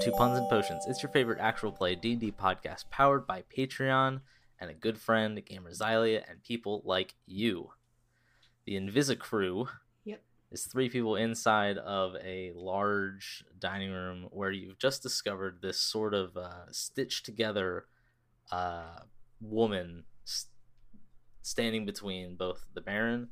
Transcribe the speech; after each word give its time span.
To 0.00 0.12
Puns 0.12 0.38
and 0.38 0.48
Potions. 0.48 0.86
It's 0.86 1.02
your 1.02 1.12
favorite 1.12 1.38
actual 1.40 1.72
play 1.72 1.94
D&D 1.94 2.32
podcast 2.32 2.88
powered 2.90 3.26
by 3.26 3.44
Patreon 3.56 4.20
and 4.58 4.70
a 4.70 4.74
good 4.74 4.98
friend, 4.98 5.40
Gamer 5.44 5.70
Xylia, 5.72 6.22
and 6.28 6.42
people 6.42 6.82
like 6.84 7.14
you. 7.26 7.70
The 8.64 8.76
Invisa 8.76 9.18
crew 9.18 9.68
Yep. 10.04 10.22
is 10.50 10.64
three 10.64 10.88
people 10.88 11.16
inside 11.16 11.76
of 11.78 12.14
a 12.22 12.52
large 12.54 13.44
dining 13.58 13.90
room 13.90 14.28
where 14.30 14.50
you've 14.50 14.78
just 14.78 15.02
discovered 15.02 15.58
this 15.60 15.78
sort 15.80 16.14
of 16.14 16.36
uh, 16.36 16.70
stitched 16.72 17.26
together 17.26 17.86
uh, 18.50 19.00
woman 19.40 20.04
s- 20.26 20.46
standing 21.42 21.84
between 21.84 22.36
both 22.36 22.66
the 22.74 22.80
Baron 22.80 23.28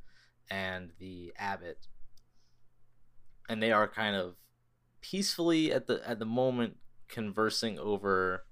and 0.51 0.91
the 0.99 1.33
Abbot. 1.39 1.87
And 3.49 3.63
they 3.63 3.73
are 3.73 3.89
kind 3.89 4.15
of 4.17 4.35
peacefully 5.01 5.73
at 5.73 5.87
the 5.87 6.01
at 6.09 6.19
the 6.19 6.25
moment 6.25 6.77
conversing 7.09 7.79
over 7.79 8.45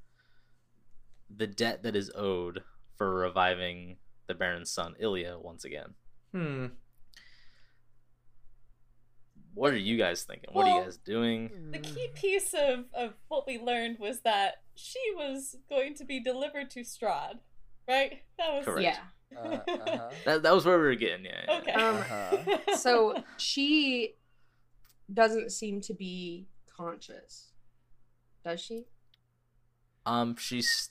the 1.34 1.46
debt 1.46 1.82
that 1.82 1.96
is 1.96 2.10
owed 2.14 2.62
for 2.96 3.14
reviving 3.14 3.96
the 4.26 4.34
Baron's 4.34 4.70
son 4.70 4.94
Ilya 4.98 5.38
once 5.40 5.64
again. 5.64 5.94
Hmm. 6.32 6.66
What 9.54 9.72
are 9.72 9.78
you 9.78 9.96
guys 9.96 10.22
thinking? 10.22 10.50
What 10.52 10.66
are 10.66 10.78
you 10.78 10.84
guys 10.84 10.98
doing? 10.98 11.70
The 11.72 11.78
key 11.78 12.08
piece 12.14 12.52
of, 12.52 12.84
of 12.92 13.14
what 13.28 13.46
we 13.46 13.58
learned 13.58 13.98
was 13.98 14.20
that 14.20 14.56
she 14.74 15.00
was 15.14 15.56
going 15.70 15.94
to 15.94 16.04
be 16.04 16.22
delivered 16.22 16.68
to 16.72 16.80
Strahd, 16.80 17.38
right? 17.88 18.20
That 18.38 18.52
was 18.52 18.64
Correct. 18.66 18.82
Yeah. 18.82 19.38
Uh, 19.38 19.58
uh-huh. 19.66 20.10
That, 20.26 20.42
that 20.42 20.54
was 20.54 20.66
where 20.66 20.78
we 20.78 20.84
were 20.84 20.94
getting. 20.94 21.24
Yeah. 21.24 21.40
yeah. 21.48 21.58
Okay. 21.58 21.72
Um, 21.72 21.96
Uh-huh. 21.96 22.58
So 22.76 23.24
she 23.38 24.14
doesn't 25.12 25.50
seem 25.52 25.80
to 25.82 25.94
be 25.94 26.46
conscious. 26.76 27.52
Does 28.44 28.60
she? 28.60 28.84
Um, 30.04 30.36
she's 30.36 30.90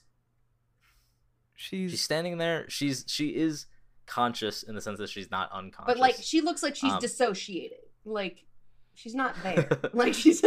She's, 1.57 1.91
she's 1.91 2.01
standing 2.01 2.37
there. 2.37 2.65
She's 2.69 3.05
she 3.07 3.29
is 3.29 3.65
conscious 4.05 4.61
in 4.63 4.75
the 4.75 4.81
sense 4.81 4.99
that 4.99 5.09
she's 5.09 5.31
not 5.31 5.49
unconscious. 5.53 5.93
But 5.93 5.99
like 6.01 6.15
she 6.21 6.41
looks 6.41 6.61
like 6.61 6.75
she's 6.75 6.91
Um, 6.91 6.99
dissociated. 6.99 7.77
Like 8.03 8.45
she's 8.93 9.15
not 9.15 9.35
there. 9.41 9.69
like 9.93 10.13
she's 10.13 10.43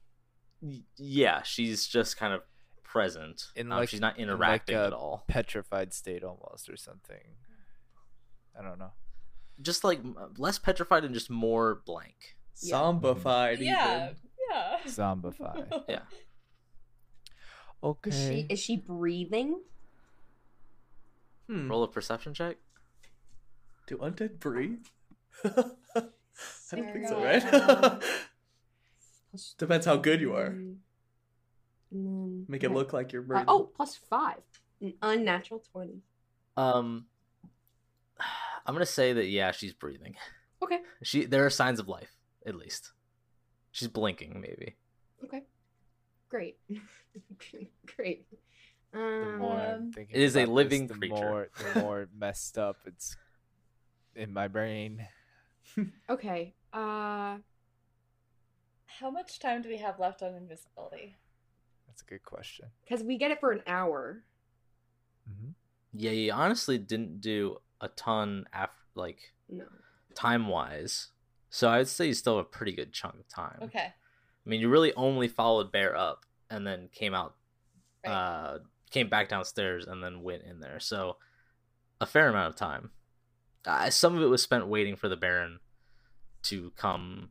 yeah, 0.96 1.42
she's 1.42 1.86
just 1.86 2.16
kind 2.16 2.32
of 2.32 2.42
present. 2.82 3.46
In 3.56 3.70
Um, 3.70 3.80
like- 3.80 3.88
she's 3.90 4.00
not 4.00 4.18
in 4.18 4.28
like 4.28 4.34
interacting 4.34 4.76
a 4.76 4.86
at 4.86 4.92
all. 4.92 5.24
petrified 5.28 5.92
state 5.92 6.24
almost 6.24 6.68
or 6.70 6.76
something. 6.76 7.36
I 8.58 8.62
don't 8.62 8.78
know. 8.78 8.92
Just 9.60 9.84
like 9.84 10.00
less 10.38 10.58
petrified 10.58 11.04
and 11.04 11.12
just 11.14 11.28
more 11.30 11.82
blank. 11.86 12.35
Yeah. 12.62 12.74
Zombified 12.76 13.58
yeah, 13.60 14.10
yeah. 14.50 14.76
Zombified. 14.86 15.84
Yeah. 15.88 16.00
Okay. 17.82 18.10
is 18.10 18.16
she 18.16 18.46
is 18.48 18.58
she 18.58 18.76
breathing? 18.76 19.60
Hmm. 21.48 21.68
Roll 21.70 21.82
a 21.84 21.88
perception 21.88 22.34
check. 22.34 22.56
Do 23.86 23.98
undead 23.98 24.38
breathe? 24.40 24.86
I 25.44 25.50
don't 26.72 26.92
think 26.92 27.06
so, 27.08 27.22
right? 27.22 28.02
Depends 29.58 29.86
how 29.86 29.96
good 29.96 30.20
you 30.20 30.34
are. 30.34 30.50
three, 31.90 32.44
Make 32.48 32.64
it 32.64 32.72
look 32.72 32.92
like 32.92 33.12
you're 33.12 33.22
Uh, 33.22 33.26
breathing. 33.26 33.44
oh, 33.48 33.70
plus 33.76 33.94
five. 33.94 34.40
An 34.80 34.94
unnatural 35.02 35.60
twenty. 35.72 36.00
Um, 36.56 37.06
I'm 38.66 38.74
gonna 38.74 38.86
say 38.86 39.12
that 39.12 39.26
yeah, 39.26 39.52
she's 39.52 39.72
breathing. 39.74 40.16
Okay. 40.62 40.80
She 41.02 41.26
there 41.26 41.44
are 41.46 41.50
signs 41.50 41.78
of 41.78 41.86
life 41.86 42.15
at 42.46 42.54
least. 42.54 42.92
She's 43.72 43.88
blinking 43.88 44.40
maybe. 44.40 44.76
Okay. 45.24 45.42
Great. 46.30 46.58
Great. 47.96 48.26
The 48.92 48.98
Um, 48.98 49.38
more 49.38 49.58
I'm 49.58 49.92
thinking 49.92 50.16
It 50.16 50.22
is 50.22 50.36
a 50.36 50.40
about 50.42 50.46
this, 50.48 50.54
living 50.54 50.86
the 50.86 50.94
creature. 50.94 51.14
More, 51.14 51.48
the 51.74 51.74
more 51.80 52.08
messed 52.16 52.56
up 52.58 52.76
it's 52.86 53.16
in 54.14 54.32
my 54.32 54.48
brain. 54.48 55.06
okay. 56.10 56.54
Uh 56.72 57.38
How 58.86 59.10
much 59.10 59.38
time 59.38 59.62
do 59.62 59.68
we 59.68 59.76
have 59.78 59.98
left 59.98 60.22
on 60.22 60.34
invisibility? 60.34 61.16
That's 61.86 62.02
a 62.02 62.06
good 62.06 62.22
question. 62.24 62.68
because 62.84 63.02
we 63.04 63.18
get 63.18 63.30
it 63.30 63.40
for 63.40 63.52
an 63.52 63.62
hour. 63.66 64.24
hmm 65.28 65.50
Yeah, 65.92 66.12
you 66.12 66.32
honestly 66.32 66.78
didn't 66.78 67.20
do 67.20 67.58
a 67.80 67.88
ton 67.88 68.46
after 68.52 68.80
like 68.94 69.32
No. 69.48 69.64
time 70.14 70.48
wise. 70.48 71.08
So 71.50 71.68
I'd 71.68 71.88
say 71.88 72.06
you 72.08 72.14
still 72.14 72.36
have 72.36 72.46
a 72.46 72.48
pretty 72.48 72.72
good 72.72 72.92
chunk 72.92 73.14
of 73.20 73.28
time. 73.28 73.58
Okay. 73.62 73.86
I 73.88 74.48
mean, 74.48 74.60
you 74.60 74.68
really 74.68 74.92
only 74.94 75.28
followed 75.28 75.72
Bear 75.72 75.96
up 75.96 76.24
and 76.50 76.66
then 76.66 76.88
came 76.92 77.14
out, 77.14 77.36
Right. 78.04 78.12
uh, 78.12 78.58
came 78.90 79.08
back 79.08 79.28
downstairs 79.28 79.86
and 79.86 80.02
then 80.02 80.22
went 80.22 80.42
in 80.42 80.60
there. 80.60 80.78
So 80.80 81.16
a 82.00 82.06
fair 82.06 82.28
amount 82.28 82.48
of 82.54 82.56
time. 82.56 82.90
Uh, 83.64 83.90
some 83.90 84.16
of 84.16 84.22
it 84.22 84.26
was 84.26 84.42
spent 84.42 84.66
waiting 84.68 84.94
for 84.96 85.08
the 85.08 85.16
Baron 85.16 85.58
to 86.44 86.70
come 86.76 87.30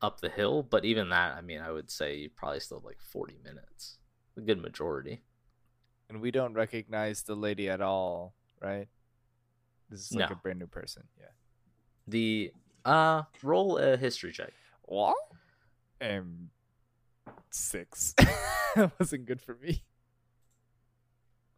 up 0.00 0.20
the 0.20 0.28
hill, 0.30 0.64
but 0.64 0.84
even 0.84 1.10
that, 1.10 1.36
I 1.36 1.42
mean, 1.42 1.60
I 1.60 1.70
would 1.70 1.90
say 1.90 2.16
you 2.16 2.30
probably 2.30 2.58
still 2.60 2.78
have 2.78 2.84
like 2.84 3.00
40 3.00 3.38
minutes. 3.44 3.98
A 4.36 4.40
good 4.40 4.60
majority. 4.60 5.22
And 6.08 6.20
we 6.20 6.30
don't 6.32 6.54
recognize 6.54 7.22
the 7.22 7.36
lady 7.36 7.68
at 7.68 7.80
all, 7.80 8.34
right? 8.60 8.88
This 9.88 10.00
is 10.10 10.12
like 10.16 10.30
No. 10.30 10.34
a 10.34 10.38
brand 10.38 10.58
new 10.58 10.66
person. 10.66 11.04
Yeah. 11.20 11.26
The 12.08 12.52
uh 12.84 13.22
roll 13.42 13.78
a 13.78 13.96
history 13.96 14.32
check. 14.32 14.52
What? 14.82 15.16
Um, 16.00 16.50
six. 17.50 18.14
that 18.76 18.92
wasn't 18.98 19.26
good 19.26 19.40
for 19.40 19.54
me. 19.54 19.84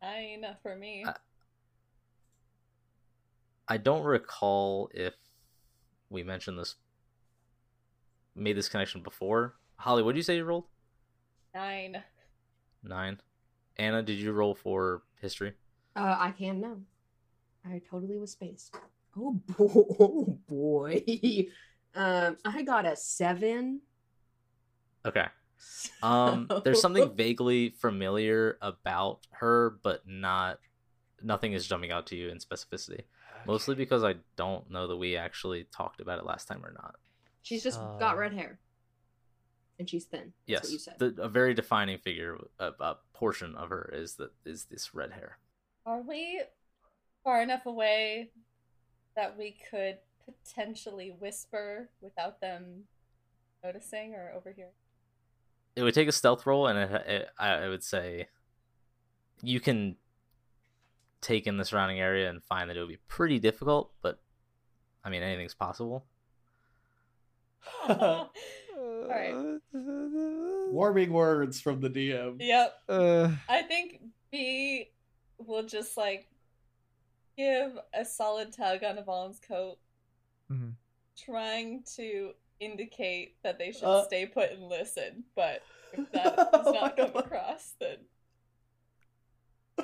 Nine 0.03 0.47
for 0.63 0.77
me. 0.77 1.05
Uh, 1.07 1.13
I 3.67 3.79
don't 3.79 4.05
recall 4.05 4.91
if 4.93 5.15
we 6.11 6.23
mentioned 6.23 6.59
this 6.59 6.77
made 8.37 8.57
this 8.57 8.69
connection 8.69 9.03
before. 9.03 9.55
Holly, 9.77 10.03
what 10.03 10.13
did 10.13 10.19
you 10.19 10.23
say 10.25 10.37
you 10.37 10.45
rolled? 10.45 10.67
Nine. 11.55 12.03
Nine. 12.83 13.21
Anna, 13.77 14.03
did 14.03 14.19
you 14.19 14.33
roll 14.33 14.55
for 14.55 15.03
history? 15.21 15.55
Uh 15.97 16.17
I 16.19 16.33
can 16.33 16.61
now. 16.61 16.77
I 17.65 17.81
totally 17.91 18.19
was 18.19 18.33
spaced. 18.33 18.77
Oh 19.17 19.33
boy. 19.33 19.65
Oh 20.01 20.39
boy. 20.49 21.05
um 21.95 22.37
I 22.45 22.63
got 22.63 22.87
a 22.87 22.97
seven. 22.97 23.81
Okay. 25.07 25.27
Um 26.03 26.49
there's 26.65 26.81
something 26.81 27.15
vaguely 27.17 27.71
familiar 27.71 28.59
about 28.61 29.21
her, 29.33 29.79
but 29.83 30.03
not 30.07 30.59
nothing 31.23 31.53
is 31.55 31.67
jumping 31.67 31.91
out 31.91 32.07
to 32.09 32.17
you 32.17 32.29
in 32.29 32.39
specificity. 32.39 33.03
Mostly 33.47 33.75
because 33.75 34.05
I 34.05 34.17
don't 34.37 34.71
know 34.71 34.87
that 34.89 34.97
we 34.97 35.17
actually 35.17 35.65
talked 35.75 36.01
about 36.01 36.19
it 36.19 36.27
last 36.27 36.47
time 36.49 36.65
or 36.65 36.73
not. 36.73 36.97
She's 37.43 37.63
just 37.63 37.79
got 37.99 38.15
Uh, 38.15 38.19
red 38.19 38.33
hair. 38.35 38.59
And 39.79 39.89
she's 39.89 40.05
thin. 40.05 40.21
That's 40.21 40.35
Yes, 40.47 40.63
what 40.65 40.73
you 40.73 40.79
said. 40.79 40.99
the, 40.99 41.23
a 41.23 41.29
very 41.29 41.53
defining 41.55 41.99
figure, 41.99 42.39
a, 42.59 42.73
a 42.81 42.97
portion 43.15 43.55
of 43.57 43.71
her 43.71 43.91
is 43.93 44.17
that 44.17 44.31
is 44.45 44.67
this 44.67 44.95
red 44.95 45.13
hair. 45.13 45.39
Are 45.87 46.03
we 46.03 46.43
far 47.23 47.43
enough 47.43 47.67
away 47.67 48.31
that 49.17 49.37
we 49.39 49.57
could 49.71 49.99
potentially 50.25 51.15
whisper 51.19 51.91
without 52.01 52.41
them 52.41 52.85
noticing 53.63 54.15
or 54.15 54.33
overhearing? 54.37 54.73
it 55.77 55.83
would 55.83 55.95
take 55.95 56.09
a 56.09 56.13
stealth 56.13 56.47
roll 56.47 56.67
and 56.69 56.79
it, 56.79 57.07
it, 57.07 57.29
I 57.39 57.49
I 57.49 57.69
would 57.69 57.83
say 57.83 58.29
you 59.43 59.61
can 59.61 59.97
take 61.21 61.47
in 61.47 61.57
the 61.57 61.65
surrounding 61.65 61.99
area 61.99 62.31
and 62.31 62.43
find 62.43 62.71
that 62.71 62.77
it 62.77 62.81
would 62.81 62.89
be 62.89 62.99
pretty 63.09 63.39
difficult 63.39 63.93
but 64.03 64.21
i 65.05 65.11
mean 65.11 65.23
anything's 65.23 65.55
possible 65.55 66.05
right. 67.89 69.59
Warming 69.73 71.13
words 71.13 71.61
from 71.61 71.81
the 71.81 71.89
DM. 71.89 72.37
Yep. 72.39 72.75
Uh, 72.89 73.31
I 73.49 73.63
think 73.63 74.03
B 74.31 74.91
will 75.39 75.63
just 75.63 75.97
like 75.97 76.29
give 77.37 77.79
a 77.93 78.05
solid 78.05 78.53
tug 78.53 78.83
on 78.85 78.99
Yvonne's 78.99 79.41
coat, 79.41 79.79
mhm. 80.51 80.75
trying 81.17 81.83
to 81.97 82.33
indicate 82.61 83.37
that 83.43 83.59
they 83.59 83.73
should 83.73 83.85
Uh. 83.85 84.05
stay 84.05 84.27
put 84.27 84.53
and 84.53 84.69
listen. 84.69 85.25
But 85.35 85.63
if 85.93 86.11
that 86.13 86.37
does 86.53 86.75
not 86.75 86.97
come 86.97 87.15
across, 87.15 87.75
then 87.79 87.99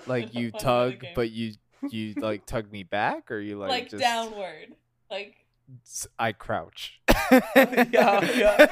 Like 0.07 0.35
you 0.35 0.51
Fun 0.51 0.57
of 0.57 0.93
the 0.93 0.99
tug, 0.99 1.07
but 1.15 1.31
you 1.31 1.55
you 1.91 2.15
like 2.15 2.47
tug 2.47 2.71
me 2.71 2.83
back, 2.83 3.31
or 3.31 3.41
you 3.41 3.59
like, 3.59 3.71
like, 3.71 3.89
just 3.89 4.03
downward, 4.03 4.75
like 5.11 5.47
I 6.19 6.33
crouch. 6.33 7.01
yeah. 7.91 8.69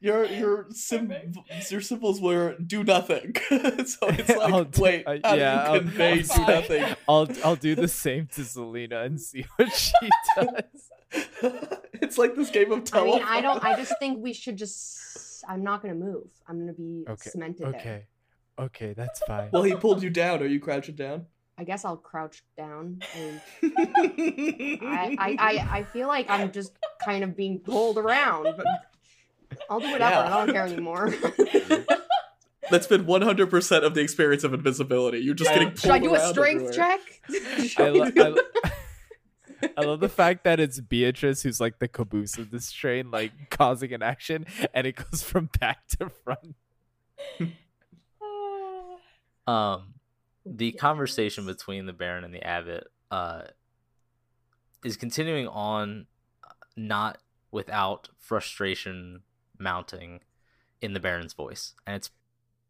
Your 0.00 0.24
your 0.40 0.66
sim 0.70 1.12
your 1.70 1.80
symbols 1.80 2.20
were 2.20 2.56
do 2.58 2.82
nothing. 2.84 3.34
so 3.50 3.58
it's 3.68 3.98
like 4.36 4.52
I'll 4.52 4.64
do- 4.64 4.82
wait, 4.82 5.04
uh, 5.06 5.18
yeah, 5.24 5.34
do 5.34 5.70
I'll- 5.72 5.78
convey 5.80 6.22
I'll 6.30 6.36
do 6.46 6.52
nothing? 6.52 6.84
I'll 7.08 7.28
I'll 7.44 7.56
do 7.56 7.74
the 7.74 7.88
same 7.88 8.26
to 8.34 8.44
Selena 8.44 9.02
and 9.02 9.20
see 9.20 9.44
what 9.56 9.72
she 9.72 9.92
does. 10.36 10.48
it's 11.12 11.76
It's 12.02 12.18
like 12.18 12.34
this 12.34 12.50
game 12.50 12.72
of 12.72 12.78
I 12.80 12.82
telephone. 12.82 13.14
mean, 13.20 13.24
I 13.28 13.40
don't. 13.40 13.62
I 13.64 13.76
just 13.76 13.94
think 13.98 14.22
we 14.22 14.32
should 14.32 14.56
just. 14.56 15.44
I'm 15.48 15.62
not 15.62 15.82
gonna 15.82 15.94
move. 15.94 16.28
I'm 16.48 16.58
gonna 16.58 16.72
be 16.72 17.04
Okay. 17.08 17.30
cemented 17.30 17.66
there. 17.66 17.80
Okay. 17.80 18.06
Okay, 18.58 18.92
that's 18.92 19.20
fine. 19.24 19.48
Well, 19.52 19.62
he 19.62 19.74
pulled 19.74 20.02
you 20.02 20.10
down. 20.10 20.42
Are 20.42 20.46
you 20.46 20.60
crouching 20.60 20.94
down? 20.94 21.26
I 21.56 21.64
guess 21.64 21.84
I'll 21.84 21.96
crouch 21.96 22.42
down 22.56 23.00
and 23.14 23.40
I, 23.62 24.76
I, 24.82 25.16
I, 25.18 25.36
I, 25.38 25.68
I 25.78 25.82
feel 25.84 26.08
like 26.08 26.28
I'm 26.30 26.52
just 26.52 26.72
kind 27.04 27.22
of 27.24 27.36
being 27.36 27.58
pulled 27.58 27.98
around, 27.98 28.44
but 28.56 28.66
I'll 29.70 29.80
do 29.80 29.90
whatever. 29.90 30.14
Yeah. 30.16 30.36
I 30.36 30.44
don't 30.44 30.52
care 30.54 30.66
anymore. 30.66 31.14
That's 32.70 32.86
been 32.86 33.04
100% 33.06 33.82
of 33.84 33.94
the 33.94 34.00
experience 34.00 34.44
of 34.44 34.52
invisibility. 34.52 35.18
You're 35.18 35.34
just 35.34 35.50
I- 35.50 35.54
getting 35.54 35.68
pulled 35.68 35.80
Should 35.80 35.90
I 35.92 35.98
do 36.00 36.14
a 36.14 36.20
strength 36.28 36.76
everywhere. 36.76 36.98
check? 36.98 37.00
I, 37.78 37.82
I 37.84 37.88
lo- 37.88 38.10
I, 38.16 38.28
lo- 38.28 39.70
I 39.76 39.80
love 39.82 40.00
the 40.00 40.08
fact 40.08 40.44
that 40.44 40.58
it's 40.60 40.80
Beatrice 40.80 41.42
who's 41.42 41.60
like 41.60 41.78
the 41.78 41.88
caboose 41.88 42.36
of 42.38 42.50
this 42.50 42.70
train, 42.72 43.10
like 43.10 43.32
causing 43.50 43.92
an 43.92 44.02
action, 44.02 44.46
and 44.74 44.86
it 44.86 44.96
goes 44.96 45.22
from 45.22 45.48
back 45.60 45.86
to 45.98 46.10
front. 46.10 46.54
Um, 49.46 49.94
the 50.46 50.70
conversation 50.72 51.44
between 51.44 51.86
the 51.86 51.92
Baron 51.92 52.22
and 52.22 52.32
the 52.32 52.46
Abbot 52.46 52.84
uh, 53.10 53.42
is 54.84 54.96
continuing 54.96 55.48
on, 55.48 56.06
uh, 56.44 56.52
not 56.76 57.18
without 57.50 58.10
frustration 58.18 59.22
mounting 59.60 60.20
in 60.80 60.94
the 60.94 61.00
Baron's 61.00 61.34
voice, 61.34 61.74
and 61.86 61.94
it's 61.96 62.10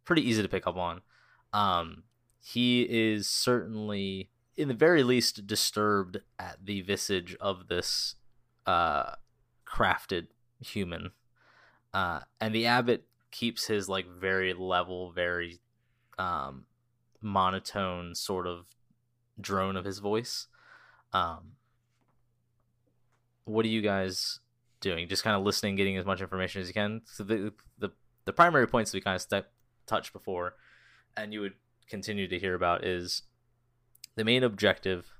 pretty 0.04 0.28
easy 0.28 0.42
to 0.42 0.48
pick 0.48 0.66
up 0.66 0.76
on. 0.76 1.02
Um, 1.52 2.04
he 2.42 2.82
is 2.82 3.28
certainly, 3.28 4.30
in 4.56 4.68
the 4.68 4.74
very 4.74 5.02
least, 5.02 5.46
disturbed 5.46 6.18
at 6.38 6.58
the 6.64 6.80
visage 6.80 7.36
of 7.40 7.68
this 7.68 8.16
uh, 8.66 9.14
crafted 9.66 10.28
human, 10.60 11.12
uh, 11.94 12.20
and 12.40 12.54
the 12.54 12.66
Abbot 12.66 13.04
keeps 13.30 13.66
his 13.66 13.88
like 13.88 14.06
very 14.08 14.52
level, 14.52 15.12
very 15.12 15.60
um, 16.18 16.64
monotone 17.20 18.14
sort 18.14 18.46
of 18.46 18.66
drone 19.40 19.76
of 19.76 19.84
his 19.84 19.98
voice. 19.98 20.46
Um, 21.12 21.52
what 23.44 23.62
do 23.62 23.68
you 23.68 23.82
guys 23.82 24.40
doing? 24.80 25.08
Just 25.08 25.22
kind 25.22 25.36
of 25.36 25.42
listening, 25.42 25.76
getting 25.76 25.96
as 25.96 26.04
much 26.04 26.20
information 26.20 26.60
as 26.60 26.68
you 26.68 26.74
can. 26.74 27.02
So 27.06 27.24
the 27.24 27.52
the 27.78 27.90
the 28.24 28.32
primary 28.32 28.66
points 28.66 28.92
we 28.92 29.00
kind 29.00 29.20
of 29.32 29.44
touched 29.86 30.12
before, 30.12 30.54
and 31.16 31.32
you 31.32 31.40
would 31.40 31.54
continue 31.88 32.28
to 32.28 32.38
hear 32.38 32.54
about 32.54 32.84
is 32.84 33.22
the 34.16 34.24
main 34.24 34.44
objective 34.44 35.12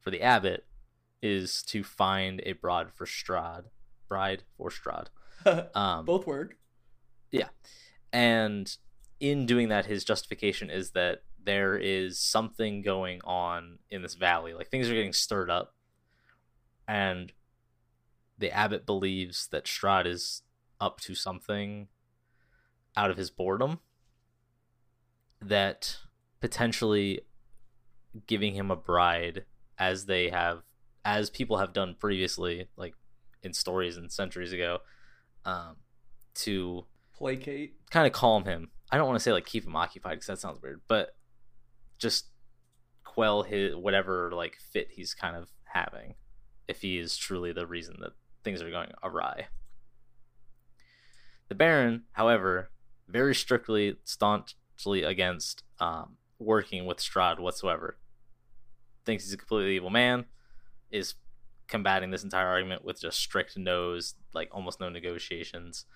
for 0.00 0.10
the 0.10 0.22
abbot 0.22 0.64
is 1.22 1.62
to 1.64 1.84
find 1.84 2.40
a 2.46 2.52
bride 2.52 2.90
for 2.94 3.06
Strad, 3.06 3.64
bride 4.08 4.44
for 4.56 4.70
Strahd. 4.70 5.08
Um, 5.74 6.04
Both 6.04 6.26
work. 6.26 6.58
Yeah, 7.30 7.48
and 8.12 8.70
in 9.20 9.46
doing 9.46 9.68
that 9.68 9.86
his 9.86 10.04
justification 10.04 10.68
is 10.68 10.90
that 10.90 11.22
there 11.42 11.76
is 11.76 12.18
something 12.20 12.82
going 12.82 13.20
on 13.24 13.78
in 13.90 14.02
this 14.02 14.14
valley 14.14 14.52
like 14.52 14.68
things 14.68 14.90
are 14.90 14.94
getting 14.94 15.12
stirred 15.12 15.50
up 15.50 15.74
and 16.86 17.32
the 18.40 18.50
abbot 18.50 18.86
believes 18.86 19.46
that 19.48 19.66
Strahd 19.66 20.06
is 20.06 20.42
up 20.80 20.98
to 21.00 21.14
something 21.14 21.88
out 22.96 23.10
of 23.10 23.16
his 23.16 23.30
boredom 23.30 23.78
that 25.40 25.98
potentially 26.40 27.20
giving 28.26 28.54
him 28.54 28.70
a 28.70 28.76
bride 28.76 29.44
as 29.78 30.06
they 30.06 30.30
have 30.30 30.62
as 31.04 31.30
people 31.30 31.58
have 31.58 31.72
done 31.72 31.94
previously 31.98 32.68
like 32.76 32.94
in 33.42 33.52
stories 33.52 33.96
and 33.96 34.10
centuries 34.10 34.52
ago 34.52 34.78
um, 35.44 35.76
to 36.34 36.84
Placate. 37.16 37.74
kind 37.90 38.06
of 38.06 38.12
calm 38.12 38.44
him. 38.44 38.70
I 38.90 38.96
don't 38.96 39.06
want 39.06 39.18
to 39.18 39.22
say 39.22 39.32
like 39.32 39.46
keep 39.46 39.64
him 39.64 39.76
occupied 39.76 40.12
because 40.12 40.26
that 40.26 40.38
sounds 40.38 40.60
weird, 40.62 40.80
but 40.88 41.14
just 41.98 42.26
quell 43.04 43.42
his 43.42 43.76
whatever 43.76 44.32
like 44.32 44.56
fit 44.56 44.88
he's 44.92 45.14
kind 45.14 45.36
of 45.36 45.50
having 45.64 46.14
if 46.68 46.80
he 46.80 46.98
is 46.98 47.16
truly 47.16 47.52
the 47.52 47.66
reason 47.66 47.96
that 48.00 48.12
things 48.42 48.62
are 48.62 48.70
going 48.70 48.90
awry. 49.02 49.46
The 51.48 51.54
Baron, 51.54 52.04
however, 52.12 52.70
very 53.08 53.34
strictly 53.34 53.96
staunchly 54.04 55.02
against 55.02 55.64
um, 55.80 56.16
working 56.38 56.86
with 56.86 56.98
Strahd 56.98 57.40
whatsoever. 57.40 57.98
Thinks 59.04 59.24
he's 59.24 59.32
a 59.32 59.36
completely 59.36 59.76
evil 59.76 59.90
man, 59.90 60.26
is 60.90 61.14
combating 61.66 62.10
this 62.10 62.24
entire 62.24 62.46
argument 62.46 62.84
with 62.84 63.00
just 63.00 63.18
strict 63.18 63.56
no's, 63.56 64.14
like 64.32 64.48
almost 64.52 64.80
no 64.80 64.88
negotiations 64.88 65.86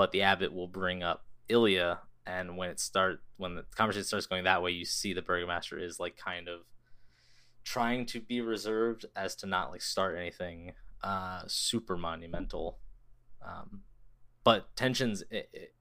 but 0.00 0.12
the 0.12 0.22
abbot 0.22 0.50
will 0.50 0.66
bring 0.66 1.02
up 1.02 1.26
Ilya, 1.50 2.00
and 2.26 2.56
when 2.56 2.70
it 2.70 2.80
start 2.80 3.20
when 3.36 3.54
the 3.54 3.64
conversation 3.76 4.06
starts 4.06 4.24
going 4.24 4.44
that 4.44 4.62
way, 4.62 4.70
you 4.70 4.86
see 4.86 5.12
the 5.12 5.20
burgomaster 5.20 5.78
is 5.78 6.00
like 6.00 6.16
kind 6.16 6.48
of 6.48 6.60
trying 7.64 8.06
to 8.06 8.18
be 8.18 8.40
reserved 8.40 9.04
as 9.14 9.34
to 9.36 9.46
not 9.46 9.70
like 9.70 9.82
start 9.82 10.16
anything 10.16 10.72
uh 11.02 11.42
super 11.46 11.96
monumental. 11.96 12.78
Um, 13.44 13.82
but 14.44 14.74
tensions, 14.76 15.22
it, 15.30 15.48
it, 15.52 15.74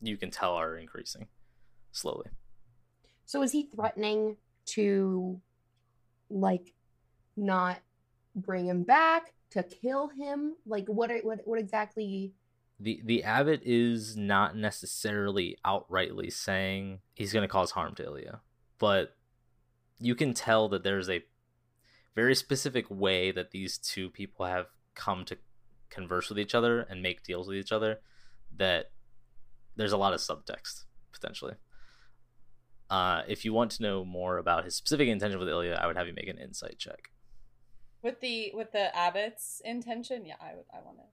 you 0.00 0.16
can 0.16 0.30
tell, 0.30 0.54
are 0.54 0.76
increasing 0.76 1.28
slowly. 1.92 2.30
So 3.24 3.42
is 3.42 3.52
he 3.52 3.68
threatening 3.74 4.36
to, 4.66 5.40
like, 6.30 6.74
not 7.36 7.78
bring 8.34 8.66
him 8.66 8.82
back 8.82 9.32
to 9.50 9.62
kill 9.62 10.08
him? 10.08 10.56
Like, 10.66 10.86
what? 10.86 11.10
Are, 11.10 11.18
what? 11.18 11.40
What 11.44 11.58
exactly? 11.58 12.32
the 12.80 13.00
the 13.04 13.24
abbot 13.24 13.62
is 13.64 14.16
not 14.16 14.56
necessarily 14.56 15.56
outrightly 15.64 16.32
saying 16.32 17.00
he's 17.14 17.32
going 17.32 17.42
to 17.42 17.48
cause 17.48 17.72
harm 17.72 17.94
to 17.96 18.04
Ilya, 18.04 18.40
but 18.78 19.16
you 19.98 20.14
can 20.14 20.32
tell 20.32 20.68
that 20.68 20.84
there's 20.84 21.10
a 21.10 21.24
very 22.18 22.34
specific 22.34 22.84
way 22.90 23.30
that 23.30 23.52
these 23.52 23.78
two 23.78 24.10
people 24.10 24.44
have 24.44 24.66
come 24.96 25.24
to 25.24 25.36
converse 25.88 26.28
with 26.28 26.36
each 26.36 26.52
other 26.52 26.80
and 26.90 27.00
make 27.00 27.22
deals 27.22 27.46
with 27.46 27.56
each 27.56 27.70
other 27.70 28.00
that 28.56 28.86
there's 29.76 29.92
a 29.92 29.96
lot 29.96 30.12
of 30.12 30.18
subtext 30.18 30.84
potentially. 31.12 31.54
Uh, 32.90 33.22
if 33.28 33.44
you 33.44 33.52
want 33.52 33.70
to 33.70 33.84
know 33.84 34.04
more 34.04 34.38
about 34.38 34.64
his 34.64 34.74
specific 34.74 35.06
intention 35.06 35.38
with 35.38 35.48
Ilya, 35.48 35.78
I 35.80 35.86
would 35.86 35.96
have 35.96 36.08
you 36.08 36.12
make 36.12 36.26
an 36.26 36.38
insight 36.38 36.76
check. 36.76 37.10
With 38.02 38.18
the 38.20 38.50
with 38.52 38.72
the 38.72 38.86
abbot's 38.96 39.62
intention, 39.64 40.24
yeah, 40.26 40.40
I 40.40 40.56
would 40.56 40.64
I 40.74 40.78
want 40.84 40.98
to. 40.98 41.04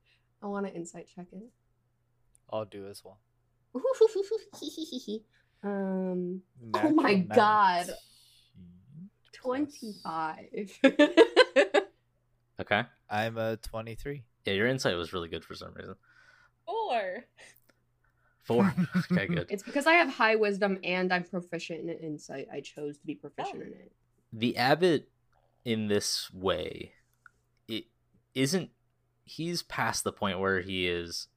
I 0.42 0.48
want 0.48 0.66
to 0.66 0.74
insight 0.74 1.08
check 1.14 1.28
it. 1.32 1.50
I'll 2.52 2.66
do 2.66 2.88
as 2.88 3.04
well. 3.06 3.20
um, 5.64 6.42
Oh 6.62 6.72
Natural 6.72 6.94
my 6.94 7.14
God. 7.16 7.90
19 9.46 9.94
plus- 10.04 10.40
twenty-five. 10.84 11.84
Okay. 12.58 12.84
I'm 13.10 13.38
a 13.38 13.58
23. 13.58 14.24
Yeah, 14.46 14.54
your 14.54 14.68
insight 14.68 14.96
was 14.96 15.12
really 15.12 15.28
good 15.28 15.44
for 15.44 15.56
some 15.56 15.74
reason. 15.74 15.96
Four. 16.66 17.25
Four. 18.44 18.74
okay, 19.12 19.28
good. 19.28 19.48
it's 19.50 19.62
because 19.64 19.86
I 19.86 19.94
have 19.96 20.08
high 20.10 20.36
wisdom 20.36 20.80
and 20.84 21.12
I'm 21.12 21.24
proficient 21.24 21.82
in 21.82 21.98
insight. 21.98 22.48
I 22.54 22.62
chose 22.62 22.98
to 23.00 23.06
be 23.06 23.16
proficient 23.16 23.62
in 23.62 23.68
it. 23.74 23.92
the 24.32 24.56
abbot 24.56 25.10
in 25.66 25.88
this 25.88 26.32
way 26.32 26.94
it 27.68 27.86
isn't 28.36 28.70
he's 29.25 29.62
past 29.64 30.04
the 30.04 30.12
point 30.14 30.40
where 30.40 30.62
he 30.62 30.88
is 30.88 31.28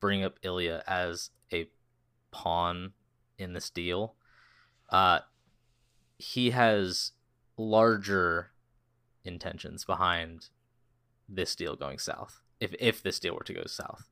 bringing 0.00 0.24
up 0.24 0.38
Ilya 0.42 0.82
as 0.86 1.30
a 1.52 1.68
pawn 2.32 2.92
in 3.38 3.52
this 3.52 3.68
deal 3.68 4.14
uh 4.90 5.18
he 6.18 6.50
has 6.52 7.12
larger 7.56 8.50
intentions 9.24 9.84
behind 9.84 10.48
this 11.28 11.56
deal 11.56 11.74
going 11.74 11.98
south 11.98 12.40
if 12.60 12.74
if 12.78 13.02
this 13.02 13.18
deal 13.18 13.34
were 13.34 13.42
to 13.42 13.54
go 13.54 13.64
south 13.66 14.08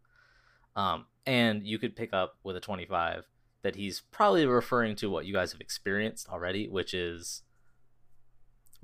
um 0.76 1.06
and 1.26 1.66
you 1.66 1.78
could 1.78 1.94
pick 1.94 2.12
up 2.12 2.36
with 2.42 2.56
a 2.56 2.60
25 2.60 3.24
that 3.62 3.76
he's 3.76 4.02
probably 4.10 4.44
referring 4.44 4.96
to 4.96 5.08
what 5.08 5.24
you 5.24 5.32
guys 5.32 5.52
have 5.52 5.60
experienced 5.60 6.28
already 6.28 6.68
which 6.68 6.92
is 6.92 7.42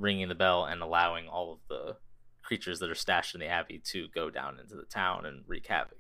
ringing 0.00 0.29
the 0.29 0.35
bell 0.35 0.64
and 0.64 0.83
allowing 0.83 1.29
all 1.29 1.52
of 1.52 1.59
the 1.69 1.97
creatures 2.43 2.81
that 2.81 2.90
are 2.90 2.95
stashed 2.97 3.35
in 3.35 3.40
the 3.40 3.47
abbey 3.47 3.81
to 3.85 4.09
go 4.09 4.31
down 4.31 4.59
into 4.59 4.75
the 4.75 4.85
town 4.85 5.25
and 5.26 5.45
wreak 5.47 5.67
havoc. 5.67 5.99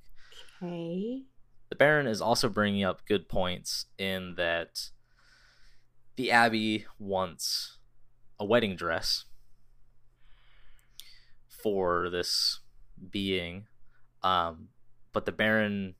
Okay. 0.62 1.22
The 1.68 1.76
Baron 1.76 2.06
is 2.06 2.20
also 2.20 2.48
bringing 2.48 2.82
up 2.82 3.06
good 3.06 3.28
points 3.28 3.86
in 3.98 4.34
that 4.36 4.90
the 6.16 6.32
abbey 6.32 6.86
wants 6.98 7.78
a 8.40 8.44
wedding 8.44 8.74
dress 8.74 9.26
for 11.62 12.08
this 12.08 12.60
being, 13.10 13.66
um, 14.22 14.68
but 15.12 15.26
the 15.26 15.32
Baron 15.32 15.94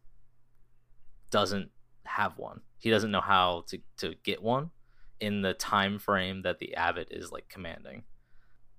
doesn't 1.31 1.71
have 2.07 2.39
one. 2.39 2.63
He 2.79 2.91
doesn't 2.91 3.11
know 3.11 3.21
how 3.21 3.65
to, 3.69 3.79
to 3.99 4.15
get 4.25 4.43
one 4.43 4.71
in 5.21 5.43
the 5.43 5.53
time 5.53 5.99
frame 5.99 6.43
that 6.43 6.59
the 6.59 6.75
abbot 6.75 7.09
is 7.11 7.31
like 7.31 7.49
commanding. 7.49 8.05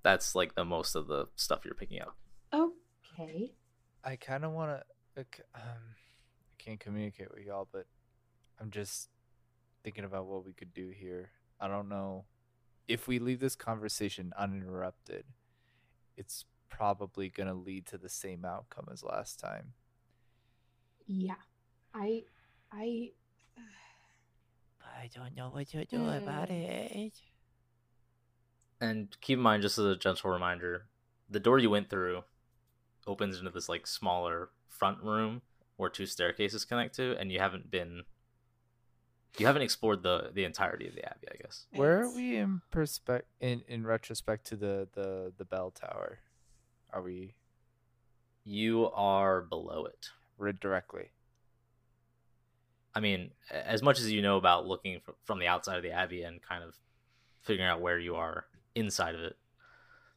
That's 0.02 0.34
like 0.34 0.56
the 0.56 0.64
most 0.64 0.96
of 0.96 1.06
the 1.06 1.26
stuff 1.36 1.60
you're 1.64 1.74
picking 1.74 2.02
up. 2.02 2.16
Okay. 2.52 3.52
I 4.04 4.16
kind 4.16 4.44
of 4.44 4.50
want 4.50 4.82
to. 5.16 5.24
Um, 5.54 5.94
I 5.94 6.54
can't 6.58 6.80
communicate 6.80 7.30
with 7.32 7.44
y'all, 7.44 7.68
but 7.72 7.86
I'm 8.60 8.70
just 8.70 9.08
thinking 9.84 10.04
about 10.04 10.26
what 10.26 10.44
we 10.44 10.52
could 10.52 10.74
do 10.74 10.90
here. 10.90 11.30
I 11.60 11.68
don't 11.68 11.88
know 11.88 12.24
if 12.88 13.08
we 13.08 13.18
leave 13.18 13.40
this 13.40 13.56
conversation 13.56 14.32
uninterrupted. 14.36 15.24
It's 16.16 16.46
probably 16.70 17.28
gonna 17.28 17.54
lead 17.54 17.86
to 17.86 17.98
the 17.98 18.08
same 18.08 18.44
outcome 18.44 18.88
as 18.92 19.02
last 19.02 19.38
time. 19.40 19.74
Yeah. 21.06 21.36
I 21.94 22.24
I 22.72 23.12
I 24.82 25.08
don't 25.14 25.34
know 25.34 25.48
what 25.48 25.68
to 25.68 25.84
do 25.86 26.08
about 26.08 26.48
Hmm. 26.48 26.50
it. 26.50 27.14
And 28.80 29.16
keep 29.20 29.38
in 29.38 29.42
mind, 29.42 29.62
just 29.62 29.78
as 29.78 29.84
a 29.86 29.96
gentle 29.96 30.30
reminder, 30.30 30.88
the 31.28 31.40
door 31.40 31.58
you 31.58 31.70
went 31.70 31.88
through 31.88 32.24
opens 33.06 33.38
into 33.38 33.50
this 33.50 33.68
like 33.68 33.86
smaller 33.86 34.50
front 34.68 35.02
room 35.02 35.42
where 35.76 35.90
two 35.90 36.06
staircases 36.06 36.64
connect 36.64 36.94
to, 36.96 37.16
and 37.18 37.32
you 37.32 37.38
haven't 37.40 37.70
been, 37.70 38.04
you 39.38 39.46
haven't 39.46 39.62
explored 39.62 40.02
the 40.02 40.30
the 40.34 40.44
entirety 40.44 40.88
of 40.88 40.94
the 40.94 41.04
abbey, 41.04 41.26
I 41.32 41.36
guess. 41.42 41.66
Where 41.72 42.02
are 42.02 42.14
we 42.14 42.36
in 42.36 42.60
perspect 42.70 43.26
in 43.40 43.62
in 43.68 43.84
retrospect 43.86 44.46
to 44.48 44.56
the 44.56 44.88
the 44.92 45.32
the 45.36 45.44
bell 45.44 45.70
tower? 45.70 46.18
Are 46.92 47.02
we 47.02 47.34
You 48.44 48.90
are 48.92 49.40
below 49.42 49.84
it. 49.86 50.08
rid 50.38 50.60
directly? 50.60 51.10
I 52.94 53.00
mean, 53.00 53.30
as 53.50 53.82
much 53.82 53.98
as 54.00 54.12
you 54.12 54.20
know 54.20 54.36
about 54.36 54.66
looking 54.66 55.00
fr- 55.00 55.12
from 55.24 55.38
the 55.38 55.46
outside 55.46 55.76
of 55.78 55.82
the 55.82 55.92
abbey 55.92 56.22
and 56.24 56.42
kind 56.42 56.62
of 56.62 56.74
figuring 57.40 57.66
out 57.68 57.80
where 57.80 57.98
you 57.98 58.16
are 58.16 58.44
inside 58.74 59.14
of 59.14 59.22
it, 59.22 59.36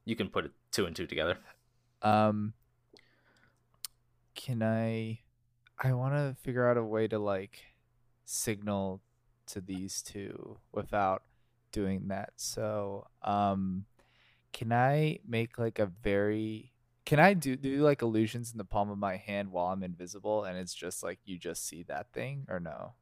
you 0.03 0.15
can 0.17 0.27
put 0.27 0.43
it 0.43 0.51
two 0.72 0.86
and 0.86 0.93
two 0.93 1.07
together. 1.07 1.38
Um, 2.01 2.53
can 4.36 4.62
I? 4.62 5.19
I 5.81 5.93
want 5.93 6.13
to 6.15 6.36
figure 6.41 6.69
out 6.69 6.75
a 6.77 6.84
way 6.84 7.07
to 7.07 7.17
like 7.19 7.62
signal 8.25 9.01
to 9.47 9.61
these 9.61 10.01
two 10.01 10.57
without 10.71 11.23
doing 11.71 12.07
that. 12.07 12.33
So, 12.37 13.07
um, 13.21 13.85
can 14.53 14.71
I 14.71 15.19
make 15.27 15.57
like 15.59 15.79
a 15.79 15.85
very? 15.85 16.71
Can 17.05 17.19
I 17.19 17.33
do 17.33 17.55
do 17.55 17.83
like 17.83 18.01
illusions 18.01 18.51
in 18.51 18.57
the 18.57 18.63
palm 18.65 18.89
of 18.89 18.97
my 18.97 19.17
hand 19.17 19.51
while 19.51 19.67
I'm 19.67 19.83
invisible, 19.83 20.45
and 20.45 20.57
it's 20.57 20.73
just 20.73 21.03
like 21.03 21.19
you 21.25 21.37
just 21.37 21.67
see 21.67 21.83
that 21.83 22.11
thing, 22.13 22.47
or 22.49 22.59
no? 22.59 22.93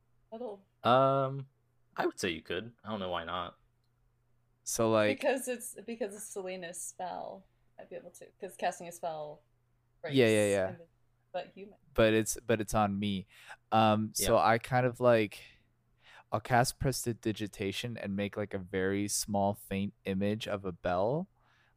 Um, 0.83 1.45
I 1.95 2.05
would 2.05 2.19
say 2.19 2.29
you 2.29 2.41
could. 2.41 2.71
I 2.83 2.89
don't 2.89 2.99
know 2.99 3.09
why 3.09 3.23
not. 3.23 3.55
So 4.65 4.91
like, 4.91 5.19
because 5.19 5.47
it's 5.47 5.75
because 5.85 6.13
it's 6.15 6.25
Selena's 6.25 6.81
spell. 6.81 7.43
I'd 7.79 7.89
be 7.89 7.95
able 7.95 8.11
to 8.11 8.25
because 8.39 8.55
casting 8.55 8.87
a 8.87 8.91
spell. 8.91 9.41
Yeah, 10.09 10.27
yeah, 10.27 10.47
yeah. 10.47 10.67
invi- 10.71 10.87
But 11.31 11.51
human. 11.53 11.75
but 11.93 12.13
it's 12.13 12.37
but 12.45 12.61
it's 12.61 12.73
on 12.73 12.97
me. 12.97 13.27
Um 13.71 14.11
so 14.13 14.37
I 14.37 14.57
kind 14.57 14.85
of 14.85 14.99
like 14.99 15.39
I'll 16.33 16.39
cast 16.41 16.79
prestidigitation 16.79 17.95
and 17.95 18.15
make 18.15 18.35
like 18.35 18.53
a 18.55 18.57
very 18.57 19.07
small 19.07 19.53
faint 19.53 19.93
image 20.03 20.47
of 20.47 20.65
a 20.65 20.71
bell 20.71 21.27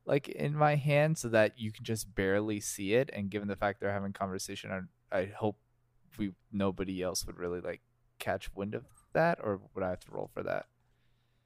like 0.07 0.29
in 0.29 0.57
my 0.57 0.77
hand 0.77 1.19
so 1.19 1.29
that 1.29 1.59
you 1.59 1.71
can 1.71 1.85
just 1.85 2.15
barely 2.15 2.59
see 2.61 2.95
it 2.95 3.11
and 3.13 3.29
given 3.31 3.49
the 3.49 3.57
fact 3.57 3.81
they're 3.81 3.93
having 3.93 4.13
conversation 4.15 4.89
I 5.13 5.17
I 5.19 5.27
hope 5.27 5.59
we 6.19 6.33
nobody 6.51 7.03
else 7.03 7.27
would 7.27 7.37
really 7.37 7.61
like 7.61 7.83
catch 8.19 8.53
wind 8.55 8.75
of 8.75 8.85
that 9.13 9.39
or 9.43 9.61
would 9.75 9.85
I 9.85 9.91
have 9.91 10.01
to 10.01 10.11
roll 10.11 10.31
for 10.33 10.43
that? 10.45 10.67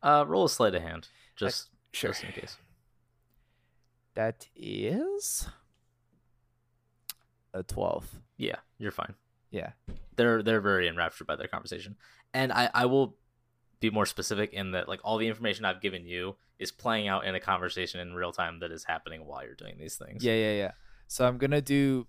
Uh, 0.02 0.25
roll 0.26 0.45
a 0.45 0.49
sleight 0.49 0.75
of 0.75 0.83
hand, 0.83 1.09
just 1.37 1.69
Sure. 1.93 2.11
just 2.12 2.23
in 2.25 2.31
case. 2.33 2.57
That 4.14 4.47
is 4.55 5.49
a 7.52 7.62
12. 7.62 8.21
Yeah, 8.37 8.57
you're 8.79 8.93
fine. 8.93 9.14
Yeah. 9.50 9.73
They're 10.17 10.43
they're 10.43 10.61
very 10.61 10.87
enraptured 10.88 11.26
by 11.26 11.37
their 11.37 11.49
conversation, 11.49 11.97
and 12.34 12.52
I 12.52 12.70
I 12.72 12.87
will 12.87 13.16
be 13.80 13.90
more 13.90 14.06
specific 14.06 14.52
in 14.52 14.72
that 14.72 14.88
like 14.88 15.00
all 15.04 15.16
the 15.18 15.26
information 15.28 15.64
I've 15.64 15.80
given 15.80 16.06
you 16.06 16.37
is 16.58 16.70
playing 16.70 17.08
out 17.08 17.25
in 17.25 17.34
a 17.34 17.40
conversation 17.40 18.00
in 18.00 18.12
real 18.14 18.32
time 18.32 18.60
that 18.60 18.70
is 18.70 18.84
happening 18.84 19.25
while 19.26 19.42
you're 19.44 19.54
doing 19.54 19.76
these 19.78 19.96
things. 19.96 20.22
Yeah, 20.22 20.34
yeah, 20.34 20.52
yeah. 20.52 20.72
So 21.06 21.26
I'm 21.26 21.38
gonna 21.38 21.62
do 21.62 22.06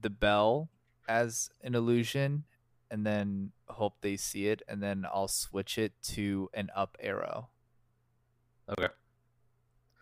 the 0.00 0.10
bell 0.10 0.70
as 1.08 1.50
an 1.62 1.74
illusion, 1.74 2.44
and 2.90 3.04
then 3.06 3.52
hope 3.68 4.00
they 4.00 4.16
see 4.16 4.48
it, 4.48 4.62
and 4.66 4.82
then 4.82 5.04
I'll 5.12 5.28
switch 5.28 5.76
it 5.78 5.92
to 6.14 6.48
an 6.54 6.70
up 6.74 6.96
arrow, 7.00 7.50
Okay. 8.68 8.88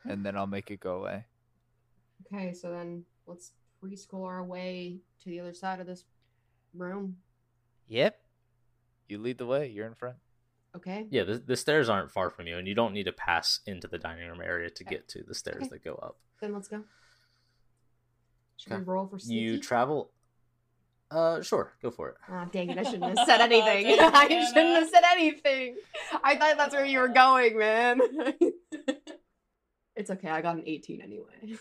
and 0.04 0.24
then 0.24 0.36
I'll 0.36 0.46
make 0.46 0.70
it 0.70 0.80
go 0.80 0.98
away. 1.00 1.24
Okay, 2.26 2.52
so 2.52 2.70
then 2.70 3.04
let's 3.26 3.52
preschool 3.82 4.24
our 4.26 4.44
way 4.44 5.00
to 5.22 5.30
the 5.30 5.40
other 5.40 5.52
side 5.54 5.80
of 5.80 5.86
this 5.86 6.04
room. 6.74 7.16
Yep. 7.88 8.20
You 9.10 9.18
lead 9.18 9.38
the 9.38 9.46
way. 9.46 9.66
You're 9.68 9.86
in 9.86 9.94
front. 9.94 10.16
Okay. 10.76 11.06
Yeah, 11.10 11.24
the, 11.24 11.38
the 11.38 11.56
stairs 11.56 11.88
aren't 11.88 12.12
far 12.12 12.30
from 12.30 12.46
you, 12.46 12.56
and 12.56 12.68
you 12.68 12.74
don't 12.76 12.92
need 12.94 13.04
to 13.04 13.12
pass 13.12 13.58
into 13.66 13.88
the 13.88 13.98
dining 13.98 14.28
room 14.28 14.40
area 14.40 14.70
to 14.70 14.84
Okay. 14.84 14.96
get 14.96 15.08
to 15.08 15.24
the 15.26 15.34
stairs 15.34 15.62
Okay. 15.62 15.68
that 15.70 15.84
go 15.84 15.94
up. 15.96 16.16
Then 16.40 16.52
let's 16.54 16.68
go. 16.68 16.84
Should 18.56 18.72
Okay. 18.72 18.78
we 18.80 18.84
roll 18.86 19.06
for 19.08 19.18
sneaky? 19.18 19.40
You 19.40 19.58
travel. 19.60 20.12
Uh, 21.10 21.42
sure, 21.42 21.72
go 21.82 21.90
for 21.90 22.10
it. 22.10 22.14
Ah, 22.28 22.44
dang 22.52 22.70
it! 22.70 22.78
I 22.78 22.84
shouldn't 22.84 23.02
have 23.18 23.26
said 23.26 23.40
anything. 23.40 23.96
Damn 23.96 24.14
I 24.14 24.28
shouldn't 24.28 24.78
have 24.78 24.88
said 24.88 25.02
anything. 25.10 25.74
I 26.22 26.36
thought 26.36 26.56
that's 26.56 26.72
where 26.74 26.84
you 26.84 27.00
were 27.00 27.08
going, 27.08 27.58
man. 27.58 28.00
it's 29.96 30.10
okay. 30.10 30.28
I 30.28 30.40
got 30.40 30.54
an 30.56 30.62
18 30.66 31.00
anyway. 31.00 31.58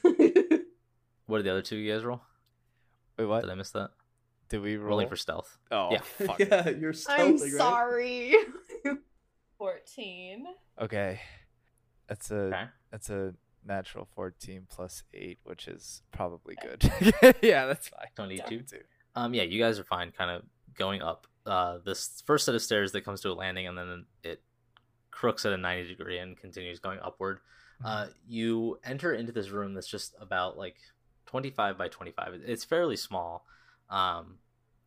What 1.25 1.37
did 1.37 1.45
the 1.47 1.51
other 1.51 1.61
two 1.63 1.77
you 1.77 1.91
guys 1.91 2.03
roll? 2.03 2.21
Wait, 3.17 3.25
what? 3.25 3.41
Did 3.41 3.49
I 3.49 3.55
miss 3.55 3.71
that? 3.71 3.89
Did 4.49 4.61
we 4.61 4.77
roll? 4.77 4.89
Rolling 4.89 5.07
for 5.09 5.15
stealth. 5.15 5.57
Oh, 5.71 5.89
Yeah. 5.91 6.01
fuck. 6.01 6.39
yeah, 6.39 6.69
you're 6.69 6.93
I'm 7.07 7.31
right? 7.37 7.51
sorry. 7.51 8.33
Fourteen. 9.57 10.45
Okay. 10.79 11.19
That's 12.07 12.31
a 12.31 12.35
Okay. 12.35 12.63
that's 12.91 13.09
a 13.09 13.33
natural 13.65 14.07
14 14.15 14.65
plus 14.69 15.03
8, 15.13 15.39
which 15.43 15.67
is 15.67 16.01
probably 16.11 16.55
good. 16.61 16.81
yeah, 17.41 17.65
that's 17.65 17.89
fine. 17.89 18.07
Twenty-two. 18.15 18.61
Two. 18.61 18.79
Um, 19.15 19.33
yeah, 19.33 19.43
you 19.43 19.59
guys 19.61 19.77
are 19.79 19.83
fine. 19.83 20.11
Kind 20.11 20.31
of 20.31 20.43
going 20.75 21.01
up. 21.01 21.27
Uh, 21.45 21.79
this 21.85 22.23
first 22.25 22.45
set 22.45 22.55
of 22.55 22.61
stairs 22.61 22.91
that 22.93 23.01
comes 23.03 23.21
to 23.21 23.29
a 23.29 23.33
landing, 23.33 23.67
and 23.67 23.77
then 23.77 24.05
it 24.23 24.41
crooks 25.11 25.45
at 25.45 25.51
a 25.53 25.57
ninety 25.57 25.87
degree 25.89 26.17
and 26.19 26.37
continues 26.37 26.79
going 26.79 26.99
upward. 27.03 27.39
Uh, 27.83 28.07
you 28.27 28.79
enter 28.83 29.13
into 29.13 29.31
this 29.31 29.49
room 29.49 29.73
that's 29.73 29.87
just 29.87 30.15
about 30.21 30.57
like 30.57 30.77
twenty-five 31.25 31.77
by 31.77 31.89
twenty-five. 31.89 32.33
It's 32.45 32.63
fairly 32.63 32.95
small. 32.95 33.45
Um, 33.89 34.37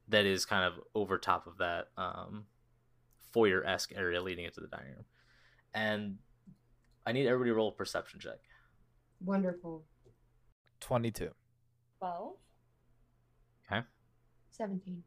that 0.09 0.27
is 0.27 0.45
kind 0.45 0.65
of 0.65 0.75
over 0.95 1.17
top 1.19 1.47
of 1.47 1.59
that 1.59 1.89
um 1.97 2.45
foyer 3.33 3.65
esque 3.65 3.93
area 3.97 4.21
leading 4.21 4.45
into 4.45 4.61
the 4.61 4.67
dining 4.67 4.93
room, 4.93 5.05
and 5.75 6.19
I 7.07 7.13
need 7.13 7.27
everybody 7.27 7.51
to 7.51 7.55
roll 7.55 7.69
a 7.69 7.73
perception 7.73 8.21
check. 8.21 8.39
Wonderful. 9.25 9.85
22. 10.81 11.31
Twelve. 11.99 12.35
Okay. 13.71 13.87
17. 14.51 15.03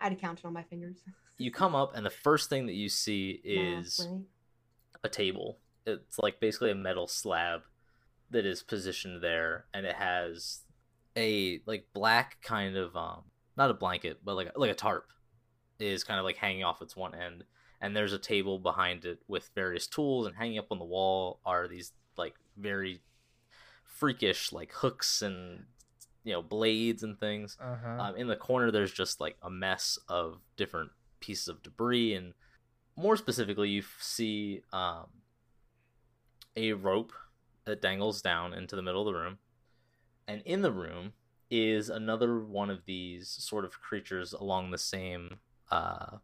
I 0.00 0.04
had 0.04 0.10
to 0.10 0.16
count 0.16 0.38
it 0.38 0.44
on 0.44 0.52
my 0.52 0.62
fingers. 0.62 0.98
You 1.40 1.52
come 1.52 1.76
up, 1.76 1.94
and 1.94 2.04
the 2.04 2.10
first 2.10 2.50
thing 2.50 2.66
that 2.66 2.74
you 2.74 2.88
see 2.88 3.40
Math, 3.44 3.84
is 3.84 4.08
right? 4.10 4.20
a 5.04 5.08
table. 5.08 5.58
It's 5.86 6.18
like 6.18 6.40
basically 6.40 6.72
a 6.72 6.74
metal 6.74 7.06
slab 7.06 7.60
that 8.30 8.44
is 8.44 8.64
positioned 8.64 9.22
there, 9.22 9.66
and 9.72 9.86
it 9.86 9.94
has 9.94 10.62
a 11.18 11.60
like 11.66 11.86
black 11.92 12.38
kind 12.42 12.76
of 12.76 12.96
um 12.96 13.24
not 13.56 13.70
a 13.70 13.74
blanket, 13.74 14.20
but 14.24 14.34
like 14.34 14.52
like 14.56 14.70
a 14.70 14.74
tarp 14.74 15.10
is 15.78 16.04
kind 16.04 16.18
of 16.18 16.24
like 16.24 16.36
hanging 16.36 16.64
off 16.64 16.82
its 16.82 16.96
one 16.96 17.14
end, 17.14 17.44
and 17.80 17.94
there's 17.94 18.12
a 18.12 18.18
table 18.18 18.58
behind 18.58 19.04
it 19.04 19.18
with 19.28 19.50
various 19.54 19.86
tools, 19.86 20.26
and 20.26 20.36
hanging 20.36 20.58
up 20.58 20.68
on 20.70 20.78
the 20.78 20.84
wall 20.84 21.40
are 21.44 21.68
these 21.68 21.92
like 22.16 22.34
very 22.56 23.00
freakish 23.84 24.52
like 24.52 24.72
hooks 24.72 25.22
and 25.22 25.64
you 26.24 26.32
know 26.32 26.42
blades 26.42 27.02
and 27.02 27.18
things. 27.18 27.56
Uh-huh. 27.60 28.02
Um, 28.02 28.16
in 28.16 28.28
the 28.28 28.36
corner, 28.36 28.70
there's 28.70 28.92
just 28.92 29.20
like 29.20 29.36
a 29.42 29.50
mess 29.50 29.98
of 30.08 30.40
different 30.56 30.90
pieces 31.20 31.48
of 31.48 31.62
debris, 31.62 32.14
and 32.14 32.34
more 32.96 33.16
specifically, 33.16 33.70
you 33.70 33.82
see 34.00 34.62
um, 34.72 35.06
a 36.56 36.72
rope 36.72 37.12
that 37.64 37.82
dangles 37.82 38.22
down 38.22 38.54
into 38.54 38.76
the 38.76 38.82
middle 38.82 39.06
of 39.06 39.12
the 39.12 39.18
room, 39.18 39.38
and 40.28 40.42
in 40.44 40.62
the 40.62 40.70
room 40.70 41.14
is 41.50 41.88
another 41.88 42.38
one 42.38 42.68
of 42.68 42.84
these 42.84 43.28
sort 43.28 43.64
of 43.64 43.80
creatures 43.80 44.34
along 44.34 44.70
the 44.70 44.78
same 44.78 45.38
uh, 45.70 46.18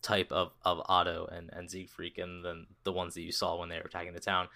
type 0.00 0.30
of, 0.30 0.52
of 0.64 0.80
Otto 0.88 1.28
and, 1.30 1.50
and 1.52 1.68
Siegfried 1.68 2.16
and 2.18 2.44
then 2.44 2.66
the 2.84 2.92
ones 2.92 3.14
that 3.14 3.22
you 3.22 3.32
saw 3.32 3.58
when 3.58 3.68
they 3.68 3.76
were 3.76 3.82
attacking 3.82 4.14
the 4.14 4.20
town. 4.20 4.48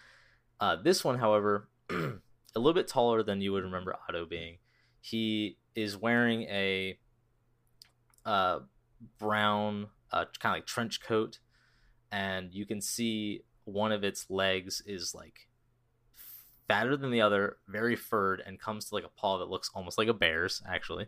Uh, 0.60 0.76
this 0.76 1.04
one, 1.04 1.18
however, 1.18 1.68
a 1.90 2.14
little 2.54 2.72
bit 2.72 2.86
taller 2.86 3.24
than 3.24 3.40
you 3.40 3.52
would 3.52 3.64
remember 3.64 3.96
Otto 4.08 4.24
being. 4.24 4.58
He 5.00 5.58
is 5.74 5.96
wearing 5.96 6.42
a 6.42 6.96
uh, 8.24 8.60
brown, 9.18 9.88
uh, 10.12 10.26
kind 10.38 10.54
of 10.54 10.58
like 10.58 10.66
trench 10.66 11.00
coat, 11.00 11.40
and 12.12 12.52
you 12.52 12.64
can 12.64 12.80
see 12.80 13.42
one 13.64 13.90
of 13.90 14.04
its 14.04 14.30
legs 14.30 14.82
is 14.86 15.14
like 15.14 15.48
fatter 16.72 16.96
than 16.96 17.10
the 17.10 17.20
other, 17.20 17.58
very 17.68 17.96
furred, 17.96 18.42
and 18.46 18.58
comes 18.58 18.86
to 18.86 18.94
like 18.94 19.04
a 19.04 19.08
paw 19.20 19.38
that 19.38 19.50
looks 19.50 19.70
almost 19.74 19.98
like 19.98 20.08
a 20.08 20.14
bear's 20.14 20.62
actually. 20.66 21.06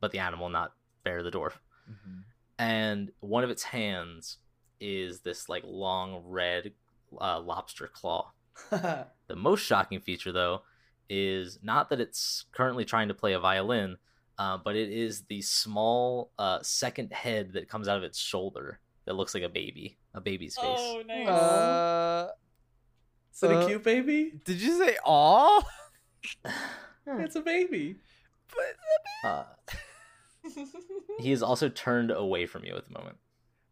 but 0.00 0.12
the 0.12 0.18
animal, 0.18 0.50
not 0.50 0.72
Bear 1.04 1.22
the 1.22 1.30
dwarf. 1.30 1.52
Mhm. 1.88 2.24
And 2.58 3.12
one 3.20 3.44
of 3.44 3.50
its 3.50 3.62
hands 3.62 4.38
is 4.80 5.20
this 5.20 5.48
like 5.48 5.62
long 5.64 6.22
red 6.26 6.72
uh, 7.20 7.40
lobster 7.40 7.88
claw. 7.88 8.32
The 9.28 9.36
most 9.36 9.60
shocking 9.62 10.00
feature, 10.00 10.32
though, 10.32 10.62
is 11.08 11.58
not 11.62 11.88
that 11.90 12.00
it's 12.00 12.44
currently 12.52 12.84
trying 12.84 13.08
to 13.08 13.14
play 13.14 13.32
a 13.32 13.40
violin, 13.40 13.96
uh, 14.38 14.58
but 14.58 14.76
it 14.76 14.90
is 14.90 15.22
the 15.24 15.42
small 15.42 16.30
uh, 16.38 16.58
second 16.62 17.12
head 17.12 17.52
that 17.54 17.68
comes 17.68 17.88
out 17.88 17.96
of 17.96 18.04
its 18.04 18.18
shoulder 18.18 18.80
that 19.04 19.14
looks 19.14 19.34
like 19.34 19.42
a 19.42 19.48
baby, 19.48 19.98
a 20.14 20.20
baby's 20.20 20.56
face. 20.56 20.78
Oh, 20.78 21.02
nice. 21.06 21.28
Uh, 21.28 22.28
Is 23.36 23.42
it 23.42 23.50
a 23.50 23.58
Uh, 23.60 23.66
cute 23.68 23.82
baby? 23.84 24.40
did 24.44 24.60
you 24.60 24.78
say 24.78 24.96
"aw"? 25.04 25.62
Huh. 27.06 27.18
It's 27.22 27.36
a 27.36 27.40
baby. 27.40 28.00
But 28.50 29.28
Uh, 29.28 29.44
he 31.20 31.30
is 31.30 31.42
also 31.42 31.68
turned 31.68 32.10
away 32.10 32.46
from 32.46 32.64
you 32.64 32.74
at 32.74 32.84
the 32.86 32.92
moment. 32.98 33.18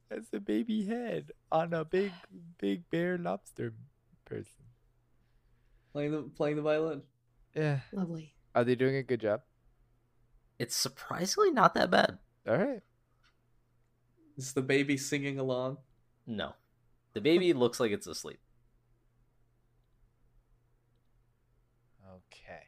that's 0.08 0.32
a 0.32 0.38
baby 0.38 0.84
head 0.84 1.32
on 1.50 1.72
a 1.74 1.84
big, 1.84 2.12
big 2.58 2.88
bear 2.90 3.18
lobster 3.18 3.72
person. 4.24 4.62
Playing 5.92 6.12
the 6.12 6.22
playing 6.36 6.56
the 6.56 6.62
violin. 6.62 7.02
Yeah. 7.56 7.80
Lovely. 7.92 8.34
Are 8.54 8.62
they 8.62 8.76
doing 8.76 8.94
a 8.96 9.02
good 9.02 9.20
job? 9.20 9.42
It's 10.60 10.76
surprisingly 10.76 11.50
not 11.50 11.74
that 11.74 11.90
bad. 11.90 12.18
All 12.46 12.56
right. 12.56 12.82
Is 14.36 14.52
the 14.52 14.62
baby 14.62 14.96
singing 14.96 15.38
along? 15.40 15.78
No. 16.26 16.54
The 17.14 17.20
baby 17.20 17.52
looks 17.64 17.80
like 17.80 17.90
it's 17.90 18.06
asleep. 18.06 18.38
Okay. 22.34 22.62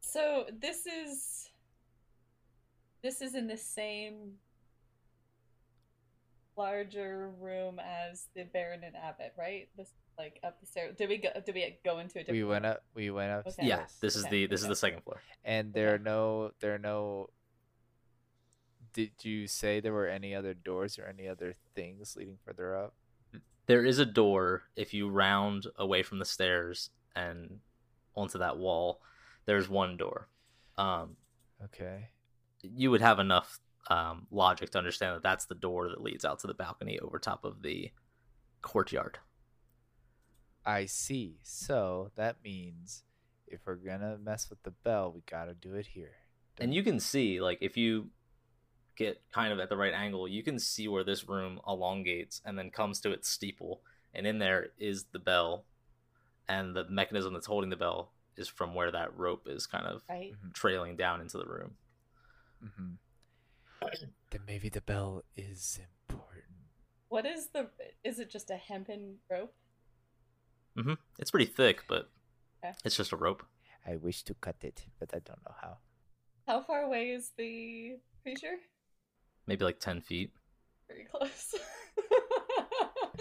So 0.00 0.46
this 0.60 0.86
is 0.86 1.50
this 3.02 3.20
is 3.20 3.34
in 3.34 3.46
the 3.46 3.56
same 3.56 4.34
larger 6.56 7.30
room 7.40 7.80
as 7.80 8.26
the 8.34 8.44
Baron 8.44 8.82
and 8.84 8.96
Abbot, 8.96 9.32
right? 9.38 9.68
This 9.76 9.90
like 10.18 10.38
up 10.44 10.60
the 10.60 10.66
stairs. 10.66 10.96
Did 10.96 11.08
we 11.08 11.18
go? 11.18 11.28
Did 11.44 11.54
we 11.54 11.78
go 11.84 11.98
into 11.98 12.18
a 12.18 12.22
different? 12.22 12.38
We 12.38 12.44
went 12.44 12.64
room? 12.64 12.72
up. 12.72 12.84
We 12.94 13.10
went 13.10 13.32
up. 13.32 13.46
Okay. 13.46 13.66
Yeah, 13.66 13.84
this 14.00 14.16
is 14.16 14.24
the 14.26 14.46
this 14.46 14.62
is 14.62 14.68
the 14.68 14.76
second 14.76 15.02
floor. 15.02 15.22
And 15.44 15.72
there 15.72 15.94
are 15.94 15.98
no. 15.98 16.52
There 16.60 16.74
are 16.74 16.78
no. 16.78 17.30
Did 18.92 19.12
you 19.22 19.46
say 19.46 19.80
there 19.80 19.92
were 19.92 20.08
any 20.08 20.34
other 20.34 20.52
doors 20.52 20.98
or 20.98 21.06
any 21.06 21.26
other 21.26 21.54
things 21.74 22.14
leading 22.16 22.36
further 22.44 22.76
up? 22.76 22.94
There 23.66 23.84
is 23.84 23.98
a 23.98 24.04
door 24.04 24.64
if 24.76 24.92
you 24.92 25.08
round 25.08 25.66
away 25.76 26.02
from 26.02 26.18
the 26.18 26.26
stairs 26.26 26.90
and 27.16 27.60
onto 28.14 28.38
that 28.38 28.58
wall. 28.58 29.00
There's 29.46 29.68
one 29.68 29.96
door. 29.96 30.28
Um, 30.76 31.16
Okay. 31.64 32.08
you 32.62 32.90
would 32.90 33.00
have 33.00 33.18
enough 33.18 33.60
um, 33.88 34.26
logic 34.30 34.70
to 34.70 34.78
understand 34.78 35.16
that 35.16 35.22
that's 35.22 35.44
the 35.46 35.54
door 35.54 35.88
that 35.88 36.00
leads 36.00 36.24
out 36.24 36.38
to 36.40 36.46
the 36.46 36.54
balcony 36.54 36.98
over 36.98 37.18
top 37.18 37.44
of 37.44 37.62
the 37.62 37.90
courtyard. 38.62 39.18
I 40.64 40.86
see. 40.86 41.38
So 41.42 42.10
that 42.14 42.36
means 42.44 43.02
if 43.46 43.60
we're 43.66 43.74
gonna 43.74 44.18
mess 44.18 44.48
with 44.48 44.62
the 44.62 44.70
bell, 44.70 45.12
we 45.12 45.22
gotta 45.28 45.54
do 45.54 45.74
it 45.74 45.86
here. 45.88 46.14
And 46.58 46.72
you 46.72 46.82
can 46.82 47.00
see, 47.00 47.40
like, 47.40 47.58
if 47.60 47.76
you 47.76 48.10
get 48.96 49.22
kind 49.32 49.52
of 49.52 49.58
at 49.58 49.68
the 49.68 49.76
right 49.76 49.94
angle, 49.94 50.28
you 50.28 50.42
can 50.42 50.58
see 50.58 50.86
where 50.86 51.02
this 51.02 51.28
room 51.28 51.60
elongates 51.66 52.40
and 52.44 52.58
then 52.58 52.70
comes 52.70 53.00
to 53.00 53.10
its 53.10 53.28
steeple. 53.28 53.80
And 54.14 54.26
in 54.26 54.38
there 54.38 54.68
is 54.78 55.04
the 55.12 55.18
bell, 55.18 55.64
and 56.48 56.76
the 56.76 56.84
mechanism 56.88 57.32
that's 57.32 57.46
holding 57.46 57.70
the 57.70 57.76
bell 57.76 58.12
is 58.36 58.48
from 58.48 58.74
where 58.74 58.90
that 58.90 59.16
rope 59.16 59.46
is 59.48 59.66
kind 59.66 59.86
of 59.86 60.02
right. 60.08 60.32
Mhm, 60.32 60.52
trailing 60.54 60.96
down 60.96 61.20
into 61.20 61.38
the 61.38 61.46
room. 61.46 61.76
Mm-hmm. 62.64 62.94
Then 64.30 64.40
maybe 64.46 64.68
the 64.68 64.80
bell 64.80 65.24
is 65.36 65.80
important. 66.08 66.44
What 67.08 67.26
is 67.26 67.48
the? 67.48 67.68
Is 68.04 68.18
it 68.20 68.30
just 68.30 68.50
a 68.50 68.56
hempen 68.56 69.18
rope? 69.30 69.54
Mm 70.76 70.84
hmm 70.84 70.92
It's 71.18 71.30
pretty 71.30 71.50
thick, 71.50 71.84
but 71.88 72.10
Okay. 72.64 72.74
it's 72.84 72.96
just 72.96 73.12
a 73.12 73.16
rope. 73.16 73.44
I 73.86 73.96
wish 73.96 74.22
to 74.24 74.34
cut 74.34 74.56
it, 74.62 74.86
but 75.00 75.10
I 75.12 75.18
don't 75.18 75.42
know 75.44 75.54
how. 75.60 75.78
How 76.46 76.60
far 76.62 76.82
away 76.82 77.10
is 77.10 77.32
the 77.36 77.96
creature? 78.22 78.56
Maybe 79.46 79.64
like 79.64 79.80
10 79.80 80.00
feet. 80.00 80.32
Very 80.88 81.04
close. 81.04 81.54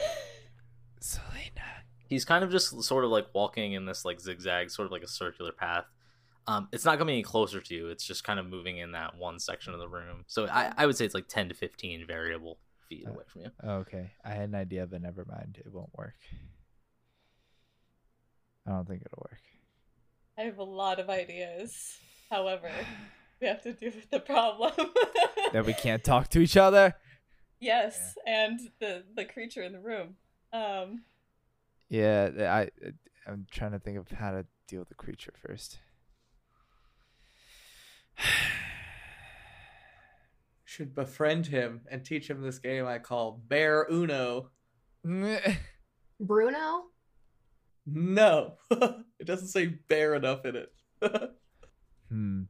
Selena. 0.99 1.80
He's 2.11 2.25
kind 2.25 2.43
of 2.43 2.51
just 2.51 2.83
sort 2.83 3.03
of 3.03 3.09
like 3.09 3.25
walking 3.33 3.73
in 3.73 3.85
this 3.85 4.05
like 4.05 4.19
zigzag 4.19 4.69
sort 4.69 4.85
of 4.85 4.91
like 4.91 5.01
a 5.01 5.07
circular 5.07 5.51
path 5.51 5.85
um 6.47 6.67
it's 6.71 6.85
not 6.85 6.99
coming 6.99 7.13
any 7.13 7.23
closer 7.23 7.59
to 7.61 7.73
you 7.73 7.87
it's 7.87 8.05
just 8.05 8.23
kind 8.23 8.39
of 8.39 8.45
moving 8.45 8.77
in 8.77 8.91
that 8.91 9.17
one 9.17 9.39
section 9.39 9.73
of 9.73 9.79
the 9.79 9.87
room 9.87 10.23
so 10.27 10.45
i, 10.47 10.71
I 10.77 10.85
would 10.85 10.95
say 10.95 11.05
it's 11.05 11.15
like 11.15 11.27
10 11.27 11.49
to 11.49 11.55
15 11.55 12.05
variable 12.05 12.59
feet 12.89 13.07
away 13.07 13.23
from 13.27 13.41
you 13.43 13.51
Okay, 13.63 14.11
I 14.25 14.31
had 14.31 14.49
an 14.49 14.55
idea, 14.55 14.85
but 14.85 15.01
never 15.01 15.25
mind. 15.25 15.57
It 15.63 15.71
won't 15.71 15.97
work. 15.97 16.15
I 18.67 18.71
don't 18.71 18.87
think 18.87 19.01
it'll 19.05 19.25
work. 19.29 19.39
I 20.37 20.41
have 20.41 20.57
a 20.57 20.63
lot 20.63 20.99
of 20.99 21.09
ideas. 21.09 21.97
However, 22.29 22.69
we 23.41 23.47
have 23.47 23.61
to 23.63 23.73
deal 23.73 23.91
with 23.95 24.09
the 24.09 24.19
problem. 24.19 24.73
that 25.53 25.65
we 25.65 25.73
can't 25.73 26.03
talk 26.11 26.27
to 26.29 26.39
each 26.39 26.57
other. 26.57 26.95
Yes, 27.59 28.15
and 28.25 28.59
the 28.79 29.03
the 29.15 29.25
creature 29.25 29.61
in 29.63 29.71
the 29.71 29.79
room. 29.79 30.15
Um, 30.51 31.03
Yeah, 31.91 32.29
I 32.39 32.69
I'm 33.27 33.45
trying 33.51 33.73
to 33.73 33.79
think 33.79 33.97
of 33.97 34.09
how 34.11 34.31
to 34.31 34.45
deal 34.65 34.79
with 34.79 34.87
the 34.87 34.95
creature 34.95 35.33
first. 35.45 35.79
Should 40.63 40.95
befriend 40.95 41.47
him 41.47 41.81
and 41.91 42.05
teach 42.05 42.29
him 42.29 42.41
this 42.41 42.59
game 42.59 42.87
I 42.87 42.99
call 42.99 43.41
Bear 43.45 43.85
Uno. 43.91 44.51
Bruno? 46.21 46.85
No, 47.85 48.53
it 48.71 49.25
doesn't 49.25 49.49
say 49.49 49.65
bear 49.65 50.15
enough 50.15 50.45
in 50.45 50.55
it. 50.55 50.71
hmm. 52.09 52.43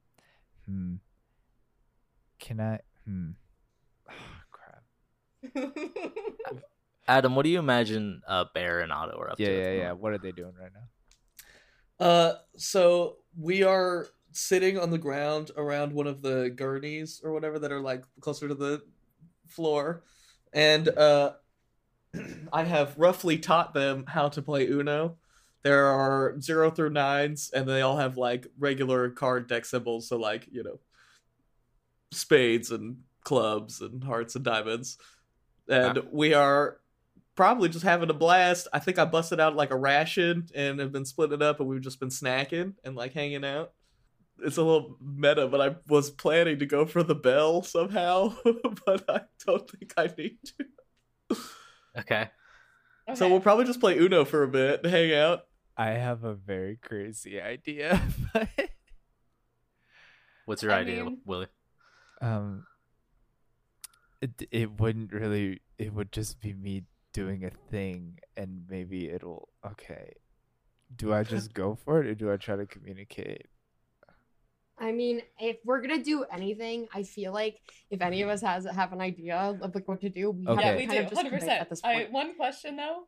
Hmm. 0.67 0.95
Can 2.39 2.59
I? 2.59 2.79
Hmm. 3.05 3.31
Oh, 4.11 4.41
crap. 4.51 4.83
Adam 7.07 7.35
what 7.35 7.43
do 7.43 7.49
you 7.49 7.59
imagine 7.59 8.21
uh 8.27 8.45
bear 8.53 8.79
and 8.79 8.91
otto 8.91 9.17
are 9.17 9.29
up 9.31 9.37
Yeah, 9.39 9.47
to 9.47 9.53
at 9.57 9.63
yeah, 9.63 9.71
yeah. 9.71 9.91
What 9.93 10.13
are 10.13 10.17
they 10.17 10.31
doing 10.31 10.53
right 10.59 10.71
now? 10.73 10.87
Uh, 11.99 12.33
so 12.57 13.17
we 13.37 13.63
are 13.63 14.07
sitting 14.31 14.79
on 14.79 14.89
the 14.89 14.97
ground 14.97 15.51
around 15.57 15.93
one 15.93 16.07
of 16.07 16.21
the 16.21 16.49
gurneys 16.55 17.21
or 17.23 17.31
whatever 17.31 17.59
that 17.59 17.71
are 17.71 17.79
like 17.81 18.03
closer 18.21 18.47
to 18.47 18.55
the 18.55 18.81
floor, 19.47 20.03
and 20.53 20.87
uh, 20.89 21.33
I 22.53 22.63
have 22.63 22.97
roughly 22.97 23.37
taught 23.37 23.73
them 23.73 24.05
how 24.07 24.29
to 24.29 24.41
play 24.41 24.67
Uno. 24.67 25.17
There 25.63 25.85
are 25.85 26.39
zero 26.41 26.71
through 26.71 26.91
nines, 26.91 27.51
and 27.53 27.67
they 27.67 27.81
all 27.81 27.97
have 27.97 28.17
like 28.17 28.47
regular 28.57 29.11
card 29.11 29.47
deck 29.47 29.65
symbols. 29.65 30.09
So 30.09 30.17
like 30.17 30.47
you 30.51 30.63
know, 30.63 30.79
spades 32.11 32.71
and 32.71 32.97
clubs 33.23 33.81
and 33.81 34.03
hearts 34.03 34.35
and 34.35 34.43
diamonds, 34.43 34.97
and 35.69 35.99
we 36.11 36.33
are 36.33 36.80
probably 37.35 37.69
just 37.69 37.83
having 37.85 38.09
a 38.09 38.13
blast. 38.13 38.67
I 38.73 38.79
think 38.79 38.99
I 38.99 39.05
busted 39.05 39.39
out 39.39 39.55
like 39.55 39.71
a 39.71 39.77
ration 39.77 40.47
and 40.53 40.79
have 40.79 40.91
been 40.91 41.05
splitting 41.05 41.35
it 41.35 41.41
up, 41.41 41.59
and 41.59 41.67
we've 41.69 41.81
just 41.81 41.99
been 41.99 42.09
snacking 42.09 42.73
and 42.83 42.95
like 42.95 43.13
hanging 43.13 43.45
out. 43.45 43.71
It's 44.43 44.57
a 44.57 44.63
little 44.63 44.97
meta, 44.99 45.47
but 45.47 45.61
I 45.61 45.75
was 45.87 46.09
planning 46.09 46.59
to 46.59 46.65
go 46.65 46.85
for 46.85 47.03
the 47.03 47.13
bell 47.15 47.61
somehow, 47.61 48.33
but 48.85 49.03
I 49.09 49.21
don't 49.45 49.69
think 49.69 49.93
I 49.97 50.09
need 50.17 50.37
to. 50.45 51.37
okay 51.99 52.29
So 53.13 53.29
we'll 53.29 53.39
probably 53.41 53.65
just 53.65 53.79
play 53.79 53.97
Uno 53.97 54.25
for 54.25 54.41
a 54.43 54.47
bit, 54.47 54.85
hang 54.85 55.13
out. 55.13 55.41
I 55.77 55.89
have 55.89 56.23
a 56.23 56.33
very 56.33 56.77
crazy 56.77 57.39
idea, 57.39 58.01
but 58.33 58.49
what's 60.45 60.63
your 60.63 60.71
I 60.73 60.79
idea 60.79 61.05
mean- 61.05 61.19
willie 61.25 61.47
um, 62.21 62.65
it 64.21 64.47
it 64.51 64.79
wouldn't 64.79 65.11
really. 65.11 65.61
It 65.79 65.91
would 65.91 66.11
just 66.11 66.39
be 66.39 66.53
me 66.53 66.83
doing 67.13 67.45
a 67.45 67.49
thing, 67.69 68.19
and 68.37 68.63
maybe 68.69 69.09
it'll. 69.09 69.49
Okay, 69.65 70.13
do 70.95 71.13
I 71.13 71.23
just 71.23 71.53
go 71.53 71.75
for 71.75 72.01
it, 72.01 72.07
or 72.07 72.15
do 72.15 72.31
I 72.31 72.37
try 72.37 72.55
to 72.55 72.65
communicate? 72.65 73.47
I 74.79 74.91
mean, 74.91 75.21
if 75.39 75.57
we're 75.63 75.79
gonna 75.81 76.03
do 76.03 76.25
anything, 76.31 76.87
I 76.93 77.03
feel 77.03 77.33
like 77.33 77.59
if 77.91 78.01
any 78.01 78.23
of 78.23 78.29
us 78.29 78.41
has 78.41 78.65
have 78.65 78.93
an 78.93 79.01
idea 79.01 79.35
of 79.37 79.75
like 79.75 79.87
what 79.87 80.01
to 80.01 80.09
do, 80.09 80.31
we 80.31 80.47
Okay. 80.47 80.59
Yeah, 80.61 80.67
have 80.67 80.75
we 80.75 80.81
to 80.85 80.87
do. 80.87 80.93
kind 80.93 81.05
of 81.05 81.09
just 81.11 81.15
Hundred 81.21 81.29
commit 81.29 81.41
percent. 81.43 81.61
at 81.61 81.69
this 81.69 81.81
I 81.83 81.93
point. 81.93 82.11
one 82.11 82.35
question 82.35 82.77
though. 82.77 83.03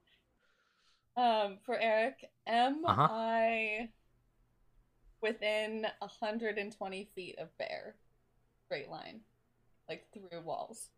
Um, 1.16 1.58
for 1.66 1.78
Eric, 1.80 2.26
am 2.48 2.86
Uh-huh. 2.86 3.08
I 3.10 3.89
within 5.22 5.88
hundred 6.02 6.58
and 6.58 6.72
twenty 6.76 7.10
feet 7.16 7.39
of 7.39 7.56
bear? 7.58 7.96
Straight 8.66 8.89
line, 8.89 9.22
like 9.89 10.06
through 10.13 10.42
walls. 10.42 10.89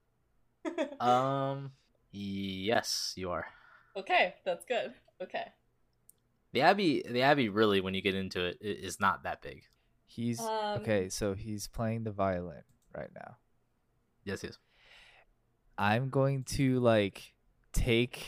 um 0.99 1.71
yes 2.15 3.13
you 3.15 3.29
are 3.29 3.45
okay, 3.97 4.35
that's 4.45 4.65
good. 4.65 4.93
Okay. 5.21 5.45
the 6.53 6.61
abbey 6.61 7.03
the 7.09 7.21
abbey 7.21 7.49
really 7.49 7.81
when 7.81 7.93
you 7.93 8.01
get 8.01 8.15
into 8.15 8.45
it, 8.45 8.57
is 8.61 8.99
not 8.99 9.23
that 9.23 9.41
big 9.41 9.63
He's 10.15 10.39
Um, 10.39 10.79
okay. 10.81 11.09
So 11.09 11.33
he's 11.33 11.67
playing 11.67 12.03
the 12.03 12.11
violin, 12.11 12.63
right 12.95 13.09
now. 13.13 13.37
Yes, 14.23 14.43
yes. 14.43 14.57
I'm 15.77 16.09
going 16.09 16.43
to 16.55 16.79
like 16.79 17.33
take 17.73 18.25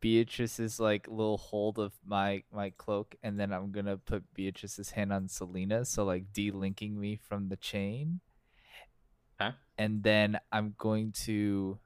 Beatrice's 0.00 0.80
like 0.80 1.06
little 1.06 1.36
hold 1.36 1.78
of 1.78 1.92
my 2.02 2.44
my 2.50 2.70
cloak, 2.70 3.14
and 3.22 3.38
then 3.38 3.52
I'm 3.52 3.72
gonna 3.72 3.98
put 3.98 4.32
Beatrice's 4.32 4.90
hand 4.90 5.12
on 5.12 5.28
Selena, 5.28 5.84
so 5.84 6.04
like 6.04 6.32
delinking 6.32 6.96
me 6.96 7.16
from 7.16 7.50
the 7.50 7.56
chain. 7.56 8.20
Okay. 9.40 9.54
And 9.76 10.02
then 10.02 10.40
I'm 10.50 10.74
going 10.78 11.12
to. 11.24 11.78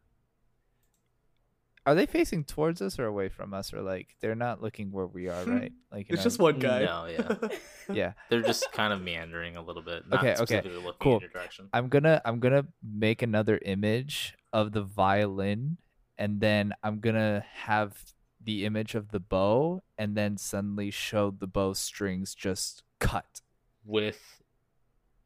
Are 1.84 1.94
they 1.96 2.06
facing 2.06 2.44
towards 2.44 2.80
us 2.80 2.98
or 2.98 3.06
away 3.06 3.28
from 3.28 3.52
us, 3.52 3.72
or 3.74 3.82
like 3.82 4.14
they're 4.20 4.36
not 4.36 4.62
looking 4.62 4.92
where 4.92 5.06
we 5.06 5.28
are, 5.28 5.44
right? 5.44 5.72
Like 5.92 6.06
It's 6.08 6.18
know- 6.18 6.22
just 6.24 6.38
one 6.38 6.58
guy. 6.58 6.84
No, 6.84 7.06
yeah. 7.06 7.48
yeah. 7.92 8.12
They're 8.30 8.40
just 8.42 8.70
kind 8.72 8.92
of 8.92 9.02
meandering 9.02 9.56
a 9.56 9.62
little 9.62 9.82
bit. 9.82 10.08
Not 10.08 10.20
Okay, 10.24 10.40
okay, 10.42 10.62
looking 10.68 10.92
cool. 11.00 11.14
in 11.16 11.20
your 11.22 11.30
direction. 11.30 11.68
I'm 11.72 11.88
gonna 11.88 12.22
I'm 12.24 12.38
gonna 12.40 12.66
make 12.82 13.20
another 13.22 13.58
image 13.64 14.34
of 14.52 14.72
the 14.72 14.82
violin, 14.82 15.76
and 16.16 16.40
then 16.40 16.72
I'm 16.82 17.00
gonna 17.00 17.44
have 17.52 17.96
the 18.44 18.64
image 18.64 18.94
of 18.94 19.10
the 19.10 19.20
bow, 19.20 19.82
and 19.98 20.16
then 20.16 20.36
suddenly 20.38 20.90
show 20.90 21.30
the 21.36 21.46
bow 21.46 21.72
strings 21.74 22.34
just 22.34 22.82
cut. 23.00 23.40
With 23.84 24.40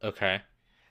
okay. 0.03 0.41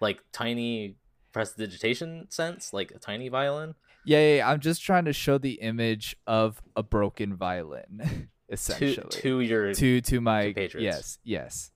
Like 0.01 0.21
tiny 0.33 0.97
prestidigitation 1.33 2.31
sense, 2.31 2.73
like 2.73 2.91
a 2.93 2.99
tiny 2.99 3.29
violin. 3.29 3.75
Yeah, 4.07 4.19
yeah, 4.21 4.37
yeah, 4.37 4.51
I'm 4.51 4.61
just 4.61 4.83
trying 4.83 5.05
to 5.07 5.13
show 5.13 5.37
the 5.37 5.55
image 5.55 6.17
of 6.27 6.63
a 6.77 6.83
broken 6.83 7.35
violin, 7.37 8.01
To 8.49 8.53
essentially. 8.55 9.09
to 9.11 9.41
your 9.41 9.75
to 9.75 10.01
to 10.01 10.21
my 10.21 10.53
Patriots. 10.53 10.79
yes 10.83 11.19
yes. 11.25 11.71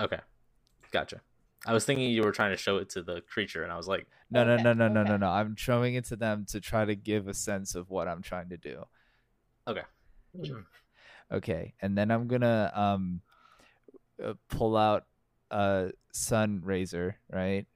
Okay. 0.00 0.18
Gotcha. 0.90 1.20
I 1.66 1.72
was 1.72 1.84
thinking 1.84 2.10
you 2.10 2.22
were 2.22 2.32
trying 2.32 2.50
to 2.50 2.56
show 2.56 2.78
it 2.78 2.88
to 2.90 3.02
the 3.02 3.20
creature 3.20 3.62
and 3.62 3.70
I 3.72 3.76
was 3.76 3.86
like, 3.86 4.06
No, 4.30 4.42
no, 4.44 4.56
no, 4.56 4.72
no, 4.72 4.88
no, 4.88 5.02
no, 5.04 5.16
no. 5.16 5.28
I'm 5.28 5.54
showing 5.56 5.94
it 5.94 6.06
to 6.06 6.16
them 6.16 6.46
to 6.50 6.60
try 6.60 6.84
to 6.84 6.96
give 6.96 7.28
a 7.28 7.34
sense 7.34 7.74
of 7.76 7.90
what 7.90 8.08
I'm 8.08 8.22
trying 8.22 8.48
to 8.48 8.56
do. 8.56 8.84
okay. 9.68 9.82
Okay, 11.32 11.74
and 11.80 11.96
then 11.96 12.10
I'm 12.10 12.26
gonna 12.26 12.72
um 12.74 13.20
uh, 14.20 14.34
pull 14.48 14.76
out 14.76 15.04
a 15.52 15.92
sun 16.12 16.60
razor, 16.64 17.16
right? 17.30 17.66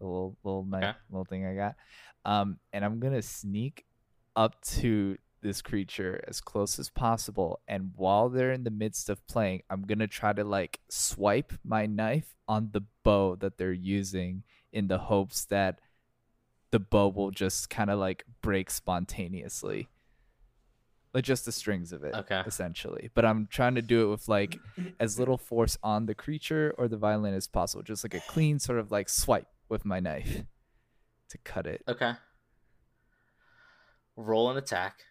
The 0.00 0.06
little 0.06 0.36
little 0.42 0.64
knife, 0.64 0.82
Okay. 0.82 0.96
little 1.10 1.24
thing 1.24 1.46
I 1.46 1.54
got. 1.54 1.76
Um, 2.24 2.58
and 2.72 2.84
I'm 2.84 2.98
gonna 3.00 3.22
sneak 3.22 3.84
up 4.34 4.60
to 4.62 5.16
this 5.42 5.62
creature 5.62 6.22
as 6.28 6.40
close 6.40 6.78
as 6.78 6.90
possible. 6.90 7.60
And 7.68 7.92
while 7.96 8.28
they're 8.28 8.52
in 8.52 8.64
the 8.64 8.70
midst 8.70 9.08
of 9.08 9.26
playing, 9.26 9.62
I'm 9.70 9.82
gonna 9.82 10.06
try 10.06 10.32
to 10.32 10.44
like 10.44 10.80
swipe 10.90 11.52
my 11.64 11.86
knife 11.86 12.34
on 12.48 12.70
the 12.72 12.82
bow 13.04 13.36
that 13.36 13.56
they're 13.58 13.72
using 13.72 14.42
in 14.72 14.88
the 14.88 14.98
hopes 14.98 15.44
that 15.46 15.80
the 16.70 16.78
bow 16.78 17.08
will 17.08 17.30
just 17.30 17.68
kind 17.70 17.90
of 17.90 17.98
like 17.98 18.24
break 18.42 18.70
spontaneously. 18.70 19.88
Like 21.12 21.24
just 21.24 21.44
the 21.44 21.52
strings 21.52 21.92
of 21.92 22.04
it, 22.04 22.14
Okay. 22.14 22.42
essentially. 22.46 23.10
But 23.14 23.24
I'm 23.24 23.48
trying 23.50 23.74
to 23.74 23.82
do 23.82 24.04
it 24.04 24.10
with 24.10 24.28
like 24.28 24.60
as 25.00 25.18
little 25.18 25.38
force 25.38 25.76
on 25.82 26.06
the 26.06 26.14
creature 26.14 26.72
or 26.78 26.86
the 26.86 26.96
violin 26.96 27.34
as 27.34 27.48
possible. 27.48 27.82
Just 27.82 28.04
like 28.04 28.14
a 28.14 28.20
clean 28.28 28.58
sort 28.60 28.78
of 28.78 28.92
like 28.92 29.08
swipe 29.08 29.48
with 29.70 29.84
my 29.84 30.00
knife 30.00 30.42
to 31.30 31.38
cut 31.38 31.66
it. 31.66 31.82
Okay. 31.88 32.12
Roll 34.16 34.50
an 34.50 34.56
attack. 34.58 35.04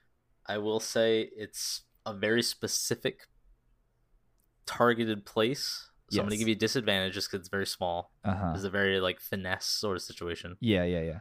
I 0.46 0.58
will 0.58 0.80
say 0.80 1.30
it's 1.36 1.82
a 2.06 2.14
very 2.14 2.44
specific 2.44 3.22
targeted 4.66 5.26
place. 5.26 5.90
So 6.12 6.22
I'm 6.22 6.26
gonna 6.26 6.38
give 6.38 6.48
you 6.48 6.56
disadvantage 6.56 7.14
just 7.14 7.30
because 7.30 7.42
it's 7.42 7.50
very 7.50 7.68
small. 7.68 8.12
Uh 8.26 8.36
huh. 8.36 8.52
It's 8.56 8.64
a 8.64 8.70
very 8.70 9.00
like 9.00 9.20
finesse 9.20 9.66
sort 9.66 9.96
of 9.96 10.02
situation. 10.02 10.58
Yeah, 10.60 10.84
yeah, 10.84 11.02
yeah. 11.02 11.20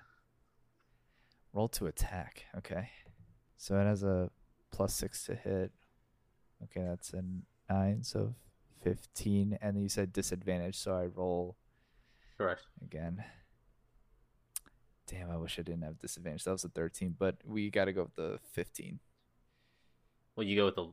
Roll 1.53 1.69
to 1.69 1.87
attack. 1.87 2.45
Okay. 2.57 2.89
So 3.59 3.79
it 3.79 3.85
has 3.85 4.03
a 4.03 4.31
plus 4.71 4.95
six 4.95 5.25
to 5.25 5.35
hit. 5.35 5.73
Okay, 6.65 6.85
that's 6.89 7.13
a 7.13 7.23
nine, 7.71 8.03
so 8.03 8.35
fifteen. 8.83 9.59
And 9.61 9.77
then 9.77 9.83
you 9.83 9.89
said 9.91 10.13
disadvantage, 10.13 10.77
so 10.79 10.95
I 10.95 11.05
roll 11.05 11.57
Correct. 12.39 12.63
again. 12.83 13.25
Damn, 15.07 15.31
I 15.31 15.37
wish 15.39 15.59
I 15.59 15.63
didn't 15.63 15.83
have 15.83 15.99
disadvantage. 15.99 16.45
That 16.45 16.53
was 16.53 16.65
a 16.65 16.69
thirteen, 16.69 17.15
but 17.19 17.37
we 17.45 17.71
got 17.71 17.87
to 17.87 17.93
go 17.93 18.03
with 18.05 18.15
the 18.17 18.39
fifteen. 18.53 19.01
Well, 20.37 20.47
you 20.47 20.55
go 20.57 20.67
with 20.67 20.77
the 20.77 20.93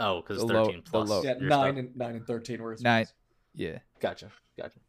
oh, 0.00 0.20
because 0.20 0.38
The 0.38 0.46
low- 0.46 0.64
thirteen 0.66 0.82
the 0.84 0.90
plus. 0.90 1.08
low- 1.08 1.22
yeah, 1.22 1.34
nine 1.34 1.48
stuff. 1.74 1.76
and 1.76 1.96
nine 1.96 2.16
and 2.16 2.26
thirteen 2.26 2.60
were 2.62 2.72
his 2.72 2.82
Nine. 2.82 2.98
rolls. 3.04 3.14
Yeah. 3.54 3.78
Gotcha. 4.00 4.30
Gotcha. 4.58 4.80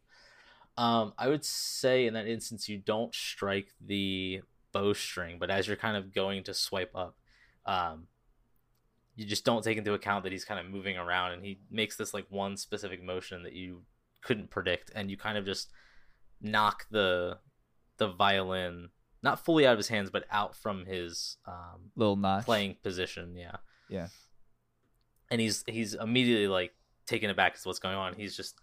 Um, 0.76 1.14
I 1.16 1.28
would 1.28 1.44
say 1.44 2.06
in 2.06 2.14
that 2.14 2.26
instance 2.26 2.68
you 2.68 2.76
don't 2.78 3.14
strike 3.14 3.68
the 3.80 4.42
bowstring, 4.72 5.38
but 5.38 5.48
as 5.50 5.66
you're 5.68 5.76
kind 5.76 5.96
of 5.96 6.12
going 6.12 6.42
to 6.44 6.52
swipe 6.52 6.90
up, 6.94 7.16
um, 7.64 8.08
you 9.14 9.24
just 9.24 9.44
don't 9.44 9.62
take 9.64 9.78
into 9.78 9.94
account 9.94 10.24
that 10.24 10.32
he's 10.32 10.44
kind 10.44 10.60
of 10.60 10.66
moving 10.70 10.98
around 10.98 11.32
and 11.32 11.42
he 11.44 11.60
makes 11.70 11.96
this 11.96 12.12
like 12.12 12.26
one 12.28 12.56
specific 12.58 13.02
motion 13.02 13.44
that 13.44 13.54
you 13.54 13.82
couldn't 14.22 14.50
predict, 14.50 14.90
and 14.94 15.08
you 15.10 15.16
kind 15.16 15.38
of 15.38 15.46
just 15.46 15.70
knock 16.40 16.86
the 16.90 17.38
the 17.98 18.08
violin 18.08 18.90
not 19.22 19.44
fully 19.44 19.66
out 19.66 19.72
of 19.72 19.78
his 19.78 19.88
hands, 19.88 20.10
but 20.10 20.24
out 20.30 20.54
from 20.54 20.84
his 20.86 21.36
um, 21.46 21.90
Little 21.96 22.16
notch. 22.16 22.44
playing 22.44 22.76
position. 22.82 23.34
Yeah. 23.36 23.56
Yeah. 23.88 24.08
And 25.30 25.40
he's 25.40 25.64
he's 25.66 25.94
immediately 25.94 26.46
like 26.48 26.72
taken 27.06 27.30
aback 27.30 27.54
as 27.54 27.62
to 27.62 27.68
what's 27.68 27.78
going 27.78 27.96
on. 27.96 28.14
He's 28.14 28.36
just 28.36 28.60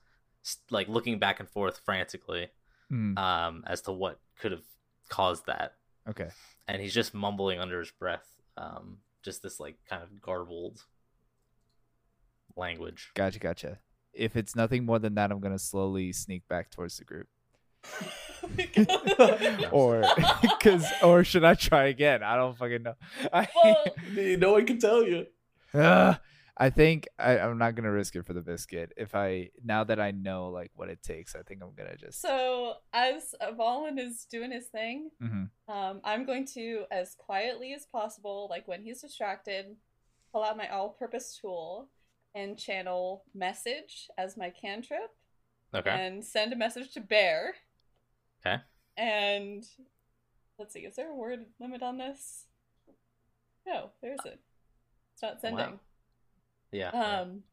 like 0.70 0.88
looking 0.88 1.20
back 1.20 1.40
and 1.40 1.50
forth 1.50 1.80
frantically 1.86 2.48
Mm, 2.92 3.18
um, 3.18 3.64
as 3.66 3.82
to 3.84 3.92
what 3.92 4.20
could 4.40 4.52
have 4.52 4.66
caused 5.10 5.46
that, 5.48 5.76
okay. 6.08 6.30
and 6.68 6.82
he's 6.82 6.94
just 6.94 7.14
mumbling 7.14 7.60
under 7.60 7.80
his 7.80 7.90
breath, 7.92 8.28
um, 8.58 8.98
just 9.24 9.42
this 9.42 9.60
like 9.60 9.78
kind 9.90 10.04
of 10.04 10.22
garbled 10.22 10.84
language. 12.56 13.12
Gotcha, 13.16 13.40
gotcha. 13.40 13.80
If 14.14 14.36
it's 14.36 14.56
nothing 14.56 14.86
more 14.86 15.00
than 15.00 15.16
that, 15.16 15.32
I'm 15.32 15.40
gonna 15.40 15.58
slowly 15.60 16.12
sneak 16.12 16.48
back 16.48 16.70
towards 16.72 16.98
the 16.98 17.04
group. 17.06 17.28
or 19.72 20.04
because 20.42 20.86
or 21.02 21.24
should 21.24 21.44
I 21.44 21.56
try 21.56 21.86
again? 21.86 22.24
I 22.24 22.36
don't 22.36 22.58
fucking 22.58 22.84
know. 22.84 22.96
I, 23.34 23.48
Well, 23.64 23.86
no 24.38 24.54
one 24.54 24.66
can 24.66 24.80
tell 24.80 25.04
you. 25.04 25.28
Ugh. 25.74 26.18
I 26.56 26.70
think 26.70 27.08
I, 27.18 27.40
I'm 27.40 27.58
not 27.58 27.74
gonna 27.76 27.92
risk 27.92 28.16
it 28.16 28.26
for 28.28 28.34
the 28.34 28.42
biscuit. 28.42 28.94
If 28.96 29.16
I 29.16 29.50
now 29.66 29.84
that 29.86 30.00
I 30.00 30.12
know 30.12 30.50
like 30.50 30.72
what 30.76 30.88
it 30.90 31.02
takes, 31.02 31.36
I 31.36 31.42
think 31.42 31.62
I'm 31.64 31.74
gonna 31.76 31.98
just. 31.98 32.22
so 32.22 32.76
as 32.94 33.34
Avalon 33.42 33.98
is 33.98 34.26
doing 34.30 34.52
his 34.52 34.68
thing, 34.68 35.10
Mhm. 35.22 35.50
um, 35.68 36.00
I'm 36.04 36.26
going 36.26 36.46
to, 36.54 36.84
as 36.92 37.16
quietly 37.16 37.74
as 37.74 37.88
possible, 37.92 38.48
like 38.52 38.68
when 38.68 38.84
he's 38.84 39.02
distracted, 39.02 39.66
pull 40.32 40.44
out 40.44 40.56
my 40.56 40.68
all-purpose 40.68 41.40
tool 41.42 41.90
and 42.36 42.58
channel 42.58 43.24
message 43.34 44.10
as 44.18 44.38
my 44.38 44.52
cantrip, 44.52 45.10
Okay. 45.74 45.90
and 45.90 46.24
send 46.24 46.54
a 46.54 46.56
message 46.56 46.94
to 46.94 47.02
Bear. 47.02 47.56
Okay. 48.46 48.62
And 48.98 49.64
let's 50.60 50.74
see, 50.74 50.82
is 50.82 50.96
there 50.96 51.12
a 51.12 51.16
word 51.16 51.46
limit 51.60 51.82
on 51.82 51.98
this? 51.98 52.46
No, 53.66 53.92
there 54.02 54.14
isn't. 54.14 54.40
It's 55.14 55.22
not 55.22 55.42
sending. 55.42 55.66
Wow. 55.66 55.80
Yeah. 56.72 56.92
yeah. 56.94 57.20
Um, 57.22 57.44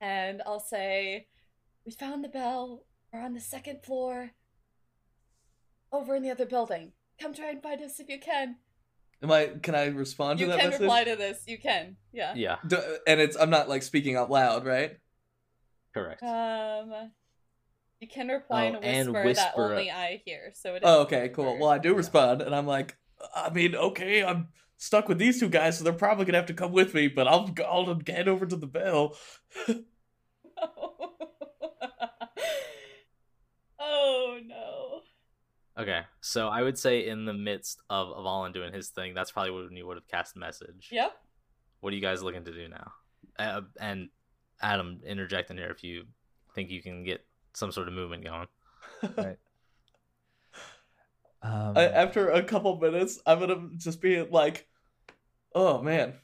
and 0.00 0.42
I'll 0.46 0.60
say, 0.60 1.26
"We 1.86 1.92
found 1.92 2.22
the 2.22 2.28
bell. 2.28 2.84
We're 3.12 3.20
on 3.24 3.34
the 3.34 3.40
second 3.40 3.82
floor, 3.82 4.32
over 5.92 6.14
in 6.14 6.22
the 6.22 6.30
other 6.30 6.44
building. 6.46 6.92
Come 7.20 7.34
try 7.34 7.50
and 7.50 7.62
find 7.62 7.80
us 7.80 7.98
if 7.98 8.08
you 8.08 8.18
can. 8.20 8.56
Am 9.22 9.32
I? 9.32 9.46
Can 9.62 9.74
I 9.74 9.86
respond 9.86 10.38
You 10.38 10.46
to 10.46 10.52
that 10.52 10.58
message? 10.58 10.72
You 10.72 10.78
can 10.78 10.86
message? 10.86 11.06
reply 11.08 11.12
to 11.12 11.16
this. 11.16 11.44
You 11.46 11.58
can. 11.58 11.96
Yeah. 12.12 12.34
yeah. 12.36 12.56
D- 12.66 12.76
and 13.06 13.20
it's 13.20 13.36
I'm 13.36 13.50
not 13.50 13.68
like 13.68 13.82
speaking 13.82 14.16
out 14.16 14.30
loud, 14.30 14.64
right? 14.64 14.96
Correct. 15.94 16.22
Um, 16.22 17.10
you 18.00 18.08
can 18.08 18.28
reply 18.28 18.64
in 18.64 18.76
Oh, 18.76 18.78
a 18.78 18.82
and 18.82 19.12
whisper, 19.12 19.34
that 19.34 19.54
only 19.56 19.90
I 19.90 20.22
hear. 20.24 20.52
So 20.54 20.74
it 20.74 20.78
is 20.78 20.82
Oh, 20.84 21.02
okay, 21.02 21.30
cool. 21.30 21.58
Well, 21.58 21.70
I 21.70 21.78
do 21.78 21.94
respond, 21.94 22.42
and 22.42 22.54
I'm 22.54 22.66
like, 22.66 22.96
I 23.34 23.50
mean, 23.50 23.74
okay, 23.74 24.22
I'm 24.24 24.48
stuck 24.76 25.08
with 25.08 25.18
these 25.18 25.40
two 25.40 25.48
guys, 25.48 25.78
so 25.78 25.84
they're 25.84 25.92
probably 25.92 26.24
gonna 26.24 26.38
have 26.38 26.46
to 26.46 26.54
come 26.54 26.72
with 26.72 26.94
me, 26.94 27.08
but 27.08 27.26
I'll 27.26 27.52
I'll 27.66 27.98
head 28.06 28.28
over 28.28 28.46
to 28.46 28.56
the 28.56 28.66
bell. 28.66 29.16
oh 33.78 34.38
no. 34.46 35.00
Okay. 35.78 36.02
So 36.20 36.48
I 36.48 36.62
would 36.62 36.78
say 36.78 37.06
in 37.06 37.24
the 37.24 37.32
midst 37.32 37.80
of 37.88 38.08
Avalon 38.08 38.52
doing 38.52 38.72
his 38.72 38.88
thing, 38.88 39.14
that's 39.14 39.30
probably 39.30 39.52
when 39.52 39.76
you 39.76 39.86
would 39.86 39.96
have 39.96 40.08
cast 40.08 40.36
a 40.36 40.38
message. 40.38 40.88
Yep. 40.90 41.12
What 41.80 41.92
are 41.92 41.96
you 41.96 42.02
guys 42.02 42.22
looking 42.22 42.44
to 42.44 42.52
do 42.52 42.68
now? 42.68 42.92
Uh, 43.38 43.60
and 43.80 44.08
Adam, 44.60 45.00
interject 45.06 45.50
in 45.50 45.56
here 45.56 45.70
if 45.70 45.84
you 45.84 46.04
think 46.54 46.70
you 46.70 46.82
can 46.82 47.04
get 47.04 47.24
some 47.54 47.72
sort 47.72 47.88
of 47.88 47.94
movement 47.94 48.24
going. 48.24 48.46
Right. 49.16 49.36
Um, 51.40 51.74
I, 51.76 51.84
after 51.84 52.30
a 52.30 52.42
couple 52.42 52.80
minutes, 52.80 53.20
I'm 53.24 53.38
gonna 53.38 53.68
just 53.76 54.00
be 54.00 54.22
like, 54.22 54.66
oh 55.54 55.80
man, 55.80 56.14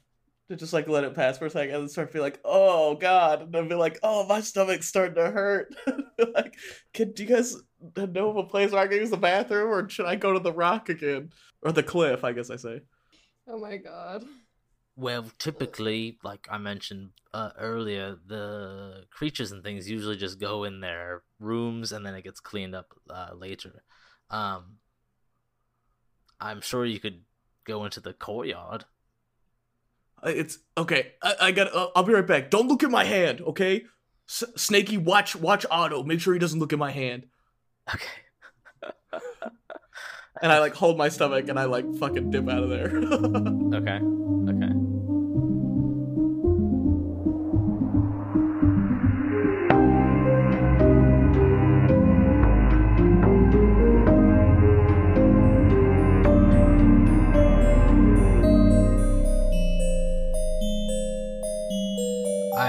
to 0.48 0.56
just 0.56 0.72
like 0.72 0.88
let 0.88 1.04
it 1.04 1.14
pass 1.14 1.38
for 1.38 1.46
a 1.46 1.50
second 1.50 1.74
and 1.74 1.90
start 1.90 2.08
to 2.08 2.14
be 2.14 2.20
like, 2.20 2.40
oh 2.44 2.96
god, 2.96 3.42
and 3.42 3.52
then 3.52 3.68
be 3.68 3.74
like, 3.74 3.98
oh 4.02 4.26
my 4.26 4.40
stomach's 4.40 4.88
starting 4.88 5.14
to 5.14 5.30
hurt. 5.30 5.74
like, 6.34 6.56
can 6.92 7.12
do 7.12 7.22
you 7.22 7.28
guys 7.28 7.56
know 7.96 8.30
of 8.30 8.36
a 8.36 8.44
place 8.44 8.72
where 8.72 8.82
I 8.82 8.88
can 8.88 8.98
use 8.98 9.10
the 9.10 9.16
bathroom, 9.16 9.70
or 9.70 9.88
should 9.88 10.06
I 10.06 10.16
go 10.16 10.32
to 10.32 10.40
the 10.40 10.52
rock 10.52 10.88
again 10.88 11.30
or 11.62 11.72
the 11.72 11.82
cliff? 11.82 12.24
I 12.24 12.32
guess 12.32 12.50
I 12.50 12.56
say. 12.56 12.80
Oh 13.48 13.58
my 13.58 13.76
god. 13.76 14.24
Well, 14.96 15.26
typically, 15.38 16.18
like 16.22 16.46
I 16.50 16.58
mentioned 16.58 17.10
uh, 17.32 17.50
earlier, 17.58 18.16
the 18.26 19.06
creatures 19.10 19.50
and 19.50 19.62
things 19.64 19.90
usually 19.90 20.16
just 20.16 20.38
go 20.38 20.62
in 20.62 20.80
their 20.80 21.22
rooms 21.40 21.90
and 21.90 22.06
then 22.06 22.14
it 22.14 22.22
gets 22.22 22.38
cleaned 22.38 22.76
up 22.76 22.94
uh, 23.10 23.30
later. 23.36 23.82
Um, 24.30 24.76
I'm 26.40 26.60
sure 26.60 26.84
you 26.84 27.00
could 27.00 27.22
go 27.64 27.84
into 27.84 28.00
the 28.00 28.12
courtyard. 28.12 28.84
It's 30.22 30.58
okay. 30.78 31.12
I, 31.22 31.34
I 31.40 31.52
got. 31.52 31.74
Uh, 31.74 31.88
I'll 31.94 32.04
be 32.04 32.12
right 32.12 32.26
back. 32.26 32.50
Don't 32.50 32.68
look 32.68 32.82
at 32.82 32.90
my 32.90 33.04
hand, 33.04 33.40
okay? 33.40 33.84
S- 34.28 34.44
Snaky, 34.56 34.96
watch 34.96 35.36
watch 35.36 35.66
Otto. 35.70 36.02
Make 36.02 36.20
sure 36.20 36.32
he 36.32 36.38
doesn't 36.38 36.58
look 36.60 36.72
at 36.72 36.78
my 36.78 36.92
hand. 36.92 37.26
Okay. 37.92 39.12
and 40.42 40.52
I 40.52 40.60
like 40.60 40.74
hold 40.74 40.96
my 40.96 41.08
stomach 41.08 41.48
and 41.48 41.58
I 41.58 41.64
like 41.64 41.84
fucking 41.96 42.30
dip 42.30 42.48
out 42.48 42.62
of 42.62 42.70
there. 42.70 42.88
okay. 43.74 44.00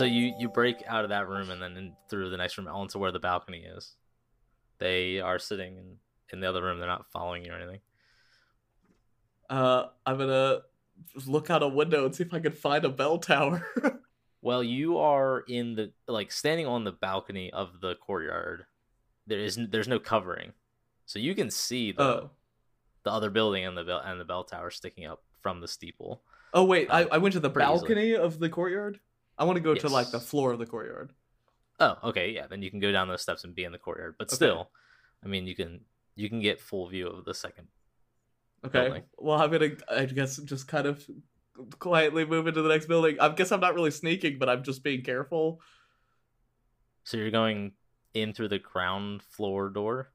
So 0.00 0.06
you 0.06 0.32
you 0.38 0.48
break 0.48 0.82
out 0.86 1.04
of 1.04 1.10
that 1.10 1.28
room 1.28 1.50
and 1.50 1.60
then 1.60 1.76
in, 1.76 1.92
through 2.08 2.30
the 2.30 2.38
next 2.38 2.56
room 2.56 2.66
onto 2.68 2.98
where 2.98 3.12
the 3.12 3.18
balcony 3.18 3.66
is. 3.76 3.96
They 4.78 5.20
are 5.20 5.38
sitting 5.38 5.76
in 5.76 5.96
in 6.32 6.40
the 6.40 6.48
other 6.48 6.62
room. 6.62 6.78
They're 6.78 6.88
not 6.88 7.12
following 7.12 7.44
you 7.44 7.52
or 7.52 7.56
anything. 7.56 7.80
Uh, 9.50 9.88
I'm 10.06 10.16
gonna 10.16 10.60
look 11.26 11.50
out 11.50 11.62
a 11.62 11.68
window 11.68 12.06
and 12.06 12.14
see 12.14 12.24
if 12.24 12.32
I 12.32 12.40
can 12.40 12.52
find 12.52 12.86
a 12.86 12.88
bell 12.88 13.18
tower. 13.18 13.66
well, 14.40 14.62
you 14.62 14.96
are 14.96 15.44
in 15.46 15.74
the 15.74 15.92
like 16.08 16.32
standing 16.32 16.66
on 16.66 16.84
the 16.84 16.92
balcony 16.92 17.52
of 17.52 17.82
the 17.82 17.94
courtyard. 17.96 18.64
There 19.26 19.38
is 19.38 19.58
there's 19.68 19.86
no 19.86 19.98
covering, 19.98 20.54
so 21.04 21.18
you 21.18 21.34
can 21.34 21.50
see 21.50 21.92
the 21.92 22.02
oh. 22.02 22.30
the 23.02 23.12
other 23.12 23.28
building 23.28 23.66
and 23.66 23.76
the 23.76 23.84
bell 23.84 24.00
and 24.02 24.18
the 24.18 24.24
bell 24.24 24.44
tower 24.44 24.70
sticking 24.70 25.04
up 25.04 25.22
from 25.42 25.60
the 25.60 25.68
steeple. 25.68 26.22
Oh 26.54 26.64
wait, 26.64 26.88
I, 26.90 27.02
I 27.02 27.18
went 27.18 27.34
to 27.34 27.40
the 27.40 27.50
balcony 27.50 28.12
easily. 28.12 28.16
of 28.16 28.38
the 28.38 28.48
courtyard. 28.48 28.98
I 29.40 29.44
want 29.44 29.56
to 29.56 29.62
go 29.62 29.72
yes. 29.72 29.80
to 29.82 29.88
like 29.88 30.10
the 30.10 30.20
floor 30.20 30.52
of 30.52 30.58
the 30.58 30.66
courtyard. 30.66 31.12
Oh, 31.80 31.96
okay, 32.04 32.30
yeah. 32.30 32.46
Then 32.46 32.60
you 32.60 32.70
can 32.70 32.78
go 32.78 32.92
down 32.92 33.08
those 33.08 33.22
steps 33.22 33.42
and 33.42 33.54
be 33.54 33.64
in 33.64 33.72
the 33.72 33.78
courtyard. 33.78 34.16
But 34.18 34.28
okay. 34.28 34.36
still, 34.36 34.70
I 35.24 35.28
mean, 35.28 35.46
you 35.46 35.56
can 35.56 35.80
you 36.14 36.28
can 36.28 36.40
get 36.40 36.60
full 36.60 36.86
view 36.88 37.08
of 37.08 37.24
the 37.24 37.32
second. 37.32 37.68
Okay. 38.66 38.84
Building. 38.84 39.02
Well, 39.16 39.40
I'm 39.40 39.50
gonna, 39.50 39.70
I 39.90 40.04
guess, 40.04 40.36
just 40.36 40.68
kind 40.68 40.86
of 40.86 41.02
quietly 41.78 42.26
move 42.26 42.46
into 42.46 42.60
the 42.60 42.68
next 42.68 42.86
building. 42.86 43.16
I 43.18 43.30
guess 43.30 43.50
I'm 43.50 43.60
not 43.60 43.74
really 43.74 43.90
sneaking, 43.90 44.38
but 44.38 44.50
I'm 44.50 44.62
just 44.62 44.84
being 44.84 45.02
careful. 45.02 45.62
So 47.04 47.16
you're 47.16 47.30
going 47.30 47.72
in 48.12 48.34
through 48.34 48.48
the 48.48 48.58
ground 48.58 49.22
floor 49.22 49.70
door. 49.70 50.12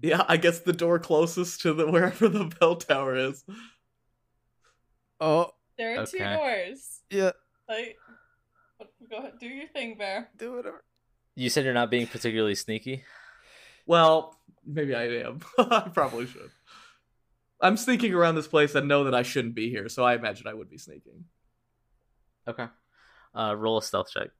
Yeah, 0.00 0.24
I 0.28 0.36
guess 0.36 0.60
the 0.60 0.72
door 0.72 1.00
closest 1.00 1.62
to 1.62 1.74
the 1.74 1.86
wherever 1.90 2.28
the 2.28 2.44
bell 2.44 2.76
tower 2.76 3.16
is. 3.16 3.44
Oh, 5.20 5.50
there 5.76 5.96
are 5.96 6.02
okay. 6.02 6.18
two 6.18 6.24
doors. 6.24 7.00
Yeah. 7.10 7.32
Like 7.68 7.96
Go 9.12 9.18
ahead, 9.18 9.34
do 9.38 9.46
your 9.46 9.68
thing, 9.68 9.98
Bear. 9.98 10.30
Do 10.38 10.54
whatever. 10.56 10.82
You 11.36 11.50
said 11.50 11.66
you're 11.66 11.74
not 11.74 11.90
being 11.90 12.06
particularly 12.06 12.54
sneaky. 12.54 13.04
Well, 13.84 14.38
maybe 14.66 14.94
I 14.94 15.02
am. 15.18 15.40
I 15.58 15.90
probably 15.92 16.26
should. 16.26 16.50
I'm 17.60 17.76
sneaking 17.76 18.14
around 18.14 18.36
this 18.36 18.48
place 18.48 18.74
and 18.74 18.88
know 18.88 19.04
that 19.04 19.14
I 19.14 19.22
shouldn't 19.22 19.54
be 19.54 19.68
here, 19.68 19.90
so 19.90 20.02
I 20.02 20.14
imagine 20.14 20.46
I 20.46 20.54
would 20.54 20.70
be 20.70 20.78
sneaking. 20.78 21.24
Okay. 22.48 22.68
Uh, 23.34 23.54
roll 23.54 23.76
a 23.76 23.82
stealth 23.82 24.10
check. 24.10 24.30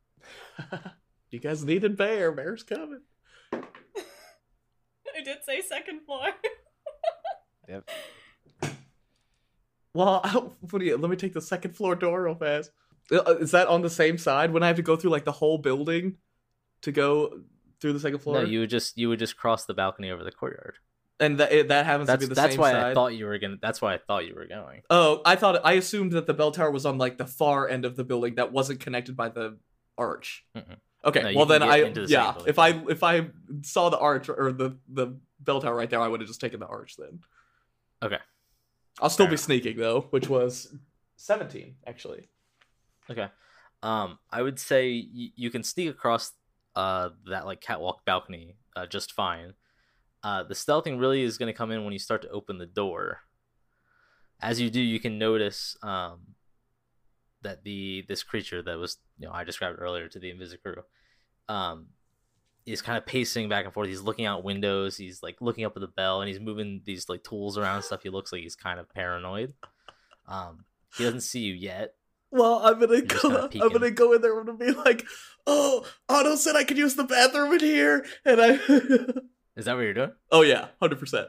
you 1.31 1.39
guys 1.39 1.63
needed 1.63 1.99
Bear. 1.99 2.33
Bear's 2.33 2.63
coming. 2.63 3.03
I 3.53 5.23
did 5.23 5.45
say 5.45 5.61
second 5.61 6.01
floor. 6.07 6.31
yep. 7.69 7.91
Well, 9.93 10.57
what 10.61 10.79
do 10.79 10.87
you? 10.87 10.97
Let 10.97 11.11
me 11.11 11.17
take 11.17 11.35
the 11.35 11.43
second 11.43 11.77
floor 11.77 11.95
door 11.95 12.23
real 12.23 12.35
fast. 12.35 12.71
Uh, 13.11 13.37
is 13.41 13.51
that 13.51 13.69
on 13.69 13.83
the 13.83 13.91
same 13.91 14.19
side? 14.19 14.53
When 14.53 14.63
I 14.63 14.69
have 14.69 14.77
to 14.77 14.83
go 14.83 14.97
through 14.97 15.11
like 15.11 15.25
the 15.25 15.33
whole 15.33 15.59
building 15.59 16.17
to 16.83 16.93
go 16.93 17.41
through 17.81 17.95
the 17.95 18.01
second 18.01 18.21
floor? 18.21 18.43
No, 18.43 18.49
you 18.49 18.61
would 18.61 18.71
just 18.71 18.97
you 18.97 19.09
would 19.09 19.19
just 19.19 19.37
cross 19.37 19.65
the 19.65 19.75
balcony 19.75 20.11
over 20.11 20.25
the 20.25 20.33
courtyard. 20.33 20.77
And 21.21 21.39
that 21.39 21.69
that 21.69 21.87
happens 21.87 22.09
that's, 22.09 22.23
to 22.23 22.29
be 22.29 22.35
the 22.35 22.41
that's 22.41 22.55
same 22.55 22.61
why 22.61 22.73
side. 22.73 22.85
I 22.85 22.95
thought 22.95 23.15
you 23.15 23.27
were 23.27 23.39
gonna. 23.39 23.57
That's 23.61 23.81
why 23.81 23.95
I 23.95 23.99
thought 23.99 24.27
you 24.27 24.35
were 24.35 24.47
going. 24.47 24.83
Oh, 24.91 25.21
I 25.25 25.37
thought 25.37 25.61
I 25.65 25.75
assumed 25.75 26.13
that 26.13 26.27
the 26.27 26.35
bell 26.35 26.51
tower 26.51 26.71
was 26.71 26.85
on 26.85 26.99
like 26.99 27.19
the 27.19 27.27
far 27.27 27.69
end 27.69 27.85
of 27.85 27.97
the 27.97 28.05
building 28.05 28.37
that 28.37 28.51
wasn't 28.51 28.81
connected 28.81 29.17
by 29.17 29.29
the 29.29 29.59
arch. 29.97 30.45
Mm-mm. 30.57 30.77
Okay, 31.05 31.23
no, 31.23 31.33
well 31.35 31.47
then 31.47 31.63
I 31.63 31.91
the 31.91 32.07
yeah. 32.09 32.35
If 32.47 32.59
I 32.59 32.71
if 32.89 33.03
I 33.03 33.29
saw 33.63 33.89
the 33.89 33.99
arch 33.99 34.29
or 34.29 34.53
the 34.53 34.79
the 34.89 35.19
bell 35.39 35.61
tower 35.61 35.77
right 35.77 35.91
there, 35.91 36.01
I 36.01 36.09
would 36.09 36.21
have 36.21 36.29
just 36.29 36.41
taken 36.41 36.61
the 36.61 36.67
arch 36.67 36.97
then. 36.97 37.21
Okay. 38.03 38.19
I'll 39.01 39.11
still 39.11 39.27
Fair 39.27 39.31
be 39.31 39.35
enough. 39.35 39.45
sneaking 39.45 39.77
though, 39.77 40.07
which 40.11 40.29
was 40.29 40.75
seventeen 41.17 41.77
actually. 41.87 42.29
Okay. 43.13 43.29
Um, 43.83 44.19
I 44.31 44.43
would 44.43 44.59
say 44.59 45.07
y- 45.15 45.33
you 45.35 45.51
can 45.51 45.63
sneak 45.63 45.91
across 45.91 46.33
uh 46.75 47.11
that 47.27 47.45
like 47.45 47.61
catwalk 47.61 48.05
balcony 48.07 48.57
uh, 48.77 48.87
just 48.87 49.13
fine. 49.13 49.55
Uh, 50.23 50.43
the 50.43 50.55
stealthing 50.55 51.01
really 51.01 51.23
is 51.23 51.37
going 51.37 51.49
to 51.49 51.57
come 51.57 51.71
in 51.71 51.85
when 51.85 51.93
you 51.93 51.99
start 51.99 52.23
to 52.23 52.29
open 52.31 52.59
the 52.59 52.67
door. 52.67 53.21
As 54.41 54.61
you 54.61 54.71
do, 54.71 54.81
you 54.81 55.01
can 55.01 55.19
notice 55.19 55.77
um, 55.83 56.21
that 57.43 57.65
the 57.65 58.05
this 58.09 58.23
creature 58.23 58.63
that 58.63 58.79
was 58.79 58.99
you 59.19 59.27
know 59.27 59.33
I 59.33 59.45
described 59.45 59.79
earlier 59.81 60.09
to 60.09 60.19
the 60.19 60.33
Invisi 60.33 60.61
crew, 60.61 60.83
um, 61.49 61.89
is 62.67 62.83
kind 62.83 62.99
of 62.99 63.07
pacing 63.07 63.49
back 63.49 63.65
and 63.65 63.75
forth. 63.75 63.89
He's 63.89 64.01
looking 64.01 64.27
out 64.27 64.45
windows. 64.45 64.97
He's 64.97 65.23
like 65.23 65.37
looking 65.41 65.65
up 65.65 65.77
at 65.77 65.81
the 65.81 65.89
bell, 65.89 66.21
and 66.21 66.29
he's 66.29 66.41
moving 66.41 66.83
these 66.85 67.09
like 67.09 67.23
tools 67.25 67.59
around 67.59 67.83
stuff. 67.83 68.03
He 68.03 68.11
looks 68.11 68.33
like 68.33 68.43
he's 68.43 68.57
kind 68.57 68.81
of 68.81 68.93
paranoid. 68.93 69.55
Um, 70.27 70.65
he 70.97 71.05
doesn't 71.05 71.21
see 71.23 71.41
you 71.41 71.55
yet. 71.55 71.95
Well, 72.33 72.61
I'm 72.65 72.81
gonna 72.81 73.03
go. 73.03 73.49
I'm 73.63 73.73
gonna 73.73 73.91
go 73.91 74.15
in 74.15 74.23
there. 74.23 74.39
I'm 74.39 74.47
gonna 74.47 74.59
be 74.59 74.73
like, 74.73 75.05
"Oh, 75.47 75.87
Otto 76.09 76.35
said 76.37 76.57
I 76.57 76.65
could 76.65 76.79
use 76.79 76.95
the 76.95 77.05
bathroom 77.05 77.53
in 77.53 77.61
here," 77.61 78.07
and 78.25 78.41
I. 78.41 78.51
Is 79.57 79.67
that 79.67 79.75
what 79.75 79.83
you're 79.83 79.93
doing? 79.93 80.13
oh 80.31 80.41
yeah, 80.41 80.69
hundred 80.81 80.99
percent. 80.99 81.29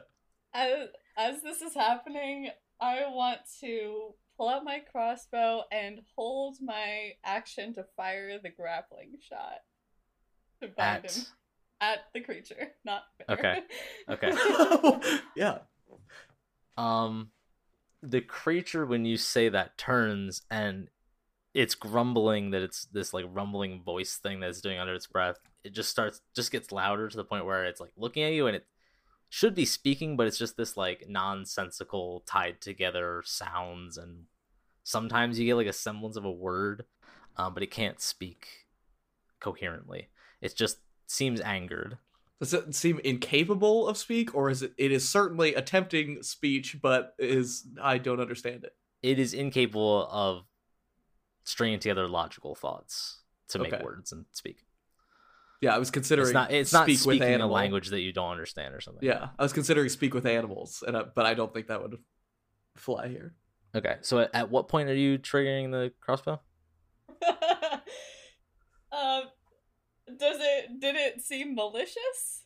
As, 0.54 0.88
as 1.18 1.42
this 1.42 1.60
is 1.60 1.74
happening, 1.74 2.48
I 2.80 3.02
want 3.08 3.40
to 3.60 4.14
pull 4.38 4.48
out 4.48 4.64
my 4.64 4.80
crossbow 4.90 5.64
and 5.70 6.00
hold 6.16 6.56
my 6.62 7.12
action 7.22 7.74
to 7.74 7.84
fire 7.96 8.38
the 8.42 8.48
grappling 8.48 9.12
shot 9.20 9.60
to 10.62 10.68
bind 10.68 11.04
At 11.04 11.12
him 11.12 11.24
at 11.80 11.98
the 12.14 12.20
creature, 12.20 12.72
not 12.84 13.02
Bear. 13.18 13.36
Okay. 13.38 13.60
Okay. 14.08 15.10
yeah. 15.36 15.58
um, 16.76 17.30
the 18.02 18.20
creature 18.20 18.84
when 18.84 19.04
you 19.04 19.16
say 19.16 19.48
that 19.48 19.78
turns 19.78 20.42
and 20.50 20.88
it's 21.54 21.76
grumbling 21.76 22.50
that 22.50 22.62
it's 22.62 22.86
this 22.86 23.14
like 23.14 23.24
rumbling 23.28 23.82
voice 23.82 24.16
thing 24.16 24.40
that 24.40 24.50
it's 24.50 24.60
doing 24.60 24.78
under 24.78 24.94
its 24.94 25.06
breath. 25.06 25.38
It 25.62 25.72
just 25.72 25.88
starts, 25.88 26.20
just 26.34 26.50
gets 26.52 26.72
louder 26.72 27.08
to 27.08 27.16
the 27.16 27.24
point 27.24 27.46
where 27.46 27.64
it's 27.64 27.80
like 27.80 27.92
looking 27.96 28.24
at 28.24 28.32
you 28.32 28.48
and 28.48 28.56
it 28.56 28.66
should 29.28 29.54
be 29.54 29.64
speaking, 29.64 30.16
but 30.16 30.26
it's 30.26 30.38
just 30.38 30.56
this 30.56 30.76
like 30.76 31.06
nonsensical 31.08 32.24
tied 32.26 32.60
together 32.60 33.22
sounds 33.24 33.96
and 33.96 34.24
sometimes 34.82 35.38
you 35.38 35.46
get 35.46 35.54
like 35.54 35.66
a 35.66 35.72
semblance 35.72 36.16
of 36.16 36.24
a 36.24 36.30
word, 36.30 36.84
um, 37.36 37.54
but 37.54 37.62
it 37.62 37.70
can't 37.70 38.00
speak 38.00 38.66
coherently. 39.40 40.08
It 40.40 40.54
just 40.56 40.78
seems 41.06 41.40
angered. 41.40 41.98
Does 42.40 42.52
it 42.52 42.74
seem 42.74 43.00
incapable 43.04 43.88
of 43.88 43.96
speak, 43.96 44.34
or 44.34 44.50
is 44.50 44.62
it? 44.62 44.72
It 44.76 44.92
is 44.92 45.08
certainly 45.08 45.54
attempting 45.54 46.22
speech, 46.22 46.76
but 46.82 47.14
is 47.18 47.66
I 47.80 47.98
don't 47.98 48.20
understand 48.20 48.64
it. 48.64 48.74
It 49.02 49.18
is 49.18 49.32
incapable 49.32 50.08
of 50.10 50.44
stringing 51.44 51.78
together 51.78 52.08
logical 52.08 52.54
thoughts 52.54 53.20
to 53.48 53.58
make 53.58 53.72
Okay. 53.72 53.84
words 53.84 54.12
and 54.12 54.24
speak. 54.32 54.64
Yeah, 55.60 55.74
I 55.74 55.78
was 55.78 55.90
considering. 55.90 56.26
It's 56.28 56.34
not. 56.34 56.50
It's 56.50 56.72
not 56.72 56.84
speak 56.84 57.04
with 57.06 57.18
speaking 57.18 57.40
a 57.40 57.46
language 57.46 57.88
that 57.90 58.00
you 58.00 58.12
don't 58.12 58.30
understand 58.32 58.74
or 58.74 58.80
something. 58.80 59.02
Yeah, 59.06 59.28
I 59.38 59.42
was 59.42 59.52
considering 59.52 59.88
speak 59.88 60.12
with 60.12 60.26
animals, 60.26 60.82
and 60.86 60.96
I, 60.96 61.02
but 61.04 61.24
I 61.26 61.34
don't 61.34 61.54
think 61.54 61.68
that 61.68 61.80
would 61.80 61.96
fly 62.76 63.08
here. 63.08 63.34
Okay. 63.74 63.96
So 64.02 64.18
at, 64.20 64.30
at 64.34 64.50
what 64.50 64.68
point 64.68 64.88
are 64.90 64.94
you 64.94 65.18
triggering 65.18 65.70
the 65.70 65.92
crossbow? 66.00 66.40
um, 68.92 69.22
does 70.18 70.36
it? 70.40 70.80
Did 70.80 70.96
it 70.96 71.22
seem 71.22 71.54
malicious? 71.54 72.42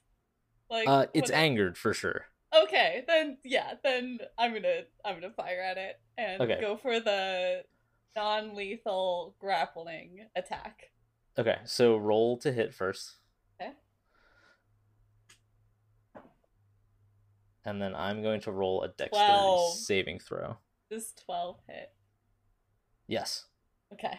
Like 0.70 0.88
Uh, 0.88 1.06
it's 1.14 1.22
was 1.22 1.30
it- 1.30 1.34
angered 1.37 1.76
for 1.78 1.92
sure. 1.94 2.26
Okay, 2.64 3.04
then 3.06 3.37
yeah, 3.44 3.74
then 3.84 4.18
I'm 4.38 4.54
gonna 4.54 4.82
I'm 5.04 5.16
gonna 5.20 5.32
fire 5.32 5.61
at 5.61 5.76
it 5.76 6.00
and 6.16 6.40
Okay. 6.40 6.58
go 6.61 6.76
for 6.78 6.98
the 6.98 7.62
non-lethal 8.16 9.34
grappling 9.38 10.26
attack. 10.36 10.90
Okay. 11.38 11.58
So 11.64 11.96
roll 11.96 12.36
to 12.38 12.52
hit 12.52 12.74
first. 12.74 13.16
Okay. 13.60 13.72
And 17.64 17.80
then 17.80 17.94
I'm 17.94 18.22
going 18.22 18.40
to 18.42 18.52
roll 18.52 18.82
a 18.82 18.88
dexterity 18.88 19.10
Twelve. 19.34 19.74
saving 19.76 20.18
throw. 20.20 20.56
This 20.90 21.12
twelve 21.12 21.58
hit. 21.68 21.92
Yes. 23.06 23.44
Okay. 23.92 24.18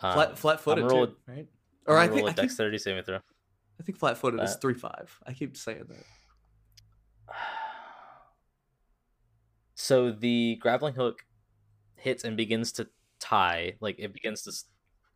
Um, 0.00 0.12
flat 0.14 0.38
flat 0.38 0.60
footed 0.60 0.84
I'm 0.84 0.90
roll- 0.90 1.06
too, 1.08 1.16
right? 1.26 1.38
I'm 1.38 1.48
Or 1.86 1.96
I 1.98 2.06
gonna 2.06 2.14
think 2.14 2.20
roll 2.22 2.28
I 2.28 2.32
a 2.32 2.34
think, 2.34 2.48
dexterity 2.48 2.78
saving 2.78 3.02
throw. 3.04 3.16
I 3.16 3.82
think 3.84 3.98
flat 3.98 4.18
footed 4.18 4.40
is 4.40 4.56
three 4.56 4.74
five. 4.74 5.18
I 5.26 5.32
keep 5.32 5.56
saying 5.56 5.84
that. 5.88 7.34
So 9.80 10.10
the 10.10 10.56
grappling 10.60 10.94
hook 10.94 11.24
hits 11.98 12.24
and 12.24 12.36
begins 12.36 12.72
to 12.72 12.88
tie, 13.20 13.74
like 13.80 13.96
it 13.98 14.12
begins 14.12 14.42
to 14.42 14.52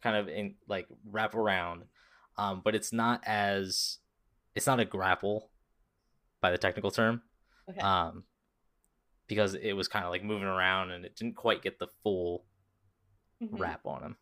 kind 0.03 0.17
of 0.17 0.29
in, 0.29 0.55
like 0.69 0.87
wrap 1.11 1.35
around, 1.35 1.85
um, 2.37 2.61
but 2.65 2.75
it's 2.75 2.93
not 2.93 3.23
as 3.27 3.99
it's 4.55 4.67
not 4.67 4.81
a 4.81 4.85
grapple 4.85 5.51
by 6.41 6.51
the 6.51 6.59
technical 6.59 6.91
term, 6.91 7.23
Okay. 7.71 7.81
um, 7.81 8.25
because 9.29 9.55
it 9.55 9.73
was 9.75 9.89
kind 9.89 10.05
of 10.05 10.11
like 10.11 10.25
moving 10.25 10.49
around 10.49 10.91
and 10.91 11.05
it 11.05 11.17
didn't 11.17 11.37
quite 11.37 11.63
get 11.63 11.79
the 11.79 11.87
full 12.03 12.45
Mhm. 13.43 13.59
wrap 13.59 13.87
on 13.87 14.03
him. 14.03 14.17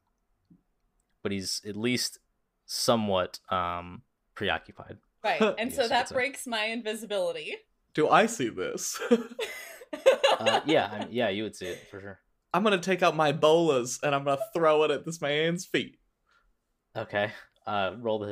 But 1.22 1.32
he's 1.32 1.60
at 1.66 1.76
least 1.76 2.18
somewhat 2.66 3.40
um, 3.50 4.02
preoccupied. 4.34 4.98
Right, 5.24 5.40
and 5.58 5.72
so 5.72 5.88
that 5.88 6.02
it's 6.02 6.10
a- 6.10 6.14
breaks 6.14 6.46
my 6.46 6.64
invisibility. 6.66 7.56
Do 7.94 8.08
I 8.08 8.26
see 8.26 8.48
this? 8.48 9.00
Uh, 10.38 10.60
yeah, 10.64 10.88
I 10.90 11.06
yeah, 11.10 11.28
you 11.28 11.42
would 11.42 11.54
see 11.56 11.66
it 11.66 11.86
for 11.90 12.00
sure. 12.00 12.20
I'm 12.52 12.62
gonna 12.64 12.78
take 12.78 13.02
out 13.02 13.14
my 13.16 13.32
bolas 13.32 14.00
and 14.02 14.14
I'm 14.14 14.24
gonna 14.24 14.40
throw 14.54 14.82
it 14.84 14.90
at 14.90 15.04
this 15.04 15.20
man's 15.20 15.64
feet. 15.66 15.98
Okay, 16.96 17.30
uh, 17.66 17.94
roll 17.98 18.18
the 18.18 18.28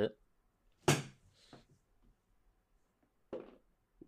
hit. 0.89 0.99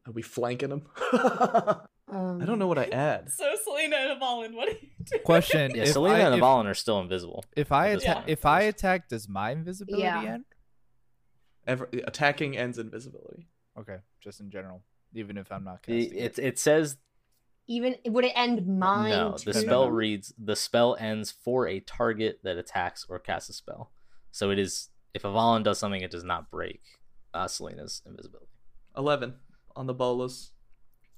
Are 0.06 0.12
we 0.12 0.22
flanking 0.22 0.70
him? 0.70 0.82
Um, 2.12 2.42
I 2.42 2.44
don't 2.44 2.58
know 2.58 2.66
what 2.66 2.76
I 2.76 2.86
add. 2.86 3.30
So 3.30 3.48
Selena 3.62 3.94
and 3.94 4.10
Avalon, 4.10 4.56
what 4.56 4.66
are 4.68 4.72
you 4.72 4.88
doing? 5.04 5.22
Question: 5.22 5.72
Yeah, 5.76 5.82
if 5.84 5.92
Selena 5.92 6.16
I, 6.16 6.18
and 6.22 6.34
if, 6.34 6.38
Avalon 6.38 6.66
are 6.66 6.74
still 6.74 6.98
invisible. 6.98 7.44
if 7.56 7.70
I 7.70 7.90
at 7.90 8.00
this 8.00 8.02
attack, 8.02 8.24
if 8.26 8.44
I 8.44 8.62
attack, 8.62 9.08
does 9.08 9.28
my 9.28 9.52
invisibility 9.52 10.02
Yeah. 10.02 10.22
end? 10.22 10.44
Ever, 11.68 11.88
attacking 12.02 12.56
ends 12.56 12.78
invisibility. 12.78 13.46
Okay, 13.78 13.98
just 14.20 14.40
in 14.40 14.50
general, 14.50 14.82
even 15.14 15.36
if 15.36 15.52
I'm 15.52 15.62
not 15.62 15.82
casting 15.82 16.12
it 16.18 16.36
it. 16.36 16.38
it 16.40 16.58
says 16.58 16.96
Even 17.70 17.94
would 18.06 18.24
it 18.24 18.32
end 18.34 18.66
mine? 18.66 19.10
no. 19.10 19.36
too? 19.38 19.52
The 19.52 19.60
spell 19.60 19.92
reads 19.92 20.34
the 20.36 20.56
spell 20.56 20.96
ends 20.98 21.30
for 21.30 21.68
a 21.68 21.78
target 21.78 22.40
that 22.42 22.56
attacks 22.56 23.06
or 23.08 23.20
casts 23.20 23.48
a 23.48 23.52
spell. 23.52 23.92
So 24.32 24.50
it 24.50 24.58
is 24.58 24.88
if 25.14 25.24
Avalon 25.24 25.62
does 25.62 25.78
something, 25.78 26.00
it 26.02 26.10
does 26.10 26.24
not 26.24 26.50
break 26.50 26.80
uh, 27.32 27.46
Selena's 27.46 28.02
invisibility. 28.04 28.50
Eleven 28.96 29.34
on 29.76 29.86
the 29.86 29.94
bolas. 29.94 30.50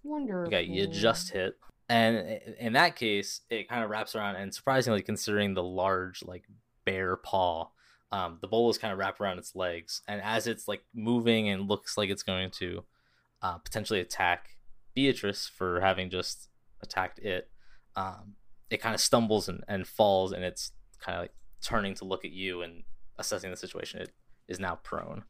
Wonderful. 0.02 0.48
Okay, 0.48 0.62
you 0.62 0.86
just 0.86 1.30
hit, 1.30 1.54
and 1.88 2.38
in 2.58 2.74
that 2.74 2.96
case, 2.96 3.40
it 3.48 3.66
kind 3.66 3.82
of 3.82 3.88
wraps 3.88 4.14
around. 4.14 4.36
And 4.36 4.52
surprisingly, 4.52 5.00
considering 5.00 5.54
the 5.54 5.62
large 5.62 6.22
like 6.22 6.44
bear 6.84 7.16
paw, 7.16 7.68
um, 8.10 8.36
the 8.42 8.48
bolas 8.48 8.76
kind 8.76 8.92
of 8.92 8.98
wrap 8.98 9.22
around 9.22 9.38
its 9.38 9.56
legs, 9.56 10.02
and 10.06 10.20
as 10.20 10.46
it's 10.46 10.68
like 10.68 10.82
moving 10.94 11.48
and 11.48 11.66
looks 11.66 11.96
like 11.96 12.10
it's 12.10 12.22
going 12.22 12.50
to 12.58 12.84
uh, 13.40 13.56
potentially 13.56 14.00
attack 14.00 14.50
Beatrice 14.94 15.48
for 15.48 15.80
having 15.80 16.10
just 16.10 16.48
attacked 16.82 17.18
it, 17.20 17.48
um, 17.96 18.34
it 18.70 18.80
kind 18.80 18.94
of 18.94 19.00
stumbles 19.00 19.48
and, 19.48 19.62
and 19.68 19.86
falls, 19.86 20.32
and 20.32 20.44
it's 20.44 20.72
kind 21.00 21.16
of 21.16 21.22
like 21.24 21.32
turning 21.62 21.94
to 21.94 22.04
look 22.04 22.24
at 22.24 22.32
you 22.32 22.62
and 22.62 22.82
assessing 23.18 23.50
the 23.50 23.56
situation. 23.56 24.00
It 24.00 24.10
is 24.48 24.58
now 24.60 24.76
prone. 24.82 25.24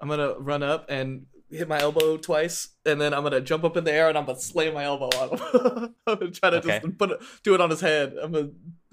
I'm 0.00 0.08
gonna 0.08 0.34
run 0.38 0.62
up 0.62 0.86
and 0.88 1.26
hit 1.50 1.68
my 1.68 1.78
elbow 1.80 2.16
twice, 2.16 2.68
and 2.86 3.00
then 3.00 3.12
I'm 3.14 3.22
gonna 3.22 3.40
jump 3.40 3.62
up 3.64 3.76
in 3.76 3.84
the 3.84 3.92
air 3.92 4.08
and 4.08 4.16
I'm 4.18 4.24
gonna 4.26 4.38
slam 4.38 4.74
my 4.74 4.84
elbow 4.84 5.10
on 5.18 5.28
him. 5.30 5.94
I'm 6.06 6.18
gonna 6.18 6.30
try 6.30 6.50
to 6.50 6.56
Okay. 6.58 6.80
just 6.82 6.98
put 6.98 7.10
it, 7.12 7.20
do 7.44 7.54
it 7.54 7.60
on 7.60 7.70
his 7.70 7.80
head. 7.80 8.14
I'm 8.20 8.32
gonna 8.32 8.50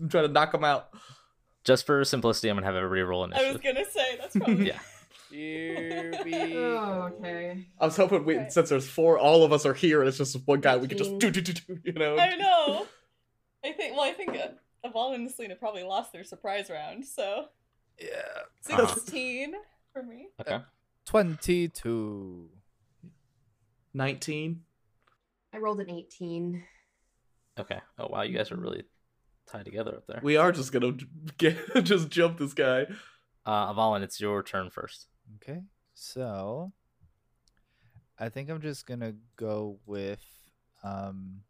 try 0.10 0.22
to 0.22 0.28
knock 0.28 0.54
him 0.54 0.64
out. 0.64 0.90
Just 1.64 1.86
for 1.86 2.04
simplicity, 2.04 2.50
I'm 2.50 2.56
gonna 2.58 2.66
have 2.68 2.76
everybody 2.76 3.02
roll 3.02 3.24
I 3.34 3.52
was 3.52 3.62
gonna 3.62 3.86
say 3.90 4.18
that's 4.20 4.36
probably 4.36 4.68
Yeah. 4.68 4.80
Here 5.32 6.12
we 6.24 6.34
Oh, 6.58 7.12
okay. 7.20 7.66
I 7.80 7.86
was 7.86 7.96
hoping 7.98 8.26
we, 8.26 8.38
Right. 8.38 8.52
since 8.52 8.70
there's 8.70 8.88
four, 8.88 9.18
all 9.20 9.44
of 9.44 9.54
us 9.54 9.66
are 9.66 9.74
here, 9.74 10.00
and 10.02 10.08
it's 10.08 10.18
just 10.18 10.36
one 10.48 10.60
guy. 10.62 10.78
We 10.78 10.88
could 10.88 10.98
just 10.98 11.18
do 11.20 11.30
do 11.32 11.42
do 11.42 11.54
do. 11.54 11.80
You 11.84 11.94
know. 11.94 12.18
I 12.18 12.36
know. 12.36 12.88
I 13.64 13.72
think. 13.74 13.96
Well, 13.96 14.06
I 14.06 14.14
think 14.14 14.32
uh, 14.38 14.48
Avalon 14.86 15.14
and 15.16 15.30
Selena 15.32 15.56
probably 15.56 15.84
lost 15.84 16.12
their 16.14 16.24
surprise 16.24 16.70
round, 16.70 17.06
so 17.06 17.46
Yeah. 18.00 18.08
Uh-huh. 18.72 18.88
sixteen 18.88 19.54
for 19.94 20.02
me. 20.04 20.28
Okay. 20.42 20.60
Twenty-two. 21.06 22.50
Nineteen. 23.94 24.62
I 25.54 25.58
rolled 25.58 25.80
an 25.80 25.90
18. 25.90 26.64
Okay. 27.60 27.80
Oh 27.98 28.08
wow, 28.08 28.22
you 28.22 28.38
guys 28.38 28.52
are 28.52 28.56
really 28.56 28.84
tied 29.52 29.66
together 29.66 29.96
up 29.98 30.06
there. 30.08 30.20
We 30.24 30.38
are 30.38 30.52
just 30.52 30.72
gonna 30.72 30.94
get 31.38 31.58
just 31.84 32.10
jump 32.10 32.38
this 32.38 32.54
guy. 32.54 32.86
Uh, 33.46 33.70
Avalon, 33.72 34.04
it's 34.04 34.22
your 34.22 34.44
turn 34.44 34.70
first. 34.70 35.08
Okay, 35.36 35.62
so 35.94 36.72
I 38.18 38.30
think 38.30 38.50
I'm 38.50 38.62
just 38.62 38.86
gonna 38.86 39.14
go 39.36 39.80
with 39.86 40.24
um. 40.84 41.42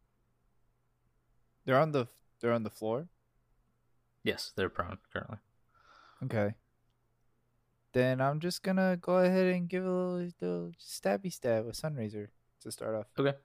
They're 1.66 1.80
on 1.80 1.92
the 1.92 2.08
they're 2.42 2.54
on 2.54 2.64
the 2.64 2.70
floor. 2.70 3.08
Yes, 4.24 4.52
they're 4.56 4.70
prone 4.70 4.98
currently. 5.14 5.38
Okay. 6.24 6.56
Then 7.94 8.22
I'm 8.22 8.40
just 8.40 8.64
gonna 8.64 8.98
go 9.00 9.18
ahead 9.18 9.48
and 9.48 9.68
give 9.68 9.86
a 9.86 9.90
little, 9.90 10.32
little 10.42 10.72
stabby 10.80 11.32
stab 11.32 11.66
with 11.66 11.76
Sunraiser 11.76 12.28
to 12.62 12.72
start 12.72 12.96
off. 12.96 13.08
Okay. 13.18 13.38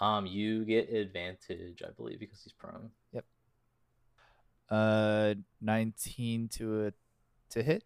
Um, 0.00 0.26
you 0.26 0.64
get 0.64 0.92
advantage, 0.92 1.82
I 1.86 1.90
believe, 1.90 2.20
because 2.20 2.42
he's 2.42 2.52
prone. 2.52 2.90
Yep. 3.12 3.24
Uh, 4.70 5.34
nineteen 5.60 6.48
to 6.48 6.86
a 6.86 6.92
to 7.50 7.62
hit. 7.62 7.84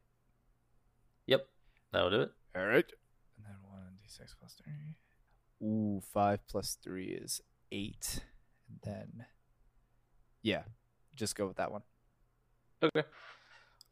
Yep, 1.92 2.02
that'll 2.02 2.10
do 2.10 2.22
it. 2.22 2.32
All 2.56 2.66
right. 2.66 2.90
And 3.36 3.46
then 3.46 3.56
one 3.68 3.96
d 4.00 4.04
six 4.06 4.34
plus 4.38 4.54
three. 4.54 5.66
Ooh, 5.66 6.00
five 6.12 6.40
plus 6.48 6.76
three 6.82 7.06
is 7.08 7.40
eight. 7.70 8.24
And 8.68 8.78
then, 8.82 9.26
yeah, 10.42 10.62
just 11.14 11.36
go 11.36 11.46
with 11.46 11.56
that 11.56 11.72
one. 11.72 11.82
Okay. 12.82 13.04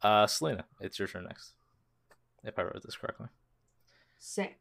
Uh, 0.01 0.27
Selena, 0.27 0.65
it's 0.79 0.97
your 0.99 1.07
turn 1.07 1.25
next. 1.25 1.53
If 2.43 2.57
I 2.57 2.63
wrote 2.63 2.81
this 2.83 2.95
correctly. 2.95 3.27
Sick. 4.17 4.59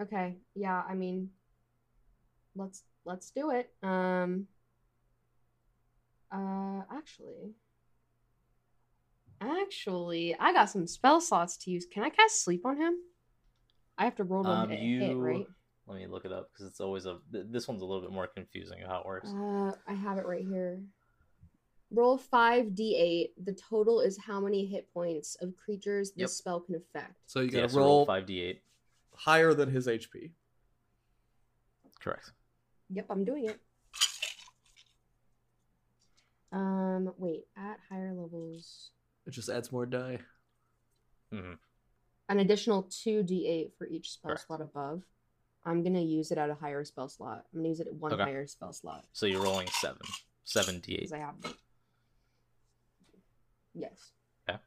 Okay. 0.00 0.36
Yeah, 0.54 0.82
I 0.88 0.94
mean 0.94 1.30
let's 2.54 2.82
let's 3.04 3.30
do 3.30 3.50
it. 3.50 3.72
Um 3.82 4.46
uh 6.32 6.82
actually 6.92 7.54
Actually, 9.40 10.34
I 10.38 10.52
got 10.52 10.70
some 10.70 10.86
spell 10.86 11.20
slots 11.20 11.56
to 11.58 11.70
use. 11.70 11.86
Can 11.90 12.02
I 12.02 12.10
cast 12.10 12.42
sleep 12.44 12.64
on 12.64 12.76
him? 12.76 12.94
I 13.98 14.04
have 14.04 14.16
to 14.16 14.24
roll 14.24 14.46
Um, 14.46 14.70
a 14.70 14.74
hit, 14.74 15.16
right? 15.16 15.46
let 15.86 15.98
me 15.98 16.06
look 16.06 16.24
it 16.24 16.32
up 16.32 16.50
because 16.52 16.66
it's 16.66 16.80
always 16.80 17.06
a. 17.06 17.18
This 17.30 17.68
one's 17.68 17.82
a 17.82 17.84
little 17.84 18.00
bit 18.02 18.10
more 18.12 18.26
confusing 18.26 18.82
of 18.82 18.88
how 18.88 19.00
it 19.00 19.06
works. 19.06 19.28
Uh, 19.30 19.72
I 19.86 19.92
have 19.94 20.18
it 20.18 20.26
right 20.26 20.44
here. 20.46 20.80
Roll 21.90 22.18
5d8. 22.18 23.30
The 23.44 23.52
total 23.52 24.00
is 24.00 24.18
how 24.18 24.40
many 24.40 24.64
hit 24.66 24.92
points 24.92 25.36
of 25.36 25.54
creatures 25.56 26.10
this 26.10 26.20
Yep. 26.22 26.30
spell 26.30 26.60
can 26.60 26.74
affect. 26.74 27.20
So 27.26 27.40
you 27.40 27.50
gotta 27.50 27.68
so 27.68 27.78
roll 27.78 28.06
five 28.06 28.26
d 28.26 28.40
eight. 28.40 28.62
higher 29.14 29.54
than 29.54 29.70
his 29.70 29.86
HP. 29.86 30.32
Correct. 32.00 32.32
Yep, 32.90 33.06
I'm 33.10 33.24
doing 33.24 33.44
it. 33.48 33.60
Um, 36.52 37.12
wait, 37.18 37.46
at 37.56 37.78
higher 37.88 38.12
levels, 38.12 38.90
It 39.26 39.30
just 39.30 39.48
adds 39.48 39.72
more 39.72 39.86
die. 39.86 40.20
hmm 41.32 41.54
an 42.30 42.38
additional 42.38 42.84
2d8 42.84 43.72
for 43.76 43.86
each 43.86 44.10
spell 44.12 44.30
Correct. 44.30 44.46
slot 44.46 44.60
above. 44.62 45.02
I'm 45.66 45.82
gonna 45.82 46.00
use 46.00 46.30
it 46.30 46.38
at 46.38 46.48
a 46.48 46.54
higher 46.54 46.82
spell 46.84 47.08
slot. 47.08 47.44
I'm 47.52 47.58
gonna 47.60 47.68
use 47.68 47.80
it 47.80 47.86
at 47.86 47.94
one 47.94 48.12
Okay. 48.14 48.22
higher 48.22 48.46
spell 48.46 48.72
slot 48.72 49.04
So 49.12 49.26
you're 49.26 49.42
rolling 49.42 49.68
seven, 49.68 50.00
seven 50.44 50.80
d 50.80 50.94
eight. 50.94 50.98
because 51.00 51.12
I 51.12 51.18
have 51.18 51.34
it. 51.44 51.54
Yes. 53.74 54.12
Okay. 54.48 54.58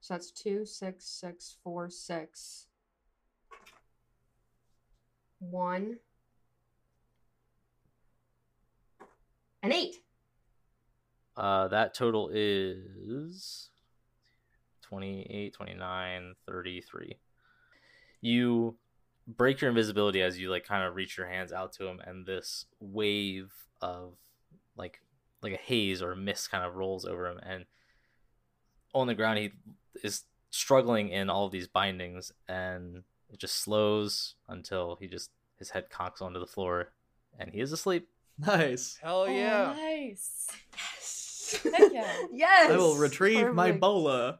So 0.00 0.14
that's 0.14 0.32
two, 0.32 0.64
six, 0.66 1.04
six, 1.04 1.56
four, 1.62 1.90
six, 1.90 2.66
one, 5.38 5.98
and 9.62 9.72
eight. 9.72 9.96
Uh, 11.36 11.68
that 11.68 11.94
total 11.94 12.30
is 12.32 13.69
28, 14.90 15.54
29, 15.54 16.34
33. 16.46 17.18
You 18.20 18.76
break 19.26 19.60
your 19.60 19.70
invisibility 19.70 20.20
as 20.22 20.38
you 20.38 20.50
like 20.50 20.64
kind 20.64 20.84
of 20.84 20.94
reach 20.94 21.16
your 21.16 21.26
hands 21.26 21.52
out 21.52 21.72
to 21.72 21.86
him 21.86 22.00
and 22.04 22.26
this 22.26 22.66
wave 22.80 23.52
of 23.80 24.14
like 24.76 25.00
like 25.42 25.52
a 25.52 25.56
haze 25.56 26.02
or 26.02 26.12
a 26.12 26.16
mist 26.16 26.50
kind 26.50 26.64
of 26.64 26.74
rolls 26.74 27.04
over 27.04 27.28
him 27.28 27.38
and 27.44 27.64
on 28.92 29.06
the 29.06 29.14
ground 29.14 29.38
he 29.38 29.52
is 30.02 30.24
struggling 30.50 31.08
in 31.10 31.30
all 31.30 31.46
of 31.46 31.52
these 31.52 31.68
bindings 31.68 32.32
and 32.48 33.04
it 33.32 33.38
just 33.38 33.56
slows 33.56 34.34
until 34.48 34.96
he 35.00 35.06
just 35.06 35.30
his 35.56 35.70
head 35.70 35.88
cocks 35.90 36.20
onto 36.20 36.40
the 36.40 36.46
floor 36.46 36.90
and 37.38 37.52
he 37.52 37.60
is 37.60 37.72
asleep. 37.72 38.08
Nice. 38.38 38.98
Hell 39.02 39.28
yeah! 39.28 39.74
Oh, 39.76 39.80
nice. 39.80 40.46
Yes. 40.72 41.60
Heck 41.62 41.92
yeah. 41.92 42.12
yes. 42.32 42.70
I 42.70 42.76
will 42.76 42.96
retrieve 42.96 43.52
my 43.52 43.70
bola, 43.70 44.38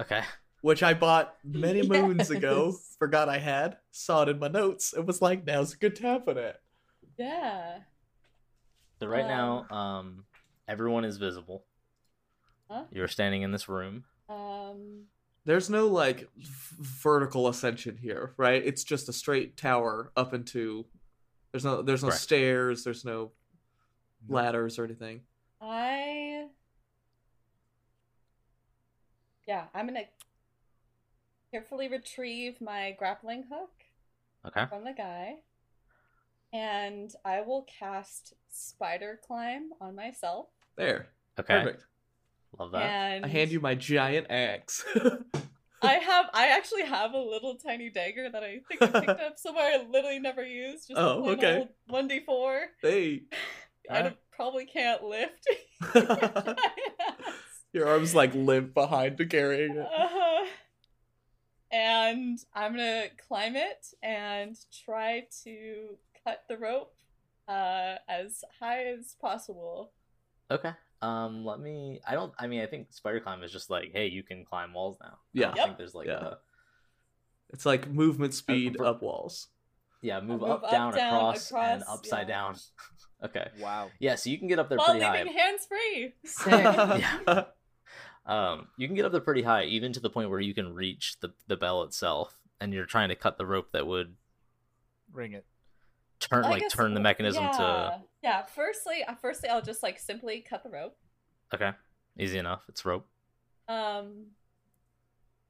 Okay. 0.00 0.22
which 0.62 0.82
I 0.82 0.94
bought 0.94 1.36
many 1.44 1.82
moons 1.88 2.30
ago. 2.30 2.74
Forgot 2.98 3.28
I 3.28 3.38
had. 3.38 3.76
Saw 3.90 4.22
it 4.22 4.28
in 4.30 4.38
my 4.38 4.48
notes. 4.48 4.94
It 4.96 5.04
was 5.06 5.20
like, 5.22 5.44
now's 5.46 5.74
a 5.74 5.76
good 5.76 5.96
time 5.96 6.22
for 6.22 6.34
that. 6.34 6.60
Yeah. 7.18 7.78
So 9.00 9.06
right 9.06 9.26
now, 9.26 9.66
um, 9.70 10.24
everyone 10.68 11.04
is 11.04 11.16
visible. 11.18 11.64
Huh? 12.70 12.84
You're 12.90 13.08
standing 13.08 13.42
in 13.42 13.52
this 13.52 13.68
room. 13.68 14.04
Um. 14.28 15.04
There's 15.44 15.68
no 15.68 15.88
like 15.88 16.20
v- 16.36 16.76
vertical 16.78 17.48
ascension 17.48 17.96
here, 17.96 18.32
right? 18.36 18.62
It's 18.64 18.84
just 18.84 19.08
a 19.08 19.12
straight 19.12 19.56
tower 19.56 20.12
up 20.16 20.32
into. 20.34 20.86
There's 21.50 21.64
no 21.64 21.82
there's 21.82 22.02
no 22.04 22.10
Correct. 22.10 22.22
stairs. 22.22 22.84
There's 22.84 23.04
no 23.04 23.32
ladders 24.28 24.78
or 24.78 24.84
anything. 24.84 25.22
I. 25.60 26.01
Yeah, 29.46 29.64
I'm 29.74 29.86
gonna 29.86 30.04
carefully 31.50 31.88
retrieve 31.88 32.60
my 32.60 32.92
grappling 32.98 33.44
hook 33.50 33.70
Okay. 34.46 34.66
from 34.66 34.84
the 34.84 34.92
guy, 34.92 35.36
and 36.52 37.12
I 37.24 37.40
will 37.42 37.62
cast 37.62 38.34
Spider 38.50 39.20
Climb 39.26 39.70
on 39.80 39.94
myself. 39.94 40.46
There, 40.76 41.08
Okay. 41.38 41.60
perfect. 41.64 41.84
Love 42.58 42.72
that. 42.72 42.82
And 42.82 43.24
I 43.24 43.28
hand 43.28 43.50
you 43.50 43.60
my 43.60 43.74
giant 43.74 44.26
axe. 44.30 44.84
I 45.84 45.94
have, 45.94 46.26
I 46.32 46.48
actually 46.48 46.84
have 46.84 47.12
a 47.12 47.18
little 47.18 47.56
tiny 47.56 47.90
dagger 47.90 48.28
that 48.30 48.44
I 48.44 48.60
think 48.68 48.80
I 48.82 49.00
picked 49.00 49.20
up 49.20 49.36
somewhere. 49.38 49.64
I 49.74 49.84
literally 49.88 50.20
never 50.20 50.44
used. 50.46 50.88
Just 50.88 51.00
Oh, 51.00 51.28
okay. 51.30 51.66
One 51.88 52.06
d 52.06 52.20
four. 52.20 52.66
hey, 52.82 53.22
I 53.90 54.02
Ah. 54.02 54.12
probably 54.30 54.64
can't 54.66 55.02
lift. 55.02 55.44
Your 57.72 57.88
arms 57.88 58.14
like 58.14 58.34
limp 58.34 58.74
behind 58.74 59.18
to 59.18 59.26
carrying 59.26 59.76
it. 59.76 59.86
Uh-huh. 59.86 60.46
And 61.70 62.38
I'm 62.54 62.72
gonna 62.72 63.06
climb 63.28 63.56
it 63.56 63.86
and 64.02 64.56
try 64.84 65.26
to 65.44 65.96
cut 66.24 66.42
the 66.48 66.58
rope 66.58 66.94
uh, 67.48 67.94
as 68.08 68.44
high 68.60 68.84
as 68.84 69.14
possible. 69.20 69.92
Okay. 70.50 70.72
Um, 71.00 71.44
let 71.46 71.60
me. 71.60 72.00
I 72.06 72.14
don't. 72.14 72.32
I 72.38 72.46
mean, 72.46 72.60
I 72.60 72.66
think 72.66 72.92
spider 72.92 73.20
climb 73.20 73.42
is 73.42 73.50
just 73.52 73.70
like, 73.70 73.90
hey, 73.94 74.06
you 74.08 74.22
can 74.22 74.44
climb 74.44 74.74
walls 74.74 74.98
now. 75.00 75.18
Yeah. 75.32 75.46
don't 75.46 75.56
Yep. 75.56 75.64
think 75.66 75.78
there's 75.78 75.94
like 75.94 76.06
Yeah. 76.08 76.24
a 76.24 76.34
It's 77.50 77.64
like 77.66 77.88
movement 77.88 78.34
speed 78.34 78.76
for- 78.76 78.84
up 78.84 79.02
walls. 79.02 79.48
yeah, 80.02 80.20
move, 80.20 80.40
move 80.40 80.50
up, 80.50 80.64
up, 80.64 80.70
down, 80.70 80.92
down, 80.94 81.14
across, 81.14 81.50
and 81.52 81.82
upside 81.88 82.28
yeah. 82.28 82.34
down. 82.34 82.56
okay. 83.24 83.48
Wow. 83.60 83.90
Yeah, 83.98 84.16
so 84.16 84.28
you 84.30 84.38
can 84.38 84.46
get 84.48 84.58
up 84.58 84.68
there 84.68 84.76
While 84.78 84.88
pretty 84.90 85.04
leaving 85.06 85.32
high. 85.32 85.40
hands 85.40 85.66
free. 85.66 86.12
Sick. 86.24 86.52
Yeah. 87.26 87.44
Um, 88.24 88.68
you 88.76 88.86
can 88.86 88.94
get 88.94 89.04
up 89.04 89.12
there 89.12 89.20
pretty 89.20 89.42
high, 89.42 89.64
even 89.64 89.92
to 89.94 90.00
the 90.00 90.10
point 90.10 90.30
where 90.30 90.40
you 90.40 90.54
can 90.54 90.74
reach 90.74 91.16
the 91.20 91.32
the 91.48 91.56
bell 91.56 91.82
itself, 91.82 92.38
and 92.60 92.72
you're 92.72 92.86
trying 92.86 93.08
to 93.08 93.16
cut 93.16 93.36
the 93.38 93.46
rope 93.46 93.72
that 93.72 93.86
would 93.86 94.14
Ring 95.12 95.32
it. 95.32 95.44
turn 96.20 96.44
I 96.44 96.50
like 96.50 96.62
guess- 96.62 96.72
turn 96.72 96.94
the 96.94 97.00
mechanism 97.00 97.44
yeah. 97.44 97.98
Yeah. 98.22 98.42
Firstly, 98.44 99.02
uh, 99.04 99.14
firstly, 99.16 99.48
I'll 99.48 99.60
just 99.62 99.82
like 99.82 99.98
simply 99.98 100.40
cut 100.40 100.62
the 100.62 100.70
rope. 100.70 100.96
Okay. 101.52 101.72
Easy 102.18 102.38
enough. 102.38 102.62
It's 102.68 102.84
rope. 102.84 103.06
Um, 103.68 104.26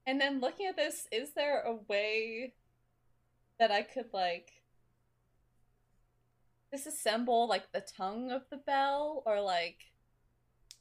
and 0.07 0.20
then 0.20 0.41
looking 0.41 0.66
at 0.66 0.77
this, 0.77 1.07
is 1.12 1.33
there 1.35 1.61
a 1.62 1.75
way 1.89 2.55
that 3.59 3.70
I 3.70 3.83
could 3.83 4.07
like 4.12 4.51
disassemble 6.75 7.49
like 7.49 7.70
the 7.73 7.81
tongue 7.83 8.31
of 8.31 8.43
the 8.51 8.57
bell, 8.57 9.23
or 9.27 9.41
like, 9.41 9.91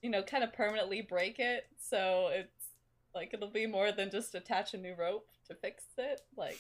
you 0.02 0.10
know, 0.10 0.24
kind 0.24 0.44
of 0.44 0.54
permanently 0.54 1.02
break 1.02 1.40
it 1.40 1.66
so 1.80 2.30
it's 2.32 2.68
like 3.14 3.34
it'll 3.34 3.50
be 3.52 3.68
more 3.68 3.92
than 3.92 4.10
just 4.12 4.36
attach 4.36 4.74
a 4.74 4.78
new 4.78 4.96
rope 4.96 5.28
to 5.48 5.56
fix 5.56 5.84
it? 5.98 6.22
Like, 6.38 6.58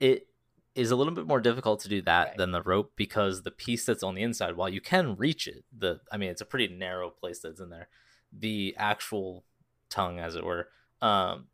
it 0.00 0.28
is 0.74 0.90
a 0.90 0.96
little 0.96 1.12
bit 1.14 1.26
more 1.26 1.40
difficult 1.40 1.80
to 1.80 1.88
do 1.88 2.02
that 2.02 2.28
Right. 2.28 2.36
than 2.36 2.52
the 2.52 2.62
rope 2.62 2.92
because 2.96 3.42
the 3.42 3.50
piece 3.50 3.84
that's 3.86 4.02
on 4.02 4.14
the 4.14 4.22
inside 4.22 4.56
while 4.56 4.68
you 4.68 4.80
can 4.80 5.16
reach 5.16 5.46
it 5.46 5.64
the 5.76 6.00
i 6.12 6.16
mean 6.16 6.28
it's 6.30 6.42
a 6.42 6.46
pretty 6.46 6.68
narrow 6.68 7.08
place 7.08 7.40
that's 7.40 7.60
in 7.60 7.70
there 7.70 7.88
the 8.32 8.74
actual 8.78 9.44
tongue 9.88 10.18
as 10.18 10.34
it 10.36 10.44
were 10.44 10.68
um 11.00 11.46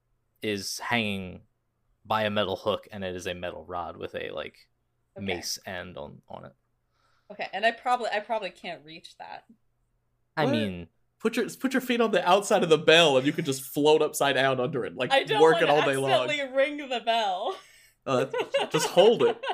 is 0.43 0.81
hanging 0.81 1.43
by 2.05 2.23
a 2.25 2.31
metal 2.31 2.57
hook 2.57 2.89
and 2.91 3.05
it 3.05 3.15
is 3.15 3.27
a 3.27 3.35
metal 3.35 3.65
rod 3.65 3.97
with 3.97 4.15
a 4.17 4.31
like 4.31 4.69
Okay. 5.17 5.25
mace 5.25 5.59
end 5.67 5.97
on 5.97 6.21
on 6.29 6.45
it 6.45 6.53
okay, 7.31 7.49
and 7.53 7.65
I 7.65 7.71
probably 7.71 8.11
I 8.13 8.21
probably 8.21 8.51
can't 8.51 8.85
reach 8.85 9.17
that. 9.19 9.45
i 10.37 10.45
What? 10.45 10.53
mean 10.53 10.89
Put 11.23 11.37
your 11.37 11.49
put 11.49 11.73
your 11.73 11.81
feet 11.81 12.01
on 12.01 12.11
the 12.11 12.29
outside 12.29 12.63
of 12.63 12.69
the 12.69 12.79
bell, 12.79 13.17
and 13.17 13.25
you 13.25 13.33
can 13.33 13.45
just 13.45 13.63
float 13.63 14.03
upside 14.03 14.35
down 14.35 14.61
under 14.61 14.85
it, 14.85 14.97
like 14.97 15.13
I 15.13 15.23
don't 15.23 15.41
work 15.41 15.55
want 15.55 15.65
it 15.65 15.67
to 15.67 15.73
all 15.73 15.83
day 15.83 15.97
long. 15.97 16.55
ring 16.55 16.77
the 16.89 17.01
bell. 17.01 17.57
Uh, 18.05 18.27
just 18.71 18.89
hold 18.89 19.23
it. 19.23 19.41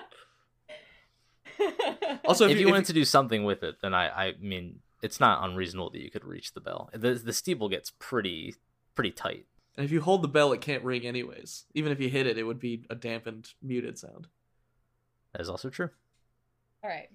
Also, 2.25 2.45
if, 2.45 2.53
if, 2.53 2.59
you 2.61 2.69
if- 2.69 2.71
wanted 2.71 2.87
to 2.87 2.93
do 2.93 3.05
something 3.05 3.43
with 3.43 3.65
it 3.65 3.77
then 3.83 3.93
i 3.93 4.09
i 4.29 4.35
mean 4.41 4.79
it's 5.03 5.19
not 5.19 5.43
unreasonable 5.43 5.91
that 5.91 6.01
you 6.01 6.09
could 6.09 6.25
reach 6.25 6.53
the 6.55 6.61
bell 6.61 6.89
the, 6.93 7.15
the 7.15 7.33
steeple 7.33 7.69
gets 7.69 7.91
pretty 7.99 8.55
pretty 8.95 9.11
tight 9.11 9.47
and 9.79 9.85
if 9.85 9.93
you 9.93 10.01
hold 10.01 10.23
the 10.23 10.29
bell, 10.29 10.53
it 10.53 10.61
can't 10.61 10.83
ring 10.83 11.07
anyways. 11.07 11.65
Even 11.73 11.93
if 11.93 12.01
you 12.01 12.09
hit 12.09 12.27
it, 12.27 12.37
it 12.37 12.43
would 12.43 12.59
be 12.59 12.85
a 12.91 12.97
dampened, 12.97 13.53
muted 13.63 13.97
sound. 13.97 14.27
that 15.33 15.41
is 15.41 15.49
also 15.49 15.71
true 15.71 15.91
All 16.83 16.91
right. 16.91 17.09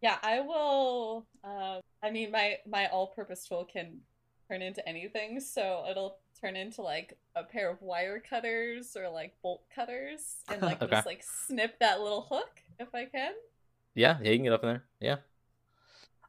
Yeah, 0.00 0.18
I 0.22 0.40
will. 0.40 1.26
Uh, 1.42 1.80
I 2.02 2.10
mean, 2.10 2.30
my 2.30 2.58
my 2.66 2.86
all-purpose 2.88 3.46
tool 3.48 3.64
can 3.64 4.00
turn 4.48 4.62
into 4.62 4.86
anything, 4.88 5.40
so 5.40 5.84
it'll 5.90 6.18
turn 6.40 6.56
into 6.56 6.82
like 6.82 7.18
a 7.34 7.42
pair 7.44 7.70
of 7.70 7.80
wire 7.82 8.20
cutters 8.20 8.96
or 8.96 9.08
like 9.08 9.34
bolt 9.42 9.64
cutters, 9.74 10.44
and 10.48 10.62
like 10.62 10.82
Okay. 10.82 10.86
just 10.86 11.06
like 11.06 11.22
snip 11.22 11.78
that 11.80 12.00
little 12.00 12.26
hook 12.30 12.60
if 12.78 12.94
I 12.94 13.06
can. 13.06 13.32
Yeah, 13.94 14.18
yeah, 14.22 14.30
you 14.30 14.36
can 14.36 14.44
get 14.44 14.52
up 14.52 14.62
in 14.62 14.68
there. 14.68 14.84
Yeah. 15.00 15.16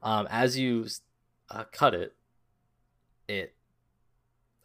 Um, 0.01 0.27
as 0.29 0.57
you 0.57 0.87
uh, 1.49 1.65
cut 1.71 1.93
it, 1.93 2.15
it, 3.27 3.53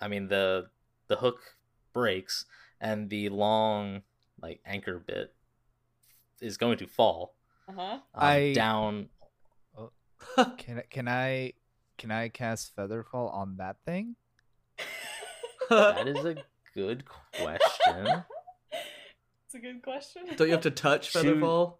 I 0.01 0.09
mean 0.09 0.29
the 0.29 0.71
the 1.09 1.17
hook 1.17 1.57
breaks 1.93 2.45
and 2.81 3.09
the 3.11 3.29
long 3.29 4.03
like 4.41 4.61
anchor 4.67 4.99
bit 4.99 5.35
is 6.41 6.57
going 6.57 6.79
to 6.79 6.87
fall 6.87 7.35
Uh 7.73 7.81
huh. 7.81 7.93
um, 7.93 8.01
I- 8.15 8.53
down. 8.55 9.09
Can 10.59 10.79
I 10.79 10.83
can 10.89 11.09
I 11.09 11.53
can 11.99 12.11
I 12.13 12.29
cast 12.29 12.77
Featherfall 12.77 13.35
on 13.35 13.57
that 13.57 13.77
thing? 13.85 14.15
That 15.69 16.07
is 16.07 16.25
a 16.25 16.37
good 16.75 17.05
question. 17.07 18.23
It's 19.47 19.55
a 19.55 19.59
good 19.59 19.83
question. 19.83 20.23
Don't 20.37 20.47
you 20.47 20.53
have 20.53 20.63
to 20.63 20.71
touch 20.71 21.13
Featherfall? 21.13 21.79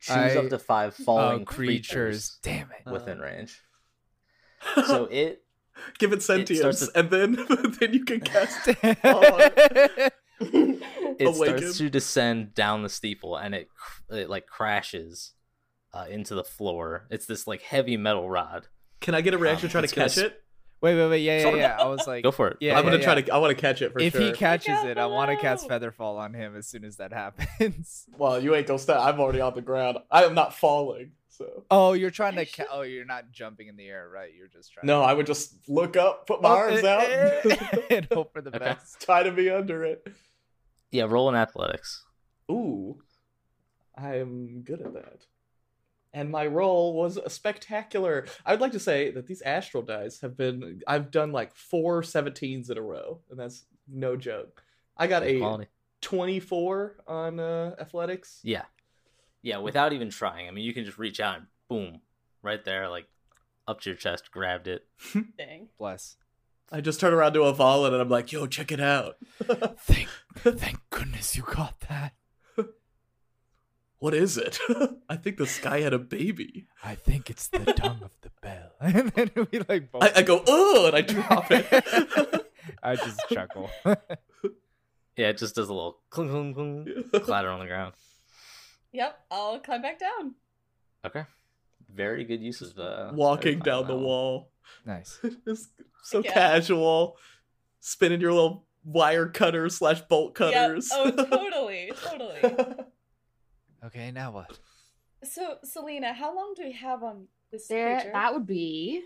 Choose 0.00 0.16
I- 0.16 0.36
up 0.36 0.48
to 0.48 0.58
five 0.58 0.94
falling 0.94 1.42
oh, 1.42 1.44
creatures 1.44 2.38
Damn 2.42 2.70
it. 2.70 2.90
within 2.90 3.20
Uh. 3.20 3.24
range. 3.24 3.60
So 4.86 5.04
it 5.10 5.42
Give 5.98 6.12
it 6.12 6.22
sentience, 6.22 6.60
starts 6.60 6.86
to- 6.86 6.98
and 6.98 7.10
then 7.10 7.32
then 7.80 7.92
you 7.94 8.04
can 8.04 8.20
cast. 8.20 8.68
It 11.20 11.26
Awaken. 11.26 11.58
starts 11.58 11.78
to 11.78 11.90
descend 11.90 12.54
down 12.54 12.82
the 12.82 12.88
steeple 12.88 13.36
and 13.36 13.54
it 13.54 13.68
it 14.10 14.28
like 14.30 14.46
crashes 14.46 15.32
uh, 15.92 16.06
into 16.08 16.34
the 16.34 16.44
floor. 16.44 17.06
It's 17.10 17.26
this 17.26 17.46
like 17.46 17.62
heavy 17.62 17.96
metal 17.96 18.28
rod. 18.30 18.68
Can 19.00 19.14
I 19.14 19.20
get 19.20 19.34
a 19.34 19.38
reaction 19.38 19.66
Um, 19.66 19.70
try 19.72 19.80
to 19.80 19.84
it's 19.84 19.92
gonna 19.94 20.08
catch 20.08 20.18
it? 20.18 20.42
wait, 20.80 20.94
wait, 20.96 21.08
wait. 21.10 21.18
Yeah, 21.22 21.48
yeah, 21.50 21.56
yeah. 21.56 21.76
I 21.78 21.86
was 21.86 22.06
like, 22.06 22.22
Go 22.22 22.30
for 22.30 22.48
it. 22.48 22.56
Yeah, 22.60 22.78
I'm 22.78 22.84
gonna 22.84 22.96
yeah, 22.98 23.02
try 23.04 23.14
yeah. 23.16 23.20
to. 23.22 23.34
I 23.34 23.38
want 23.38 23.56
to 23.56 23.60
catch 23.60 23.82
it 23.82 23.92
for 23.92 24.00
if 24.00 24.12
sure. 24.12 24.22
he 24.22 24.32
catches 24.32 24.82
it, 24.84 24.98
I 24.98 25.06
want 25.06 25.30
to 25.30 25.36
cast 25.36 25.68
below. 25.68 25.78
Featherfall 25.80 26.18
on 26.18 26.34
him 26.34 26.56
as 26.56 26.66
soon 26.66 26.84
as 26.84 26.96
that 26.96 27.12
happens. 27.22 28.06
Well, 28.16 28.42
you 28.42 28.54
ain't 28.54 28.66
gonna 28.66 28.78
stop. 28.78 29.06
I'm 29.06 29.20
already 29.20 29.40
on 29.40 29.54
the 29.54 29.62
ground. 29.62 29.98
I 30.10 30.24
am 30.24 30.34
not 30.34 30.54
falling. 30.54 31.12
So 31.28 31.64
Oh, 31.70 31.92
you're 31.94 32.10
trying 32.10 32.36
to. 32.36 32.44
Ca- 32.44 32.66
oh, 32.70 32.82
you're 32.82 33.04
not 33.06 33.30
jumping 33.32 33.68
in 33.68 33.76
the 33.76 33.86
air, 33.88 34.08
right? 34.12 34.30
You're 34.36 34.48
just 34.48 34.72
trying. 34.72 34.86
no, 34.86 35.00
to... 35.00 35.06
I 35.06 35.14
would 35.14 35.26
just 35.26 35.54
look 35.68 35.96
up, 35.96 36.26
put 36.26 36.42
my 36.42 36.48
Oh, 36.50 36.52
arms 36.52 36.82
eh, 36.84 36.94
out, 36.94 37.10
eh, 37.50 37.80
and 37.90 38.06
hope 38.12 38.32
for 38.32 38.42
the 38.42 38.50
Okay. 38.54 38.58
best. 38.58 39.00
try 39.00 39.22
to 39.22 39.30
be 39.32 39.48
under 39.50 39.84
it. 39.84 40.06
Yeah, 40.90 41.04
roll 41.08 41.28
in 41.28 41.34
athletics. 41.34 42.04
Ooh, 42.50 43.02
I 43.96 44.16
am 44.16 44.62
good 44.62 44.80
at 44.80 44.94
that. 44.94 45.26
And 46.12 46.30
my 46.30 46.46
roll 46.46 46.94
was 46.94 47.18
spectacular. 47.32 48.26
I 48.44 48.50
would 48.52 48.60
like 48.60 48.72
to 48.72 48.80
say 48.80 49.12
that 49.12 49.28
these 49.28 49.42
astral 49.42 49.84
dice 49.84 50.20
have 50.22 50.36
been. 50.36 50.80
I've 50.86 51.12
done 51.12 51.30
like 51.30 51.54
four 51.54 52.02
17s 52.02 52.70
in 52.70 52.78
a 52.78 52.82
row, 52.82 53.20
and 53.30 53.38
that's 53.38 53.64
no 53.88 54.16
joke. 54.16 54.64
I 54.96 55.06
got 55.06 55.22
Good 55.22 55.36
a 55.36 55.38
quality. 55.38 55.66
24 56.00 56.96
on 57.06 57.38
uh, 57.38 57.76
athletics. 57.80 58.40
Yeah, 58.42 58.64
yeah. 59.42 59.58
Without 59.58 59.92
even 59.92 60.10
trying. 60.10 60.48
I 60.48 60.50
mean, 60.50 60.64
you 60.64 60.74
can 60.74 60.84
just 60.84 60.98
reach 60.98 61.20
out 61.20 61.36
and 61.36 61.46
boom, 61.68 62.00
right 62.42 62.64
there, 62.64 62.88
like 62.88 63.06
up 63.68 63.80
to 63.82 63.90
your 63.90 63.96
chest, 63.96 64.32
grabbed 64.32 64.66
it. 64.66 64.86
Dang. 65.38 65.68
Bless. 65.78 66.16
I 66.72 66.80
just 66.80 67.00
turn 67.00 67.12
around 67.12 67.32
to 67.34 67.42
a 67.42 67.48
Avalon 67.50 67.92
and 67.92 68.00
I'm 68.00 68.08
like, 68.08 68.30
"Yo, 68.32 68.46
check 68.46 68.70
it 68.70 68.80
out." 68.80 69.16
Thank, 69.80 70.08
thank 70.36 70.78
goodness 70.90 71.36
you 71.36 71.42
got 71.42 71.80
that. 71.88 72.12
what 73.98 74.14
is 74.14 74.36
it? 74.38 74.58
I 75.08 75.16
think 75.16 75.36
this 75.36 75.58
guy 75.58 75.80
had 75.80 75.92
a 75.92 75.98
baby. 75.98 76.66
I 76.84 76.94
think 76.94 77.28
it's 77.28 77.48
the 77.48 77.58
tongue 77.72 78.00
of 78.02 78.12
the 78.22 78.30
bell. 78.40 78.70
And 78.80 79.08
then 79.10 79.30
we 79.50 79.58
like 79.68 79.90
both. 79.90 80.04
I, 80.04 80.12
I 80.16 80.22
go, 80.22 80.42
"Oh," 80.46 80.86
and 80.86 80.96
I 80.96 81.00
drop 81.00 81.46
it. 81.50 82.46
I 82.82 82.94
just 82.96 83.20
chuckle. 83.32 83.70
Yeah, 85.16 85.28
it 85.28 85.38
just 85.38 85.54
does 85.56 85.68
a 85.68 85.74
little 85.74 85.98
clunk 86.10 86.30
clunk 86.30 86.54
clunk 86.54 87.24
clatter 87.24 87.50
on 87.50 87.58
the 87.60 87.66
ground. 87.66 87.94
Yep, 88.92 89.18
I'll 89.30 89.58
climb 89.58 89.82
back 89.82 89.98
down. 89.98 90.34
Okay, 91.04 91.24
very 91.92 92.24
good 92.24 92.40
use 92.40 92.62
of 92.62 92.78
uh, 92.78 93.10
Walking 93.12 93.58
down 93.58 93.86
the 93.88 93.96
wall. 93.96 94.52
nice. 94.86 95.18
It's 95.46 95.68
so 96.04 96.22
Yeah. 96.24 96.32
casual. 96.32 97.16
Spinning 97.80 98.20
your 98.20 98.32
little 98.32 98.66
wire 98.84 99.28
cutters 99.28 99.76
slash 99.76 100.00
bolt 100.02 100.34
cutters. 100.34 100.90
Yep. 100.94 101.14
Oh, 101.18 101.24
totally, 101.30 101.92
totally. 102.04 102.74
Okay, 103.84 104.10
now 104.10 104.30
what? 104.32 104.58
So, 105.24 105.56
Selena, 105.64 106.12
how 106.12 106.34
long 106.36 106.52
do 106.56 106.62
we 106.64 106.72
have 106.72 107.02
on 107.02 107.26
this 107.50 107.66
There, 107.68 107.96
creature? 107.96 108.10
that 108.12 108.34
would 108.34 108.46
be. 108.46 109.02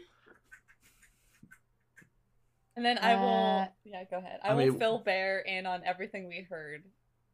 And 2.77 2.85
then 2.85 2.99
I 2.99 3.15
will. 3.17 3.61
Uh, 3.63 3.67
yeah, 3.85 4.05
go 4.11 4.19
ahead. 4.19 4.41
I, 4.43 4.49
I 4.49 4.55
will 4.55 4.67
mean- 4.71 4.79
fill 4.79 4.99
Bear 4.99 5.39
in 5.41 5.67
on 5.67 5.83
everything 5.85 6.27
we 6.29 6.47
heard. 6.49 6.83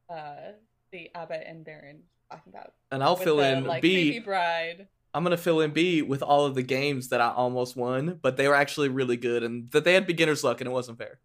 Uh, 0.09 0.53
the 0.93 1.09
Abbot 1.15 1.45
and 1.47 1.65
Baron 1.65 2.03
talking 2.31 2.53
about. 2.53 2.73
and 2.91 3.03
I'll 3.03 3.17
fill 3.17 3.37
the, 3.37 3.53
in 3.57 3.65
like, 3.65 3.81
B. 3.81 4.19
bride. 4.19 4.89
I'm 5.13 5.23
gonna 5.25 5.37
fill 5.37 5.61
in 5.61 5.73
B 5.73 6.03
with 6.03 6.23
all 6.23 6.45
of 6.47 6.55
the 6.55 6.63
games 6.63 7.09
that 7.09 7.21
I 7.21 7.31
almost 7.31 7.77
won, 7.77 8.19
but 8.23 8.37
they 8.37 8.47
were 8.49 8.55
actually 8.55 8.89
really 8.89 9.17
good, 9.17 9.43
and 9.43 9.71
that 9.73 9.85
they 9.85 9.95
had 9.95 10.07
beginner's 10.07 10.45
luck, 10.45 10.61
and 10.61 10.69
it 10.69 10.73
wasn't 10.73 10.99
fair. 10.99 11.19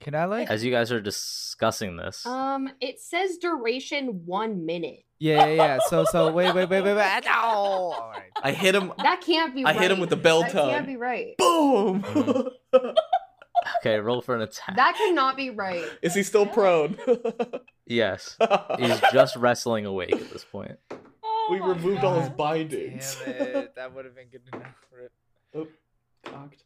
Can 0.00 0.14
I 0.14 0.26
like? 0.26 0.48
As 0.48 0.64
you 0.64 0.70
guys 0.70 0.92
are 0.92 1.00
discussing 1.00 1.96
this, 1.96 2.24
Um, 2.24 2.70
it 2.80 3.00
says 3.00 3.36
duration 3.38 4.22
one 4.26 4.64
minute. 4.64 5.04
Yeah, 5.18 5.46
yeah, 5.46 5.54
yeah. 5.54 5.78
So, 5.88 6.04
so 6.04 6.30
wait, 6.32 6.54
wait, 6.54 6.68
wait, 6.70 6.82
wait, 6.82 6.94
wait. 6.94 7.20
No. 7.24 7.32
All 7.32 8.12
right. 8.14 8.30
I 8.40 8.52
hit 8.52 8.74
him. 8.76 8.92
That 8.98 9.20
can't 9.20 9.54
be. 9.54 9.64
I 9.64 9.72
right. 9.72 9.80
hit 9.80 9.90
him 9.90 9.98
with 9.98 10.10
the 10.10 10.16
bell 10.16 10.42
That 10.42 10.52
tongue. 10.52 10.70
can't 10.70 10.86
be 10.86 10.96
right. 10.96 11.36
Boom! 11.38 12.02
Mhm. 12.74 12.94
okay, 13.80 13.98
roll 13.98 14.20
for 14.20 14.36
an 14.36 14.42
attack. 14.42 14.76
That 14.76 14.94
cannot 14.96 15.36
be 15.36 15.50
right. 15.50 15.84
Is 16.02 16.14
he 16.14 16.22
still 16.22 16.46
prone? 16.46 16.96
Yes, 17.86 18.36
he's 18.78 19.00
just 19.12 19.34
wrestling 19.36 19.84
awake 19.86 20.12
at 20.12 20.30
this 20.30 20.44
point. 20.44 20.78
Oh 21.48 21.52
we 21.52 21.60
my 21.60 21.68
removed 21.68 22.04
all 22.04 22.20
his 22.20 22.28
bindings. 22.30 23.16
Damn 23.24 23.34
it. 23.34 23.74
That 23.76 23.94
would 23.94 24.04
have 24.04 24.14
been 24.14 24.28
good 24.28 24.42
enough 24.52 24.74
for 24.90 25.00
it. 25.00 25.12
Oh, 25.54 25.66
cocked. 26.24 26.64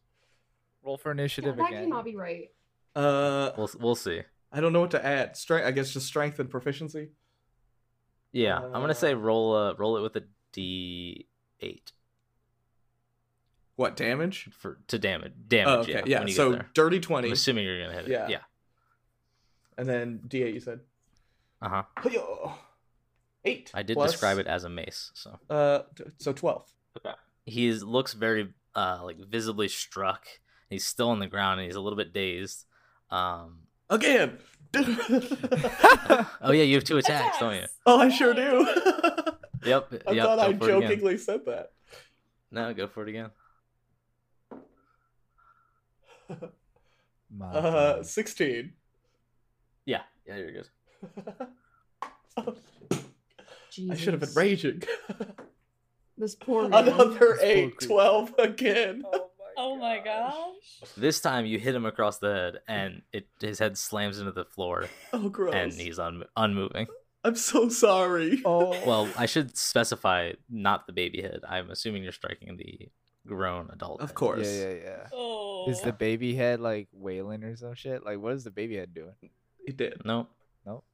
Roll 0.84 0.96
for 0.98 1.10
Yeah, 1.10 1.12
initiative 1.12 1.56
that 1.56 1.68
again. 1.68 1.84
cannot 1.84 2.04
be 2.04 2.16
right. 2.16 2.50
Uh, 2.96 3.52
We'll 3.56 3.70
we'll 3.78 3.94
see. 3.94 4.22
I 4.50 4.60
don't 4.60 4.72
know 4.72 4.80
what 4.80 4.90
to 4.90 5.04
add. 5.04 5.36
Strength. 5.36 5.66
I 5.66 5.70
guess 5.70 5.92
just 5.92 6.06
strength 6.06 6.38
and 6.38 6.50
proficiency. 6.50 7.10
Yeah, 8.32 8.58
I'm 8.58 8.72
gonna 8.72 8.88
Uh, 8.88 8.94
say 8.94 9.14
roll 9.14 9.54
uh 9.54 9.74
roll 9.74 9.96
it 9.96 10.00
with 10.02 10.16
a 10.16 10.24
D 10.52 11.26
eight 11.60 11.92
What 13.76 13.94
damage? 13.96 14.48
for 14.52 14.78
to 14.88 14.98
damage 14.98 15.32
Oh, 15.36 15.42
damage. 15.48 15.88
okay. 15.90 16.02
yeah, 16.10 16.24
Yeah. 16.26 16.34
so 16.34 16.50
get 16.50 16.58
there. 16.58 16.70
dirty 16.74 16.96
I'm 16.96 17.02
twenty, 17.02 17.30
assuming 17.30 17.64
you're 17.64 17.80
gonna 17.82 17.94
hit 17.94 18.06
it. 18.06 18.10
Yeah. 18.10 18.28
Yeah. 18.28 18.38
and 19.78 19.88
then 19.88 20.20
D8. 20.28 20.54
You 20.54 20.60
said. 20.60 20.80
Uh 21.62 21.68
huh. 21.68 21.82
Hi-yo. 23.44 23.52
Eight. 23.54 23.70
I 23.74 23.82
did 23.82 23.94
plus- 23.94 24.12
describe 24.12 24.38
it 24.38 24.46
as 24.46 24.64
a 24.64 24.68
mace, 24.68 25.10
so 25.14 25.38
Uh, 25.50 25.80
so 26.18 26.32
twelve. 26.32 26.70
Okay. 26.96 27.14
he 27.46 27.66
is, 27.66 27.82
looks 27.82 28.12
very 28.12 28.52
uh 28.74 29.00
like 29.02 29.18
visibly 29.18 29.68
struck. 29.68 30.26
He's 30.70 30.84
still 30.84 31.10
on 31.10 31.18
the 31.18 31.26
ground 31.26 31.60
and 31.60 31.66
he's 31.66 31.76
a 31.76 31.80
little 31.80 31.96
bit 31.96 32.12
dazed. 32.12 32.64
Um. 33.10 33.60
Again. 33.90 34.38
Oh 36.40 36.50
yeah, 36.52 36.62
you 36.64 36.74
have 36.76 36.84
two 36.84 36.96
attacks, 36.98 37.38
don't 37.38 37.54
you? 37.54 37.66
Oh, 37.86 37.98
I 38.00 38.08
sure 38.08 38.34
do. 38.34 38.66
Yep. 39.64 40.02
I 40.08 40.12
yep. 40.12 40.24
thought 40.24 40.38
I 40.40 40.46
for 40.46 40.68
it 40.70 40.76
again. 40.76 40.80
jokingly 40.90 41.18
said 41.18 41.44
that. 41.46 41.70
No, 42.50 42.74
go 42.74 42.88
for 42.88 43.04
it 43.04 43.10
again. 43.10 43.30
My 47.30 47.46
Uh, 47.46 47.96
God. 47.96 48.06
sixteen. 48.06 48.72
Yeah. 49.84 50.02
Yeah, 50.26 50.36
you're 50.38 50.52
good. 50.52 50.68
I 53.90 53.94
should 53.96 54.14
have 54.14 54.20
been 54.20 54.34
raging. 54.34 54.82
This 56.18 56.34
poor 56.34 56.68
man. 56.68 56.86
Another 56.88 57.34
This 57.34 57.42
8, 57.42 57.76
creature. 57.78 57.86
12 57.94 58.34
again. 58.38 59.02
Oh 59.56 59.76
my 59.76 59.98
oh 59.98 60.04
gosh. 60.04 60.90
This 60.96 61.20
time 61.20 61.46
you 61.46 61.58
hit 61.58 61.74
him 61.74 61.84
across 61.86 62.18
the 62.18 62.32
head, 62.32 62.54
and 62.68 63.02
it 63.12 63.26
his 63.40 63.58
head 63.58 63.76
slams 63.78 64.18
into 64.18 64.30
the 64.30 64.44
floor, 64.44 64.88
Oh, 65.12 65.28
gross. 65.30 65.54
and 65.54 65.72
he's 65.72 65.98
un- 65.98 66.24
unmoving. 66.36 66.86
I'm 67.24 67.34
so 67.34 67.68
sorry. 67.70 68.40
Oh. 68.44 68.70
Well, 68.86 69.08
I 69.16 69.26
should 69.26 69.56
specify 69.56 70.32
not 70.50 70.86
the 70.86 70.92
baby 70.92 71.22
head. 71.22 71.40
I'm 71.48 71.70
assuming 71.70 72.02
you're 72.02 72.12
striking 72.12 72.56
the 72.56 72.88
grown 73.26 73.70
adult. 73.72 74.00
Of 74.00 74.10
head. 74.10 74.14
course. 74.14 74.46
Yeah, 74.46 74.68
yeah, 74.68 74.74
yeah. 74.84 75.06
Oh. 75.12 75.70
Is 75.70 75.80
the 75.80 75.92
baby 75.92 76.34
head 76.34 76.60
like 76.60 76.88
wailing 76.92 77.42
or 77.42 77.56
some 77.56 77.74
shit? 77.74 78.04
Like, 78.04 78.18
what 78.20 78.34
is 78.34 78.44
the 78.44 78.50
baby 78.50 78.76
head 78.76 78.94
doing? 78.94 79.14
It 79.66 79.76
did. 79.76 80.02
Nope. 80.04 80.28
Nope. 80.66 80.84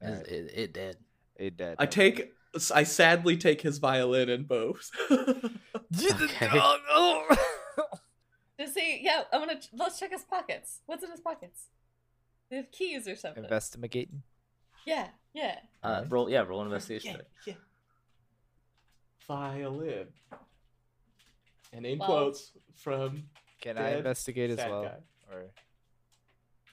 It, 0.00 0.06
Alright. 0.08 0.26
it, 0.28 0.52
it 0.54 0.72
did. 0.74 0.96
It 1.36 1.56
dead. 1.56 1.76
I 1.78 1.86
take. 1.86 2.32
I 2.74 2.82
sadly 2.82 3.36
take 3.36 3.62
his 3.62 3.78
violin 3.78 4.28
and 4.28 4.46
bows. 4.46 4.90
Okay. 5.94 6.60
Does 8.58 8.74
he? 8.74 9.00
Yeah, 9.02 9.22
I'm 9.32 9.40
gonna. 9.40 9.60
Let's 9.72 9.98
check 9.98 10.10
his 10.12 10.22
pockets. 10.24 10.80
What's 10.86 11.02
in 11.02 11.10
his 11.10 11.20
pockets? 11.20 11.68
They 12.50 12.56
have 12.56 12.70
keys 12.70 13.08
or 13.08 13.16
something. 13.16 13.42
Investigating. 13.44 14.22
Yeah, 14.86 15.08
yeah. 15.34 15.58
Uh, 15.82 16.04
roll, 16.08 16.28
yeah, 16.30 16.40
roll 16.42 16.60
an 16.60 16.66
investigation. 16.66 17.12
yeah, 17.12 17.16
check. 17.16 17.26
yeah. 17.46 17.54
violin. 19.26 20.08
And 21.72 21.86
in 21.86 21.98
Well- 21.98 22.08
quotes 22.08 22.52
from 22.74 23.24
Can 23.60 23.78
I 23.78 23.96
investigate 23.96 24.50
as 24.50 24.58
well? 24.58 24.82
guy. 24.84 25.34
Or 25.34 25.44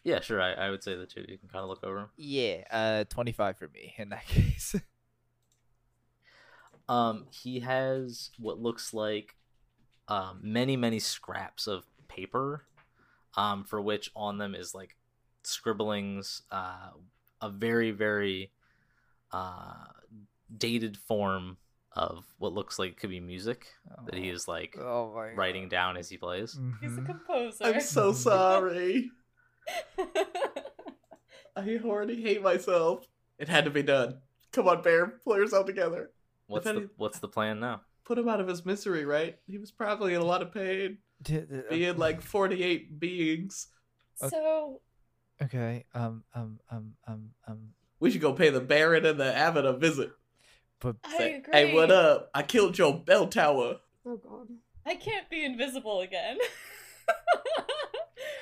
Yeah, 0.03 0.21
sure. 0.21 0.41
I, 0.41 0.53
I 0.53 0.69
would 0.69 0.83
say 0.83 0.95
the 0.95 1.05
two. 1.05 1.25
You 1.27 1.37
can 1.37 1.49
kind 1.49 1.63
of 1.63 1.69
look 1.69 1.83
over 1.83 1.99
him. 1.99 2.09
yeah, 2.17 2.63
uh, 2.71 3.03
twenty 3.05 3.31
five 3.31 3.57
for 3.57 3.67
me 3.67 3.93
in 3.97 4.09
that 4.09 4.25
case. 4.27 4.75
Um, 6.87 7.27
he 7.31 7.59
has 7.59 8.31
what 8.39 8.59
looks 8.59 8.93
like 8.93 9.35
um, 10.07 10.39
many, 10.41 10.75
many 10.75 10.99
scraps 10.99 11.67
of 11.67 11.83
paper, 12.07 12.63
um, 13.35 13.63
for 13.63 13.79
which 13.79 14.09
on 14.15 14.37
them 14.39 14.55
is 14.55 14.73
like 14.73 14.95
scribblings, 15.43 16.41
uh, 16.51 16.89
a 17.41 17.49
very, 17.49 17.91
very 17.91 18.51
uh, 19.31 19.85
dated 20.57 20.97
form 20.97 21.57
of 21.91 22.25
what 22.39 22.53
looks 22.53 22.79
like 22.79 22.97
could 22.97 23.09
be 23.09 23.19
music 23.19 23.67
that 24.05 24.15
he 24.15 24.29
is 24.29 24.47
like 24.47 24.75
oh 24.79 25.11
writing 25.35 25.67
down 25.69 25.95
as 25.97 26.09
he 26.09 26.17
plays. 26.17 26.57
He's 26.81 26.97
a 26.97 27.01
Mhm. 27.01 27.05
composer. 27.05 27.63
I'm 27.65 27.81
so 27.81 28.13
sorry. 28.13 29.11
I 31.55 31.79
already 31.83 32.21
hate 32.21 32.41
myself. 32.41 33.05
It 33.37 33.49
had 33.49 33.65
to 33.65 33.71
be 33.71 33.83
done. 33.83 34.19
Come 34.51 34.67
on, 34.67 34.81
Bear, 34.81 35.07
pull 35.23 35.37
yourself 35.37 35.65
together. 35.65 36.11
What's 36.47 36.65
the 36.65 36.71
any- 36.71 36.87
What's 36.97 37.19
the 37.19 37.27
plan 37.27 37.59
now? 37.59 37.81
Put 38.05 38.17
him 38.17 38.27
out 38.27 38.39
of 38.41 38.47
his 38.47 38.65
misery, 38.65 39.05
right? 39.05 39.37
He 39.45 39.57
was 39.59 39.71
probably 39.71 40.13
in 40.15 40.21
a 40.21 40.25
lot 40.25 40.41
of 40.41 40.51
pain, 40.51 40.97
D- 41.21 41.41
d- 41.41 41.61
being 41.69 41.97
like 41.97 42.21
48 42.21 42.99
beings. 42.99 43.67
so 44.15 44.81
Okay. 45.41 45.85
Um. 45.93 46.23
Um. 46.33 46.59
Um. 46.71 46.93
Um. 47.07 47.29
Um. 47.47 47.59
We 47.99 48.09
should 48.11 48.21
go 48.21 48.33
pay 48.33 48.49
the 48.49 48.59
Baron 48.61 49.05
and 49.05 49.19
the 49.19 49.33
Abbot 49.35 49.65
a 49.65 49.73
visit. 49.73 50.11
But 50.79 50.95
I 51.03 51.17
Say, 51.17 51.33
agree. 51.35 51.53
hey, 51.53 51.73
what 51.73 51.91
up? 51.91 52.29
I 52.33 52.41
killed 52.43 52.77
your 52.77 52.97
bell 52.97 53.27
tower. 53.27 53.77
Oh 54.05 54.17
god. 54.17 54.47
I 54.85 54.95
can't 54.95 55.29
be 55.29 55.43
invisible 55.45 56.01
again. 56.01 56.37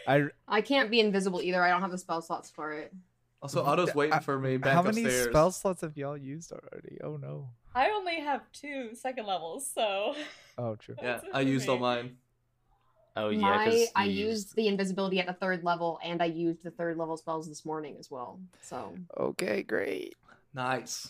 I. 0.07 0.23
I 0.47 0.61
can't 0.61 0.89
be 0.89 0.99
invisible 0.99 1.41
either. 1.41 1.61
I 1.63 1.69
don't 1.69 1.81
have 1.81 1.91
the 1.91 1.97
spell 1.97 2.21
slots 2.21 2.49
for 2.49 2.73
it. 2.73 2.93
Also. 3.41 3.63
Otto's 3.63 3.93
waiting 3.93 4.13
I- 4.13 4.19
for 4.19 4.39
me 4.39 4.57
back 4.57 4.73
upstairs. 4.73 4.75
How 4.75 4.91
many 4.91 5.03
upstairs. 5.05 5.27
spell 5.29 5.51
slots 5.51 5.81
have 5.81 5.97
y'all 5.97 6.17
used 6.17 6.51
already? 6.51 6.97
Oh 7.03 7.17
no. 7.17 7.49
I 7.75 7.89
only 7.91 8.19
have 8.21 8.41
two 8.51 8.95
second 8.95 9.27
levels, 9.27 9.69
so 9.69 10.15
Oh, 10.57 10.75
true. 10.75 10.95
Yeah, 11.01 11.21
I 11.33 11.41
used 11.41 11.69
all 11.69 11.77
mine. 11.77 12.17
Oh 13.15 13.29
yeah, 13.29 13.39
My, 13.41 13.65
'cause 13.65 13.87
I 13.95 14.05
you 14.05 14.27
used 14.27 14.55
the 14.55 14.67
invisibility 14.67 15.19
at 15.19 15.27
the 15.27 15.33
third 15.33 15.63
level, 15.63 15.99
and 16.03 16.21
I 16.21 16.25
used 16.25 16.63
the 16.63 16.71
third 16.71 16.97
level 16.97 17.17
spells 17.17 17.47
this 17.47 17.65
morning 17.65 17.95
as 17.99 18.09
well. 18.09 18.39
So 18.61 18.95
Okay, 19.17 19.61
great. 19.63 20.15
Nice. 20.53 21.09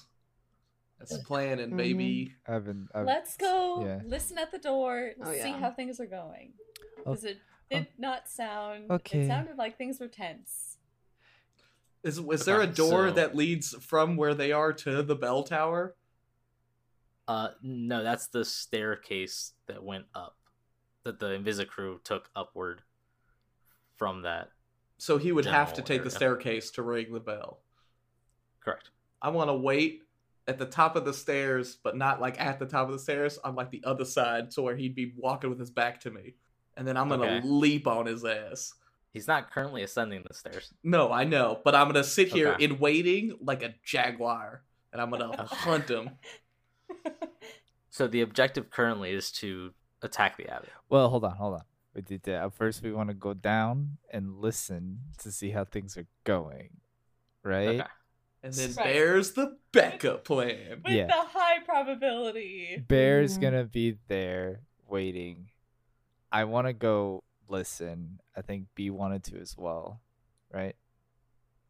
That's 1.00 1.16
the 1.16 1.24
plan, 1.24 1.60
and 1.60 1.78
baby. 1.78 2.34
Mm-hmm. 2.48 2.54
I've 2.56 2.66
been. 2.66 2.88
I've, 2.94 3.06
let's 3.06 3.38
go 3.38 3.86
yeah. 3.86 4.00
listen 4.06 4.38
at 4.40 4.52
the 4.52 4.58
door, 4.58 5.12
Oh, 5.22 5.32
see 5.32 5.38
yeah. 5.38 5.60
how 5.60 5.72
things 5.72 6.00
are 6.00 6.06
going. 6.08 6.54
Oh, 7.06 7.12
Because 7.12 7.24
it 7.24 7.38
did 7.70 7.88
not 7.98 8.28
sound. 8.28 8.90
okay. 8.90 9.22
It 9.22 9.28
sounded 9.28 9.58
like 9.58 9.78
things 9.78 10.00
were 10.00 10.08
tense. 10.08 10.78
Is 12.04 12.20
is 12.20 12.46
there 12.46 12.62
a 12.62 12.68
door 12.68 13.10
so- 13.10 13.16
that 13.16 13.36
leads 13.36 13.74
from 13.84 14.16
where 14.16 14.34
they 14.34 14.52
are 14.52 14.72
to 14.74 15.04
the 15.04 15.16
bell 15.16 15.44
tower? 15.44 15.96
Uh, 17.28 17.50
no, 17.62 18.04
that's 18.04 18.28
the 18.28 18.46
staircase 18.46 19.52
that 19.68 19.84
went 19.84 20.06
up, 20.16 20.38
that 21.04 21.20
the 21.20 21.28
Invisicrew 21.38 22.02
took 22.04 22.30
upward 22.36 22.84
from 23.98 24.22
that. 24.22 24.50
So 24.98 25.18
he 25.18 25.34
would 25.34 25.46
have 25.46 25.74
to 25.74 25.82
General 25.82 25.88
take 25.88 26.04
the 26.06 26.10
staircase 26.10 26.72
to 26.72 26.84
ring 26.84 27.12
the 27.12 27.20
bell. 27.20 27.60
Correct. 28.64 28.92
I 29.22 29.30
want 29.30 29.50
to 29.50 29.56
wait 29.56 30.04
at 30.48 30.58
the 30.58 30.66
top 30.66 30.96
of 30.96 31.04
the 31.04 31.14
stairs, 31.14 31.78
but 31.84 31.98
not 31.98 32.22
like 32.22 32.40
at 32.40 32.60
the 32.60 32.66
top 32.66 32.88
of 32.88 32.94
the 32.94 33.00
stairs. 33.00 33.38
on 33.40 33.56
like 33.56 33.72
the 33.72 33.84
other 33.84 34.06
side, 34.06 34.54
so 34.54 34.64
where 34.64 34.78
he'd 34.78 34.96
be 34.96 35.14
walking 35.18 35.50
with 35.50 35.60
his 35.60 35.70
back 35.70 36.00
to 36.02 36.12
me, 36.12 36.36
and 36.78 36.88
then 36.88 36.96
I'm 36.96 37.10
gonna 37.10 37.24
Okay. 37.26 37.42
leap 37.48 37.88
on 37.88 38.06
his 38.06 38.24
ass. 38.24 38.74
He's 39.14 39.28
not 39.28 39.52
currently 39.52 39.82
ascending 39.84 40.24
the 40.28 40.34
stairs. 40.34 40.74
No, 40.84 41.12
I 41.12 41.24
know, 41.24 41.60
but 41.66 41.74
I'm 41.76 41.88
gonna 41.88 42.04
sit 42.04 42.30
here 42.30 42.54
Okay. 42.54 42.64
in 42.66 42.78
waiting 42.80 43.38
like 43.42 43.64
a 43.64 43.74
jaguar, 43.84 44.64
and 44.94 45.02
I'm 45.02 45.10
gonna 45.10 45.36
hunt 45.48 45.90
him. 45.90 46.12
So 47.90 48.08
the 48.08 48.22
objective 48.22 48.70
currently 48.70 49.10
is 49.12 49.32
to 49.34 49.74
attack 50.04 50.38
the 50.38 50.48
abbey. 50.48 50.68
Well, 50.88 51.10
hold 51.10 51.24
on, 51.24 51.36
hold 51.36 51.56
on. 51.56 51.62
We 51.96 52.04
did 52.04 52.22
that. 52.24 52.44
At 52.44 52.54
first, 52.54 52.84
we 52.84 52.92
want 52.92 53.10
to 53.10 53.16
go 53.16 53.34
down 53.34 53.98
and 54.12 54.38
listen 54.38 55.00
to 55.18 55.32
see 55.32 55.50
how 55.50 55.64
things 55.64 55.98
are 55.98 56.06
going, 56.24 56.78
right? 57.44 57.80
Okay. 57.82 57.84
And 58.44 58.54
then 58.54 58.74
Right. 58.78 58.86
there's 58.94 59.32
the 59.34 59.58
backup 59.72 60.26
plan. 60.26 60.84
With 60.86 60.94
Yeah. 60.94 61.08
the 61.08 61.14
high 61.14 61.60
probability. 61.64 62.86
Bear's 62.88 63.40
Mhm. 63.40 63.42
gonna 63.42 63.64
be 63.64 63.98
there 64.08 64.62
waiting. 64.88 65.50
I 66.32 66.44
want 66.44 66.68
to 66.68 66.74
go 66.74 67.24
listen. 67.48 68.20
I 68.36 68.42
think 68.42 68.68
B 68.76 68.90
wanted 68.90 69.24
to 69.26 69.40
as 69.40 69.56
well, 69.58 70.02
right? 70.52 70.76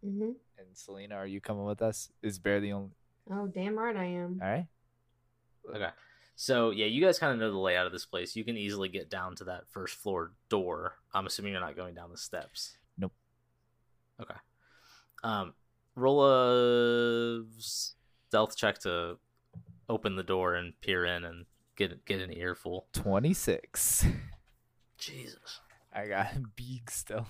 Mm-hmm. 0.05 0.24
And 0.24 0.68
Selena, 0.74 1.16
are 1.16 1.28
you 1.28 1.41
coming 1.41 1.66
with 1.66 1.82
us? 1.82 2.10
Is 2.22 2.39
Bear 2.39 2.60
the 2.60 2.74
only? 2.74 2.91
Oh 3.32 3.47
damn 3.47 3.78
right 3.78 3.95
I 3.95 4.05
am. 4.05 4.39
All 4.41 4.49
right. 4.49 4.68
Okay. 5.74 5.89
So 6.36 6.72
yeah, 6.72 6.86
you 6.86 7.03
guys 7.03 7.20
kind 7.20 7.34
of 7.34 7.39
know 7.39 7.51
the 7.51 7.58
layout 7.58 7.86
of 7.88 7.91
this 7.91 8.05
place. 8.05 8.36
You 8.36 8.43
can 8.43 8.58
easily 8.58 8.89
get 8.89 9.10
down 9.10 9.36
to 9.38 9.43
that 9.45 9.64
first 9.70 9.95
floor 9.95 10.32
door. 10.49 10.93
I'm 11.14 11.26
assuming 11.26 11.51
you're 11.51 11.62
not 11.62 11.76
going 11.76 11.93
down 11.93 12.12
the 12.12 12.18
steps. 12.18 12.78
Nope. 12.97 13.14
Okay. 14.22 14.36
Um, 15.24 15.53
roll 15.95 16.26
a 16.26 17.43
stealth 17.58 18.55
check 18.55 18.80
to 18.80 19.18
open 19.89 20.16
the 20.16 20.24
door 20.24 20.55
and 20.55 20.80
peer 20.82 21.05
in 21.05 21.26
and 21.26 21.45
get 21.76 22.05
get 22.05 22.22
an 22.22 22.32
earful. 22.32 22.88
Twenty 22.93 23.34
six. 23.34 24.05
Jesus. 24.98 25.62
I 25.93 26.08
got 26.08 26.28
big 26.56 26.89
stuff. 26.91 27.28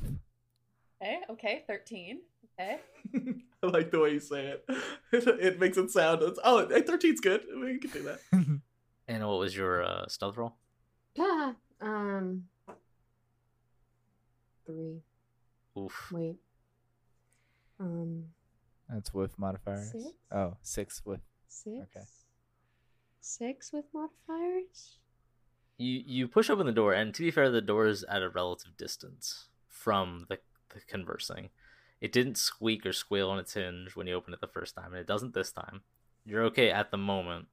Okay, 1.02 1.20
okay, 1.30 1.64
13. 1.68 2.20
Okay. 2.60 2.80
I 3.64 3.68
like 3.68 3.92
the 3.92 4.00
way 4.00 4.14
you 4.14 4.20
say 4.20 4.48
it. 4.58 4.66
It 5.12 5.60
makes 5.60 5.78
it 5.78 5.90
sound. 5.92 6.22
It's, 6.24 6.40
oh, 6.44 6.68
13's 6.70 7.22
good. 7.22 7.42
We 7.62 7.78
can 7.78 7.90
do 7.92 8.04
that. 8.04 8.20
And 9.08 9.26
what 9.28 9.40
was 9.40 9.56
your 9.56 9.84
uh, 9.84 10.08
stealth 10.08 10.36
roll? 10.38 10.56
Ah, 11.18 11.56
um, 11.82 12.44
three. 14.66 15.02
Oof. 15.78 16.12
Wait. 16.12 16.36
Um, 17.80 18.26
That's 18.90 19.14
with 19.14 19.38
modifiers. 19.40 19.92
Six? 19.92 20.06
Oh, 20.32 20.58
six 20.62 21.02
with. 21.06 21.22
six. 21.48 21.76
Okay. 21.96 22.06
Six 23.22 23.72
with 23.72 23.86
modifiers. 23.94 24.98
You 25.78 26.02
you 26.06 26.28
push 26.28 26.50
open 26.50 26.66
the 26.66 26.72
door, 26.72 26.94
and 26.94 27.14
to 27.14 27.22
be 27.22 27.32
fair, 27.32 27.50
the 27.50 27.62
door 27.62 27.86
is 27.88 28.04
at 28.06 28.24
a 28.24 28.30
relative 28.30 28.76
distance 28.78 29.48
from 29.68 30.26
the, 30.30 30.40
the 30.70 30.82
conversing. 30.82 31.50
It 32.02 32.12
didn't 32.12 32.38
squeak 32.38 32.86
or 32.86 32.94
squeal 32.94 33.30
on 33.30 33.40
its 33.40 33.54
hinge 33.54 33.96
when 33.96 34.08
you 34.08 34.14
opened 34.16 34.34
it 34.36 34.42
the 34.42 34.48
first 34.48 34.76
time, 34.76 34.94
and 34.94 34.98
it 34.98 35.08
doesn't 35.08 35.34
this 35.34 35.52
time. 35.52 35.84
You're 36.26 36.44
okay 36.46 36.72
at 36.72 36.92
the 36.92 36.98
moment, 36.98 37.48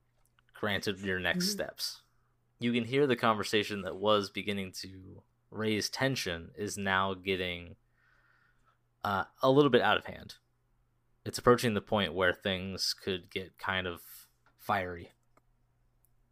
granted 0.55 1.01
your 1.01 1.21
next 1.21 1.47
Mhm. 1.47 1.53
steps. 1.53 2.03
You 2.59 2.73
can 2.73 2.85
hear 2.85 3.07
the 3.07 3.17
conversation 3.17 3.83
that 3.83 3.97
was 3.97 4.31
beginning 4.31 4.73
to 4.73 5.23
raise 5.51 5.89
tension 5.91 6.53
is 6.57 6.77
now 6.79 7.15
getting 7.15 7.77
uh, 9.05 9.25
a 9.43 9.51
little 9.51 9.71
bit 9.71 9.83
out 9.83 9.99
of 9.99 10.07
hand. 10.07 10.37
It's 11.25 11.39
approaching 11.39 11.75
the 11.75 11.81
point 11.81 12.15
where 12.15 12.33
things 12.33 12.95
could 12.95 13.31
get 13.31 13.59
kind 13.59 13.87
of 13.87 14.03
fiery 14.59 15.13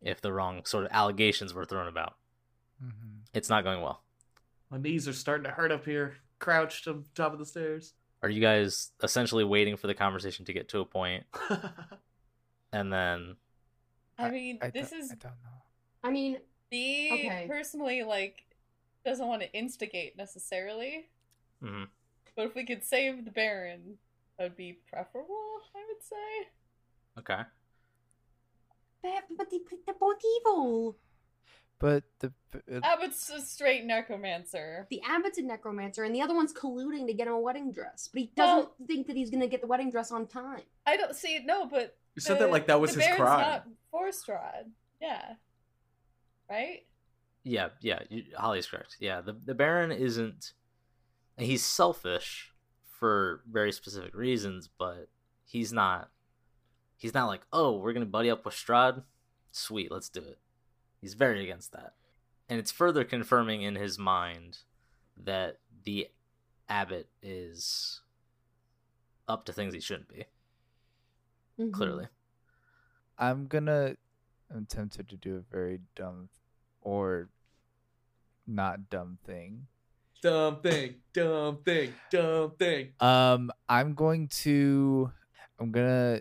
if 0.03 0.21
the 0.21 0.33
wrong 0.33 0.65
sort 0.65 0.85
of 0.85 0.91
allegations 0.93 1.55
were 1.55 1.65
thrown 1.65 1.89
about. 1.89 2.17
Mm-hmm. 2.83 3.19
It's 3.35 3.49
not 3.49 3.65
going 3.65 3.81
well. 3.81 4.03
My 4.71 4.79
knees 4.79 5.07
are 5.09 5.13
starting 5.13 5.45
to 5.45 5.51
hurt 5.51 5.71
up 5.73 5.85
here, 5.85 6.17
crouched 6.39 6.89
on 6.89 7.05
top 7.15 7.33
of 7.33 7.39
the 7.39 7.47
stairs. 7.47 7.95
Are 8.23 8.29
you 8.29 8.41
guys 8.41 8.91
essentially 9.03 9.45
waiting 9.45 9.77
for 9.77 9.87
the 9.87 9.95
conversation 9.95 10.45
to 10.47 10.53
get 10.53 10.69
to 10.71 10.81
a 10.81 10.85
point 10.85 11.25
and 12.73 12.93
then 12.93 13.37
I 14.19 14.31
mean, 14.31 14.59
I 14.63 14.71
this 14.71 14.93
is 14.93 15.11
I 15.11 15.15
don't 15.17 15.33
know. 15.43 15.63
I 16.05 16.11
mean, 16.11 16.39
B 16.71 17.11
Okay. 17.13 17.47
personally 17.49 18.03
like 18.03 18.45
doesn't 19.05 19.27
want 19.27 19.43
to 19.43 19.53
instigate 19.53 20.17
necessarily, 20.17 21.09
Mhm. 21.63 21.89
but 22.37 22.47
if 22.47 22.55
we 22.55 22.65
could 22.65 22.85
save 22.85 23.25
the 23.25 23.31
Baron, 23.33 23.99
that 24.39 24.45
would 24.45 24.57
be 24.57 24.75
preferable. 24.91 25.61
I 25.75 25.85
would 25.89 26.03
say. 26.03 26.49
okay. 27.19 27.43
But, 29.03 29.25
but 29.37 29.51
they, 29.51 29.61
they're 29.87 29.95
both 29.99 30.21
evil. 30.41 30.97
But 31.79 32.05
the 32.21 32.33
uh, 32.55 32.79
Abbot's 32.85 33.29
a 33.29 33.41
straight 33.41 33.85
necromancer. 33.85 34.87
The 34.89 35.01
abbot's 35.05 35.39
a 35.39 35.43
necromancer, 35.43 36.05
and 36.05 36.15
the 36.15 36.23
other 36.23 36.33
one's 36.33 36.53
colluding 36.53 37.09
to 37.09 37.13
get 37.13 37.27
him 37.27 37.33
a 37.33 37.41
wedding 37.41 37.73
dress. 37.73 38.09
But 38.13 38.21
he 38.21 38.33
doesn't 38.37 38.69
think 38.87 39.09
that 39.09 39.17
he's 39.17 39.31
gonna 39.31 39.49
get 39.49 39.63
the 39.63 39.67
wedding 39.67 39.91
dress 39.91 40.13
on 40.13 40.29
time. 40.29 40.63
I 40.87 40.97
don't 40.97 41.17
see 41.17 41.35
it. 41.35 41.43
No, 41.45 41.67
but 41.67 41.97
you 42.15 42.23
said 42.23 42.39
that 42.39 42.53
like 42.53 42.69
that 42.69 42.81
was 42.81 42.95
the 42.95 43.01
his 43.01 43.09
Baron's 43.09 43.21
crime. 43.21 43.41
Not 43.41 43.67
for 43.91 44.09
Strahd. 44.11 44.71
Yeah. 45.01 45.33
Right. 46.49 46.87
Yeah, 47.43 47.71
yeah, 47.81 47.99
you, 48.09 48.27
Holly's 48.37 48.69
correct. 48.69 48.99
Yeah, 49.01 49.21
the 49.21 49.33
the 49.33 49.55
Baron 49.55 49.91
isn't 49.91 50.53
he's 51.37 51.65
selfish 51.65 52.53
for 52.99 53.43
very 53.51 53.73
specific 53.73 54.15
reasons, 54.15 54.69
but 54.79 55.09
he's 55.45 55.73
not 55.73 56.11
he's 57.03 57.13
not 57.15 57.27
like, 57.27 57.43
"Oh, 57.53 57.77
we're 57.79 57.93
going 57.93 58.07
to 58.07 58.11
buddy 58.11 58.31
up 58.31 58.45
with 58.45 58.55
Strahd. 58.55 59.03
sweet, 59.51 59.91
let's 59.91 60.09
do 60.09 60.21
it. 60.21 60.39
He's 61.01 61.15
very 61.15 61.43
against 61.43 61.73
that. 61.73 61.95
And 62.49 62.59
it's 62.61 62.71
further 62.71 63.03
confirming 63.05 63.63
in 63.63 63.75
his 63.75 63.99
mind 63.99 64.59
that 65.17 65.59
the 65.85 66.09
abbot 66.69 67.09
is 67.21 68.01
up 69.29 69.45
to 69.47 69.53
things 69.53 69.75
he 69.75 69.81
shouldn't 69.81 70.09
be. 70.09 70.25
Mhm. 71.59 71.73
Clearly. 71.73 72.07
I'm 73.19 73.47
gonna. 73.49 73.97
I'm 74.49 74.65
tempted 74.67 75.09
to 75.09 75.17
do 75.17 75.37
a 75.37 75.41
very 75.41 75.81
dumb, 75.97 76.29
or 76.81 77.29
not 78.47 78.89
dumb 78.91 79.19
thing. 79.25 79.67
Dumb 80.23 80.61
thing, 80.63 81.03
dumb 81.13 81.63
thing, 81.65 81.95
dumb 82.11 82.53
thing. 82.53 82.93
Um, 83.01 83.51
I'm 83.69 83.95
going 83.95 84.29
to. 84.45 85.11
I'm 85.59 85.73
gonna 85.73 86.21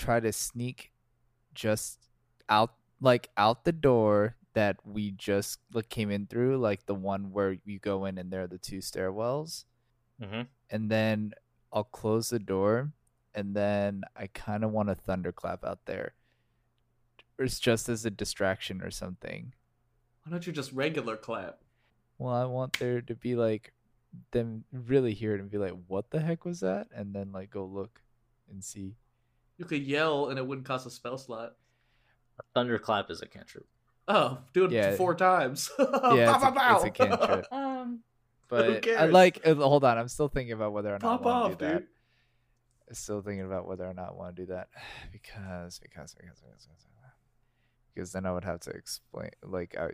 try 0.00 0.18
to 0.20 0.32
sneak 0.32 0.92
just 1.54 2.08
out, 2.48 2.74
like 3.00 3.28
out 3.36 3.64
the 3.64 3.72
door 3.72 4.36
that 4.54 4.76
we 4.84 5.10
just 5.12 5.60
like 5.72 5.88
came 5.88 6.10
in 6.10 6.26
through, 6.26 6.56
like 6.58 6.86
the 6.86 6.94
one 6.94 7.30
where 7.32 7.56
you 7.64 7.78
go 7.78 8.04
in 8.06 8.18
and 8.18 8.30
there 8.32 8.42
are 8.42 8.46
the 8.48 8.58
two 8.58 8.78
stairwells, 8.78 9.64
Mm-hmm. 10.20 10.42
and 10.70 10.90
then 10.90 11.32
I'll 11.72 11.84
close 11.84 12.28
the 12.30 12.38
door, 12.38 12.92
and 13.34 13.54
then 13.56 14.02
I 14.16 14.26
kind 14.26 14.64
of 14.64 14.70
want 14.72 14.90
a 14.90 14.94
thunderclap 14.94 15.64
out 15.64 15.86
there. 15.86 16.12
Or 17.38 17.44
it's 17.46 17.58
just 17.60 17.88
as 17.88 18.04
a 18.04 18.10
distraction 18.10 18.82
or 18.82 18.90
something. 18.90 19.54
Why 20.24 20.32
don't 20.32 20.46
you 20.46 20.52
just 20.52 20.72
regular 20.72 21.16
clap? 21.16 21.60
Well, 22.18 22.34
I 22.34 22.44
want 22.44 22.78
there 22.78 23.00
to 23.00 23.14
be 23.14 23.34
like 23.34 23.72
them 24.32 24.64
really 24.72 25.14
hear 25.14 25.34
it 25.34 25.40
and 25.40 25.50
be 25.50 25.56
like, 25.56 25.72
"What 25.86 26.10
the 26.10 26.20
heck 26.20 26.44
was 26.44 26.60
that?" 26.60 26.88
and 26.94 27.14
then 27.14 27.32
like 27.32 27.48
go 27.50 27.64
look 27.64 28.02
and 28.50 28.62
see. 28.62 28.96
You 29.60 29.66
could 29.66 29.82
yell 29.86 30.30
and 30.30 30.38
it 30.38 30.46
wouldn't 30.46 30.66
cost 30.66 30.86
a 30.86 30.90
spell 30.90 31.18
slot. 31.18 31.52
Thunderclap 32.54 33.10
is 33.10 33.20
a 33.20 33.26
cantrip. 33.26 33.66
Oh, 34.08 34.38
do 34.54 34.64
it 34.64 34.70
Yeah. 34.72 34.96
four 34.96 35.14
times. 35.14 35.70
Yeah, 35.78 36.34
it's 36.34 36.42
a- 36.42 36.50
Pow, 36.50 36.76
it's 36.82 36.84
a 36.86 36.90
pow, 37.04 37.16
pow. 37.16 37.16
cantrip. 37.26 37.46
Um, 37.52 38.00
But 38.48 38.88
I 38.88 39.04
like. 39.04 39.46
uh, 39.46 39.54
Hold 39.56 39.84
on, 39.84 39.98
I'm 39.98 40.08
still 40.08 40.28
thinking 40.28 40.52
about 40.54 40.72
whether 40.72 40.88
or 40.88 40.92
not 40.98 41.02
Pop 41.02 41.20
I 41.20 41.24
want 41.26 41.58
to 41.58 41.64
do 41.66 41.70
that. 41.72 41.78
dude. 41.80 41.88
I'm 42.88 42.94
still 42.94 43.20
thinking 43.20 43.44
about 43.44 43.68
whether 43.68 43.84
or 43.84 43.92
not 43.92 44.08
I 44.08 44.12
want 44.12 44.34
to 44.34 44.42
do 44.42 44.46
that 44.52 44.68
because 45.12 45.78
because 45.78 46.14
because 46.14 46.40
because 46.40 46.66
because, 46.66 46.86
because 47.94 48.12
then 48.12 48.24
I 48.24 48.32
would 48.32 48.44
have 48.44 48.60
to 48.60 48.70
explain. 48.70 49.30
Like 49.42 49.76
I, 49.78 49.90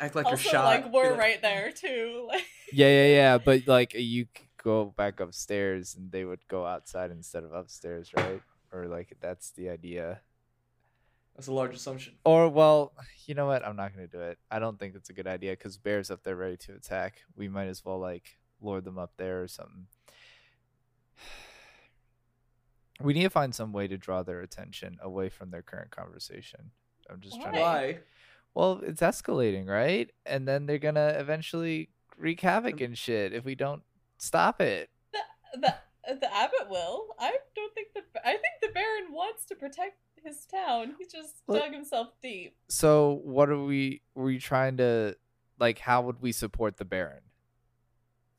Act 0.00 0.14
like 0.16 0.24
you're 0.24 0.32
also, 0.32 0.48
shot. 0.48 0.64
like 0.64 0.84
Be 0.84 0.90
we're 0.90 1.10
like, 1.10 1.18
right 1.18 1.42
there 1.42 1.70
too. 1.70 2.24
Like, 2.28 2.44
yeah, 2.72 2.88
yeah, 2.88 3.06
yeah. 3.08 3.38
But 3.38 3.66
like 3.68 3.92
you 3.94 4.24
could 4.34 4.45
go 4.66 4.92
back 4.96 5.20
upstairs 5.20 5.94
and 5.94 6.10
they 6.10 6.24
would 6.24 6.40
go 6.48 6.66
outside 6.66 7.12
instead 7.12 7.44
of 7.44 7.52
upstairs, 7.52 8.10
right? 8.16 8.42
Or 8.72 8.86
like 8.88 9.16
that's 9.20 9.50
the 9.52 9.68
idea. 9.68 10.20
That's 11.36 11.46
a 11.46 11.52
large 11.52 11.76
assumption. 11.76 12.14
Or 12.24 12.48
well, 12.48 12.92
you 13.26 13.36
know 13.36 13.46
what? 13.46 13.64
I'm 13.64 13.76
not 13.76 13.94
gonna 13.94 14.08
do 14.08 14.20
it. 14.20 14.38
I 14.50 14.58
don't 14.58 14.76
think 14.76 14.92
that's 14.92 15.08
a 15.08 15.12
good 15.12 15.28
idea 15.28 15.52
because 15.52 15.76
bears 15.76 16.10
up 16.10 16.24
there 16.24 16.34
ready 16.34 16.56
to 16.56 16.74
attack. 16.74 17.22
We 17.36 17.48
might 17.48 17.68
as 17.68 17.84
well 17.84 18.00
like 18.00 18.38
lure 18.60 18.80
them 18.80 18.98
up 18.98 19.12
there 19.16 19.42
or 19.42 19.48
something. 19.48 19.86
We 22.98 23.12
need 23.12 23.24
to 23.24 23.28
find 23.28 23.54
some 23.54 23.74
way 23.74 23.88
to 23.88 23.98
draw 23.98 24.22
their 24.22 24.40
attention 24.40 24.96
away 25.02 25.28
from 25.28 25.50
their 25.50 25.60
current 25.60 25.90
conversation. 25.90 26.70
I'm 27.10 27.20
just 27.20 27.38
trying 27.38 27.52
to. 27.52 27.60
Why? 27.60 27.98
Well, 28.54 28.80
it's 28.82 29.02
escalating, 29.02 29.68
right? 29.68 30.10
And 30.24 30.48
then 30.48 30.64
they're 30.64 30.78
gonna 30.78 31.14
eventually 31.18 31.90
wreak 32.16 32.40
havoc 32.40 32.80
and 32.80 32.96
shit 32.96 33.34
if 33.34 33.44
we 33.44 33.54
don't 33.54 33.82
stop 34.18 34.60
it. 34.60 34.90
the 35.12 35.20
the 35.60 35.74
the 36.20 36.34
abbot 36.34 36.68
will. 36.70 37.08
I 37.18 37.36
don't 37.54 37.74
think 37.74 37.88
the 37.94 38.02
I 38.24 38.30
think 38.32 38.54
the 38.62 38.68
Baron 38.68 39.12
wants 39.12 39.44
to 39.46 39.54
protect 39.54 39.96
his 40.22 40.44
town. 40.46 40.94
He 40.98 41.04
just 41.04 41.36
Look- 41.46 41.62
dug 41.62 41.72
himself 41.72 42.08
deep. 42.22 42.56
So, 42.68 43.20
what 43.24 43.48
are 43.50 43.62
we? 43.62 44.02
Were 44.14 44.24
we 44.24 44.38
trying 44.38 44.76
to 44.78 45.16
like? 45.58 45.78
How 45.78 46.02
would 46.02 46.20
we 46.20 46.32
support 46.32 46.76
the 46.76 46.84
Baron? 46.84 47.20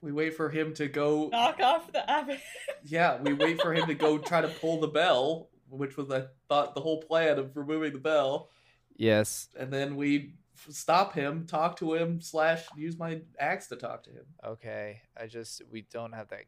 We 0.01 0.11
wait 0.11 0.35
for 0.35 0.49
him 0.49 0.73
to 0.75 0.87
go. 0.87 1.27
Knock 1.29 1.59
off 1.59 1.91
the 1.91 2.09
abbot. 2.09 2.39
Yeah, 2.85 3.19
we 3.21 3.33
wait 3.33 3.59
for 3.61 3.73
him 3.73 3.87
to 3.87 3.95
go 3.95 4.17
try 4.17 4.39
to 4.41 4.47
pull 4.47 4.79
the 4.79 4.87
bell, 4.87 5.49
which 5.69 5.97
was 5.97 6.09
I 6.11 6.25
thought 6.47 6.73
the 6.75 6.79
whole 6.81 7.01
plan 7.01 7.37
of 7.39 7.57
removing 7.57 7.91
the 7.91 7.99
bell, 7.99 8.49
Yes. 8.95 9.49
and 9.59 9.73
then 9.73 9.97
we 9.97 10.17
f- 10.17 10.31
stop 10.69 11.13
him, 11.13 11.45
talk 11.45 11.77
to 11.77 11.93
him, 11.93 12.21
slash 12.21 12.63
use 12.75 12.97
my 12.97 13.21
axe 13.39 13.67
to 13.67 13.75
talk 13.75 14.03
to 14.03 14.09
him. 14.11 14.25
Okay. 14.45 15.01
I 15.19 15.27
just 15.27 15.61
we 15.71 15.85
don't 15.91 16.13
have 16.13 16.29
that 16.29 16.43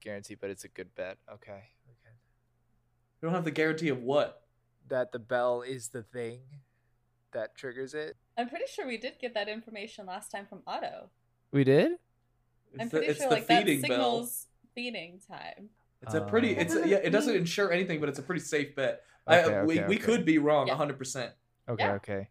guarantee, 0.00 0.34
but 0.34 0.50
it's 0.50 0.64
a 0.64 0.68
good 0.68 0.94
bet. 0.94 1.18
Okay. 1.32 1.52
Okay. 1.52 2.14
We 3.20 3.26
don't 3.26 3.34
have 3.34 3.44
the 3.44 3.50
guarantee 3.50 3.88
of 3.88 4.02
what. 4.02 4.42
That 4.88 5.10
the 5.10 5.18
bell 5.18 5.62
is 5.62 5.88
the 5.88 6.02
thing 6.02 6.40
that 7.32 7.56
triggers 7.56 7.92
it. 7.92 8.16
I'm 8.38 8.48
pretty 8.48 8.66
sure 8.72 8.86
we 8.86 8.98
did 8.98 9.14
get 9.20 9.34
that 9.34 9.48
information 9.48 10.06
last 10.06 10.30
time 10.30 10.46
from 10.46 10.62
Otto. 10.66 11.10
We 11.50 11.64
did. 11.64 11.92
It's 12.72 12.80
I'm 12.80 12.88
the, 12.88 12.96
pretty 12.98 13.06
it's 13.08 13.18
sure 13.18 13.28
the 13.28 13.34
like 13.34 13.46
that 13.48 13.64
feeding 13.64 13.80
bell. 13.80 13.90
signals 13.90 14.46
feeding 14.74 15.20
time. 15.28 15.70
It's 16.02 16.14
a 16.14 16.20
pretty. 16.20 16.56
Oh. 16.56 16.60
It's 16.60 16.74
a, 16.74 16.86
yeah. 16.88 16.96
it 16.98 17.06
It 17.06 17.10
doesn't 17.10 17.32
mean? 17.32 17.40
ensure 17.40 17.72
anything, 17.72 17.98
but 18.00 18.08
it's 18.08 18.18
a 18.18 18.22
pretty 18.22 18.42
safe 18.42 18.76
bet. 18.76 19.02
Okay, 19.28 19.54
I, 19.54 19.64
we 19.64 19.78
okay, 19.80 19.88
we 19.88 19.96
okay. 19.96 20.04
could 20.04 20.24
be 20.24 20.38
wrong, 20.38 20.68
Yeah. 20.68 20.76
hundred 20.76 20.98
percent, 20.98 21.32
Okay. 21.68 21.82
Yeah. 21.82 21.94
Okay. 21.94 22.28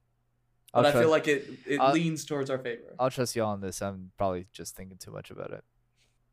But 0.76 0.86
I'll 0.86 0.98
I 0.98 1.02
feel 1.02 1.10
like 1.10 1.28
it 1.28 1.50
it 1.66 1.80
I'll- 1.80 1.94
leans 1.94 2.26
towards 2.26 2.50
our 2.50 2.58
favor. 2.60 2.94
I'll 3.00 3.10
trust 3.10 3.36
you 3.36 3.44
all 3.44 3.54
on 3.54 3.62
this. 3.62 3.82
I'm 3.82 4.12
probably 4.18 4.46
just 4.54 4.76
thinking 4.76 4.98
too 4.98 5.12
much 5.12 5.32
about 5.32 5.52
it. 5.52 5.64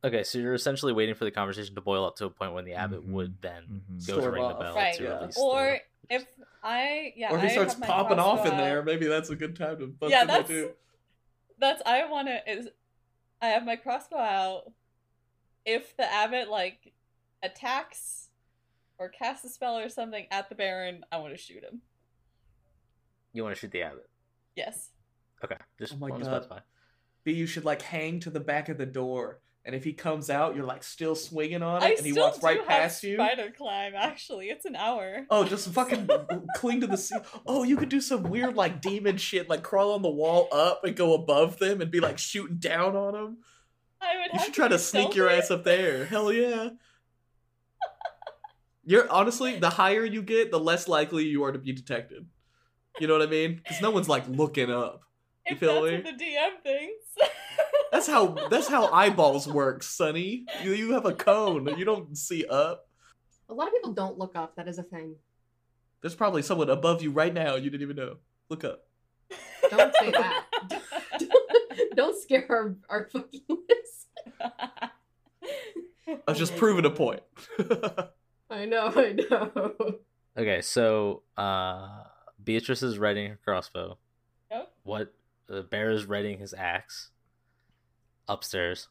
Okay, 0.05 0.25
so 0.25 0.39
you're 0.39 0.55
essentially 0.55 0.93
waiting 0.93 1.15
for 1.15 1.25
the 1.25 1.31
conversation 1.31 1.75
to 1.77 1.81
boil 1.81 2.05
up 2.05 2.17
to 2.17 2.25
a 2.27 2.31
point 2.31 2.53
when 2.55 2.65
the 2.65 2.75
abbot 2.75 3.07
Mhm. 3.07 3.13
would 3.13 3.41
then 3.41 3.83
Mhm. 3.91 4.07
go 4.07 4.21
to 4.21 4.31
ring 4.31 4.43
off. 4.43 4.59
the 4.59 4.65
bell 4.65 4.75
Right. 4.75 4.95
to 4.97 5.03
Yeah. 5.05 5.19
release 5.21 5.39
Or 5.39 5.79
the... 6.09 6.15
if 6.17 6.27
I 6.63 7.13
yeah, 7.17 7.31
or 7.33 7.37
if 7.37 7.43
he 7.43 7.49
I 7.49 7.53
starts 7.53 7.75
popping 7.77 8.19
off 8.19 8.45
in 8.45 8.57
there, 8.57 8.83
maybe 8.83 9.07
that's 9.07 9.31
a 9.31 9.37
good 9.37 9.55
time 9.57 9.79
to 9.79 9.87
bust 9.87 10.11
yeah, 10.11 10.25
that's 10.25 10.49
too. 10.49 10.73
that's 11.59 11.81
I 11.87 12.05
want 12.11 12.27
to 12.29 12.51
is 12.51 12.69
I 13.41 13.47
have 13.49 13.65
my 13.65 13.77
crossbow 13.77 14.19
out. 14.19 14.73
If 15.65 15.97
the 15.97 16.13
abbot 16.13 16.49
like 16.49 16.93
attacks 17.45 18.31
or 18.99 19.09
casts 19.09 19.45
a 19.45 19.49
spell 19.49 19.79
or 19.79 19.89
something 19.89 20.27
at 20.33 20.49
the 20.49 20.55
Baron, 20.57 21.05
I 21.13 21.19
want 21.19 21.33
to 21.33 21.39
shoot 21.39 21.63
him. 21.63 21.83
You 23.33 23.43
want 23.45 23.55
to 23.55 23.61
shoot 23.61 23.71
the 23.71 23.83
abbot? 23.83 24.09
Yes. 24.57 24.91
Okay, 25.45 25.57
just 25.79 25.95
Oh 25.95 25.97
my 25.97 26.09
one 26.09 26.21
God. 26.21 26.27
specify. 26.27 26.59
B, 27.25 27.33
you 27.33 27.47
should 27.47 27.65
like 27.65 27.83
hang 27.83 28.21
to 28.21 28.31
the 28.31 28.41
back 28.41 28.69
of 28.69 28.79
the 28.79 28.87
door, 28.87 29.41
and 29.65 29.75
if 29.77 29.85
he 29.85 29.93
comes 29.93 30.29
out, 30.29 30.57
you're 30.57 30.67
like 30.67 30.83
still 30.83 31.15
swinging 31.15 31.63
on 31.63 31.83
it, 31.83 31.87
I 31.87 31.89
and 31.91 32.05
he 32.05 32.13
still 32.13 32.25
walks 32.25 32.39
do 32.39 32.47
right 32.47 32.59
have 32.59 32.67
past 32.67 33.03
you. 33.05 33.15
spider 33.17 33.53
climb. 33.57 33.93
Actually, 33.97 34.51
it's 34.51 34.65
an 34.65 34.75
hour. 34.77 35.25
Oh, 35.31 35.45
just 35.45 35.69
fucking 35.71 36.09
cling 36.57 36.81
to 36.81 36.87
the 36.89 36.97
seat. 36.97 37.21
Oh, 37.47 37.63
you 37.63 37.77
could 37.77 37.89
do 37.89 38.01
some 38.01 38.25
weird 38.25 38.57
like 38.57 38.81
demon 38.81 39.17
shit, 39.19 39.49
like 39.49 39.63
crawl 39.63 39.93
on 39.93 40.03
the 40.03 40.11
wall 40.11 40.49
up 40.53 40.83
and 40.85 40.97
go 40.97 41.15
above 41.15 41.59
them 41.59 41.81
and 41.81 41.91
be 41.91 42.01
like 42.01 42.19
shooting 42.19 42.57
down 42.59 42.97
on 42.97 43.13
them. 43.15 43.39
I 44.01 44.17
would. 44.17 44.33
You 44.33 44.39
have 44.39 44.45
should 44.47 44.55
try 44.55 44.67
be 44.69 44.75
to 44.75 44.79
sneak 44.81 45.15
your 45.15 45.31
ass 45.31 45.51
up 45.53 45.63
there. 45.65 46.05
Hell 46.07 46.33
yeah. 46.33 46.71
You're 48.85 49.09
honestly 49.11 49.59
the 49.61 49.71
higher 49.71 50.05
you 50.05 50.23
get, 50.23 50.51
the 50.51 50.59
less 50.59 50.89
likely 50.89 51.25
you 51.27 51.45
are 51.45 51.53
to 51.53 51.59
be 51.59 51.73
detected. 51.73 52.27
You 53.01 53.07
know 53.07 53.15
what 53.19 53.23
I 53.27 53.31
mean? 53.31 53.57
Because 53.57 53.81
no 53.81 53.91
one's 53.91 54.09
like 54.09 54.29
looking 54.29 54.71
up. 54.71 55.03
You 55.49 55.55
If 55.55 55.61
feel 55.61 55.83
that's 55.83 55.87
me? 55.87 55.95
what 55.97 56.19
the 56.19 56.25
DM 56.25 56.63
thinks. 56.63 57.05
That's 57.93 58.07
how 58.07 58.29
that's 58.49 58.69
how 58.69 58.87
eyeballs 58.93 59.47
work, 59.47 59.83
Sonny. 59.83 60.47
You 60.63 60.73
you 60.73 60.93
have 60.93 61.05
a 61.05 61.13
cone. 61.13 61.67
You 61.79 61.85
don't 61.85 62.17
see 62.17 62.43
up. 62.47 62.89
A 63.51 63.55
lot 63.55 63.67
of 63.69 63.75
people 63.75 63.93
don't 63.93 64.17
look 64.17 64.35
up. 64.35 64.57
That 64.57 64.67
is 64.67 64.79
a 64.79 64.83
thing. 64.83 65.17
There's 66.01 66.15
probably 66.15 66.41
someone 66.41 66.71
above 66.71 67.03
you 67.03 67.11
right 67.11 67.35
now. 67.35 67.57
You 67.57 67.69
didn't 67.69 67.83
even 67.83 67.97
know. 67.97 68.17
Look 68.49 68.65
up. 68.65 68.85
Don't 69.71 69.95
say 69.97 70.11
that. 70.11 70.45
don't 71.95 72.21
scare 72.23 72.47
our, 72.49 72.77
our 72.89 73.09
fucking 73.13 73.43
listeners. 73.51 74.07
I 76.09 76.15
was 76.27 76.39
just 76.39 76.57
proving 76.57 76.87
a 76.87 76.91
point. 76.91 77.21
I 78.51 78.65
know, 78.65 78.87
I 78.95 79.13
know. 79.13 79.73
Okay, 80.37 80.63
so 80.63 81.23
uh 81.37 82.05
Beatrice 82.43 82.83
is 82.83 82.99
readying 82.99 83.31
her 83.31 83.39
crossbow. 83.45 83.99
Yep. 84.51 84.73
What 84.83 85.15
the 85.47 85.63
bear 85.63 85.91
is 85.91 86.07
readying 86.07 86.39
his 86.39 86.55
axe 86.55 87.11
upstairs. 88.29 88.89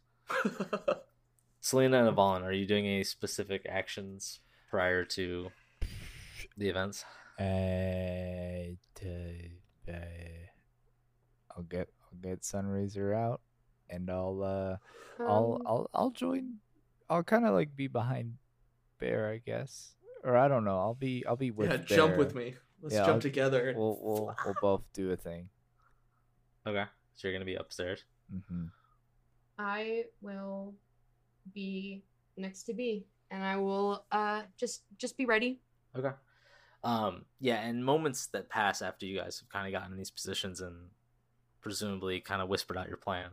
Selena 1.61 1.99
and 1.99 2.07
Avalon, 2.07 2.43
are 2.43 2.51
you 2.51 2.65
doing 2.65 2.85
any 2.87 3.03
specific 3.03 3.65
actions 3.69 4.39
prior 4.69 5.03
to 5.05 5.51
the 6.57 6.69
events? 6.69 7.05
Uh, 7.39 8.73
uh, 9.87 9.93
I'll 11.55 11.63
get 11.63 11.89
I'll 12.03 12.19
get 12.21 12.41
Sunraiser 12.41 13.15
out, 13.15 13.41
and 13.89 14.09
I'll 14.09 14.41
uh 14.43 14.77
I'll 15.23 15.53
Um, 15.59 15.67
I'll 15.67 15.89
I'll 15.93 16.11
join. 16.11 16.57
I'll 17.09 17.23
kind 17.23 17.45
of 17.45 17.53
like 17.53 17.75
be 17.75 17.87
behind 17.87 18.35
Bear, 18.99 19.29
I 19.29 19.37
guess, 19.39 19.95
or 20.23 20.37
I 20.37 20.47
don't 20.47 20.63
know. 20.63 20.77
I'll 20.77 20.93
be 20.93 21.25
I'll 21.27 21.35
be 21.35 21.51
with. 21.51 21.71
yeah, 21.71 21.77
jump 21.77 22.17
with 22.17 22.35
me. 22.35 22.55
Let's 22.81 22.95
Yeah, 22.95 23.01
jump 23.05 23.15
I'll- 23.15 23.21
together. 23.21 23.73
We'll 23.77 23.97
we'll 24.01 24.35
we'll 24.45 24.55
both 24.61 24.81
do 24.93 25.11
a 25.11 25.17
thing. 25.17 25.49
Okay, 26.65 26.85
so 27.15 27.27
you're 27.27 27.33
gonna 27.35 27.45
be 27.45 27.55
upstairs. 27.55 28.03
hmm 28.49 28.65
I 29.57 30.05
will 30.21 30.73
be 31.53 32.03
next 32.37 32.63
to 32.63 32.73
B, 32.73 33.05
and 33.29 33.43
I 33.43 33.57
will 33.57 34.05
uh 34.11 34.43
just 34.57 34.83
just 34.97 35.17
be 35.17 35.25
ready. 35.25 35.59
Okay. 35.95 36.11
Um, 36.83 37.25
yeah, 37.39 37.61
and 37.61 37.85
moments 37.85 38.25
that 38.27 38.49
pass 38.49 38.81
after 38.81 39.05
you 39.05 39.19
guys 39.19 39.39
have 39.39 39.49
kind 39.49 39.67
of 39.67 39.71
gotten 39.79 39.91
in 39.91 39.97
these 39.99 40.09
positions 40.09 40.61
and 40.61 40.89
presumably 41.61 42.19
kind 42.21 42.41
of 42.41 42.49
whispered 42.49 42.75
out 42.77 42.87
your 42.87 42.97
plan, 42.97 43.29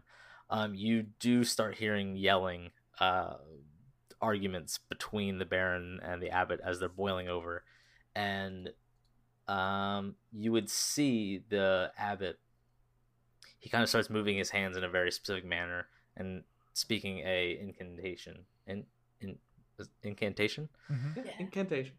um, 0.51 0.75
you 0.75 1.05
do 1.19 1.45
start 1.45 1.77
hearing 1.77 2.15
yelling, 2.15 2.73
uh, 3.01 3.37
arguments 4.21 4.77
between 4.91 5.39
the 5.39 5.47
Baron 5.47 5.99
and 6.03 6.21
the 6.23 6.29
Abbot 6.29 6.61
as 6.63 6.79
they're 6.79 6.91
boiling 6.91 7.29
over, 7.29 7.65
and 8.15 8.69
um, 9.49 10.15
you 10.33 10.53
would 10.53 10.71
see 10.71 11.43
the 11.49 11.91
Abbot. 11.99 12.39
He 13.59 13.69
kind 13.69 13.83
of 13.83 13.89
starts 13.89 14.11
moving 14.11 14.37
his 14.37 14.51
hands 14.51 14.77
in 14.77 14.85
a 14.85 14.89
very 14.89 15.11
specific 15.11 15.45
manner 15.45 15.89
and 16.17 16.45
speaking 16.75 17.21
a 17.21 17.59
incantation. 17.61 18.45
In, 18.67 18.85
in 19.21 19.39
incantation. 20.03 20.69
Mm-hmm. 20.91 21.21
Yeah. 21.25 21.33
Incantation. 21.39 21.95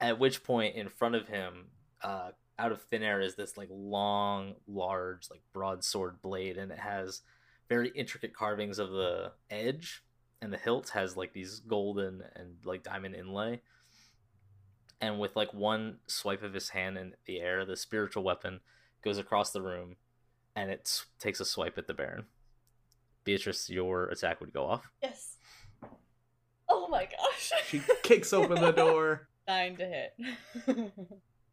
At 0.00 0.18
which 0.18 0.44
point, 0.44 0.76
in 0.76 0.88
front 0.88 1.14
of 1.14 1.28
him, 1.28 1.66
uh, 2.02 2.30
out 2.58 2.72
of 2.72 2.82
thin 2.82 3.02
air, 3.02 3.20
is 3.20 3.36
this 3.36 3.56
like 3.56 3.68
long, 3.70 4.54
large, 4.66 5.28
like 5.30 5.42
broadsword 5.52 6.20
blade, 6.22 6.56
and 6.56 6.70
it 6.70 6.78
has 6.78 7.22
very 7.68 7.90
intricate 7.90 8.34
carvings 8.34 8.78
of 8.78 8.90
the 8.90 9.32
edge, 9.50 10.04
and 10.40 10.52
the 10.52 10.58
hilt 10.58 10.90
has 10.90 11.16
like 11.16 11.32
these 11.32 11.60
golden 11.60 12.22
and 12.34 12.56
like 12.64 12.82
diamond 12.82 13.14
inlay. 13.14 13.60
And 15.00 15.18
with 15.20 15.36
like 15.36 15.54
one 15.54 15.98
swipe 16.06 16.42
of 16.42 16.54
his 16.54 16.70
hand 16.70 16.98
in 16.98 17.14
the 17.26 17.40
air, 17.40 17.64
the 17.64 17.76
spiritual 17.76 18.24
weapon 18.24 18.60
goes 19.04 19.18
across 19.18 19.52
the 19.52 19.62
room, 19.62 19.96
and 20.56 20.70
it 20.70 21.02
takes 21.20 21.38
a 21.40 21.44
swipe 21.44 21.78
at 21.78 21.86
the 21.86 21.94
Baron. 21.94 22.24
Beatrice, 23.24 23.70
your 23.70 24.06
attack 24.08 24.40
would 24.40 24.52
go 24.52 24.66
off. 24.66 24.90
Yes. 25.02 25.36
Oh 26.68 26.88
my 26.88 27.04
gosh. 27.04 27.52
She 27.68 27.80
kicks 28.02 28.32
open 28.32 28.60
the 28.60 28.72
door. 28.72 29.28
Nine 29.48 29.76
to 29.76 29.84
hit. 29.86 30.92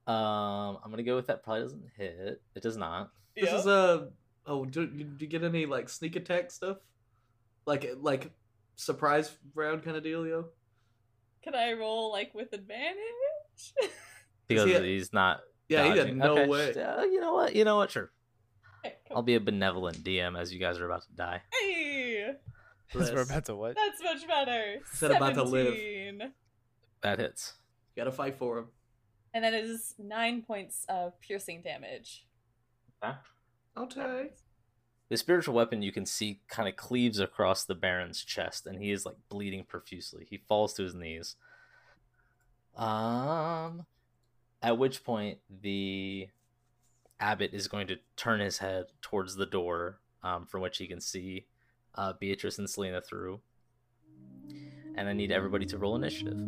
Um, 0.07 0.77
I'm 0.83 0.91
gonna 0.91 1.01
go 1.01 1.15
with 1.15 1.25
that. 1.27 1.43
Probably 1.43 1.63
doesn't 1.63 1.83
hit. 1.97 2.39
It 2.53 2.61
does 2.61 2.77
not. 2.77 3.09
This 3.35 3.45
Yep. 3.49 3.59
is 3.59 3.65
a. 3.65 4.09
Oh, 4.45 4.63
do, 4.63 4.85
do 4.85 5.15
you 5.19 5.25
get 5.27 5.43
any 5.43 5.65
like 5.65 5.89
sneak 5.89 6.15
attack 6.15 6.51
stuff? 6.51 6.77
Like 7.65 7.89
like 7.99 8.29
surprise 8.75 9.35
round 9.55 9.83
kind 9.83 9.97
of 9.97 10.03
dealio? 10.03 10.45
Can 11.41 11.55
I 11.55 11.73
roll 11.73 12.11
like 12.11 12.35
with 12.35 12.53
advantage? 12.53 12.99
Because 14.47 14.65
he- 14.69 14.93
he's 14.93 15.11
not. 15.13 15.41
Yeah, 15.67 15.91
he 15.91 15.97
had 15.97 16.15
no 16.15 16.33
Okay, 16.37 16.47
way. 16.47 16.73
uh, 16.83 17.01
you 17.03 17.19
know 17.19 17.33
what? 17.33 17.55
You 17.55 17.63
know 17.65 17.77
what? 17.77 17.89
Sure. 17.91 18.11
Okay, 18.85 18.95
I'll 19.09 19.15
cool. 19.17 19.23
be 19.23 19.35
a 19.35 19.39
benevolent 19.39 20.03
DM 20.03 20.39
as 20.39 20.53
you 20.53 20.59
guys 20.59 20.79
are 20.79 20.85
about 20.85 21.01
to 21.03 21.11
die. 21.15 21.41
Hey, 21.51 22.33
Because 22.93 23.11
we're 23.11 23.21
about 23.21 23.45
to 23.45 23.55
what? 23.55 23.75
that's 23.75 24.01
much 24.03 24.27
better. 24.27 24.75
Said 24.93 25.11
about 25.11 25.33
to 25.33 25.43
live. 25.43 26.21
That 27.01 27.17
hits. 27.19 27.55
You 27.95 28.01
gotta 28.01 28.11
fight 28.11 28.37
for 28.37 28.59
him. 28.59 28.65
And 29.33 29.43
that 29.43 29.53
is 29.55 29.95
nine 29.97 30.43
points 30.43 30.85
of 30.87 31.19
piercing 31.19 31.61
damage. 31.63 32.25
Okay. 33.77 34.29
The 35.09 35.17
spiritual 35.17 35.53
weapon 35.53 35.81
you 35.81 35.91
can 35.91 36.05
see 36.05 36.41
kind 36.47 36.67
of 36.69 36.75
cleaves 36.75 37.19
across 37.19 37.65
the 37.65 37.75
Baron's 37.75 38.23
chest, 38.23 38.65
and 38.65 38.81
he 38.81 38.91
is 38.91 39.05
like 39.05 39.17
bleeding 39.29 39.63
profusely. 39.65 40.25
He 40.29 40.37
falls 40.47 40.73
to 40.75 40.83
his 40.83 40.95
knees. 40.95 41.35
Um, 42.75 43.85
at 44.61 44.77
which 44.77 45.03
point 45.03 45.39
the 45.61 46.27
abbot 47.19 47.51
is 47.53 47.67
going 47.67 47.87
to 47.87 47.97
turn 48.17 48.39
his 48.39 48.57
head 48.57 48.85
towards 49.01 49.35
the 49.35 49.45
door, 49.45 49.99
um, 50.23 50.45
from 50.45 50.61
which 50.61 50.77
he 50.77 50.87
can 50.87 50.99
see 50.99 51.45
uh, 51.95 52.13
Beatrice 52.19 52.57
and 52.57 52.69
Selena 52.69 53.01
through. 53.01 53.39
And 54.95 55.07
I 55.07 55.13
need 55.13 55.31
everybody 55.31 55.65
to 55.67 55.77
roll 55.77 55.95
initiative. 55.95 56.39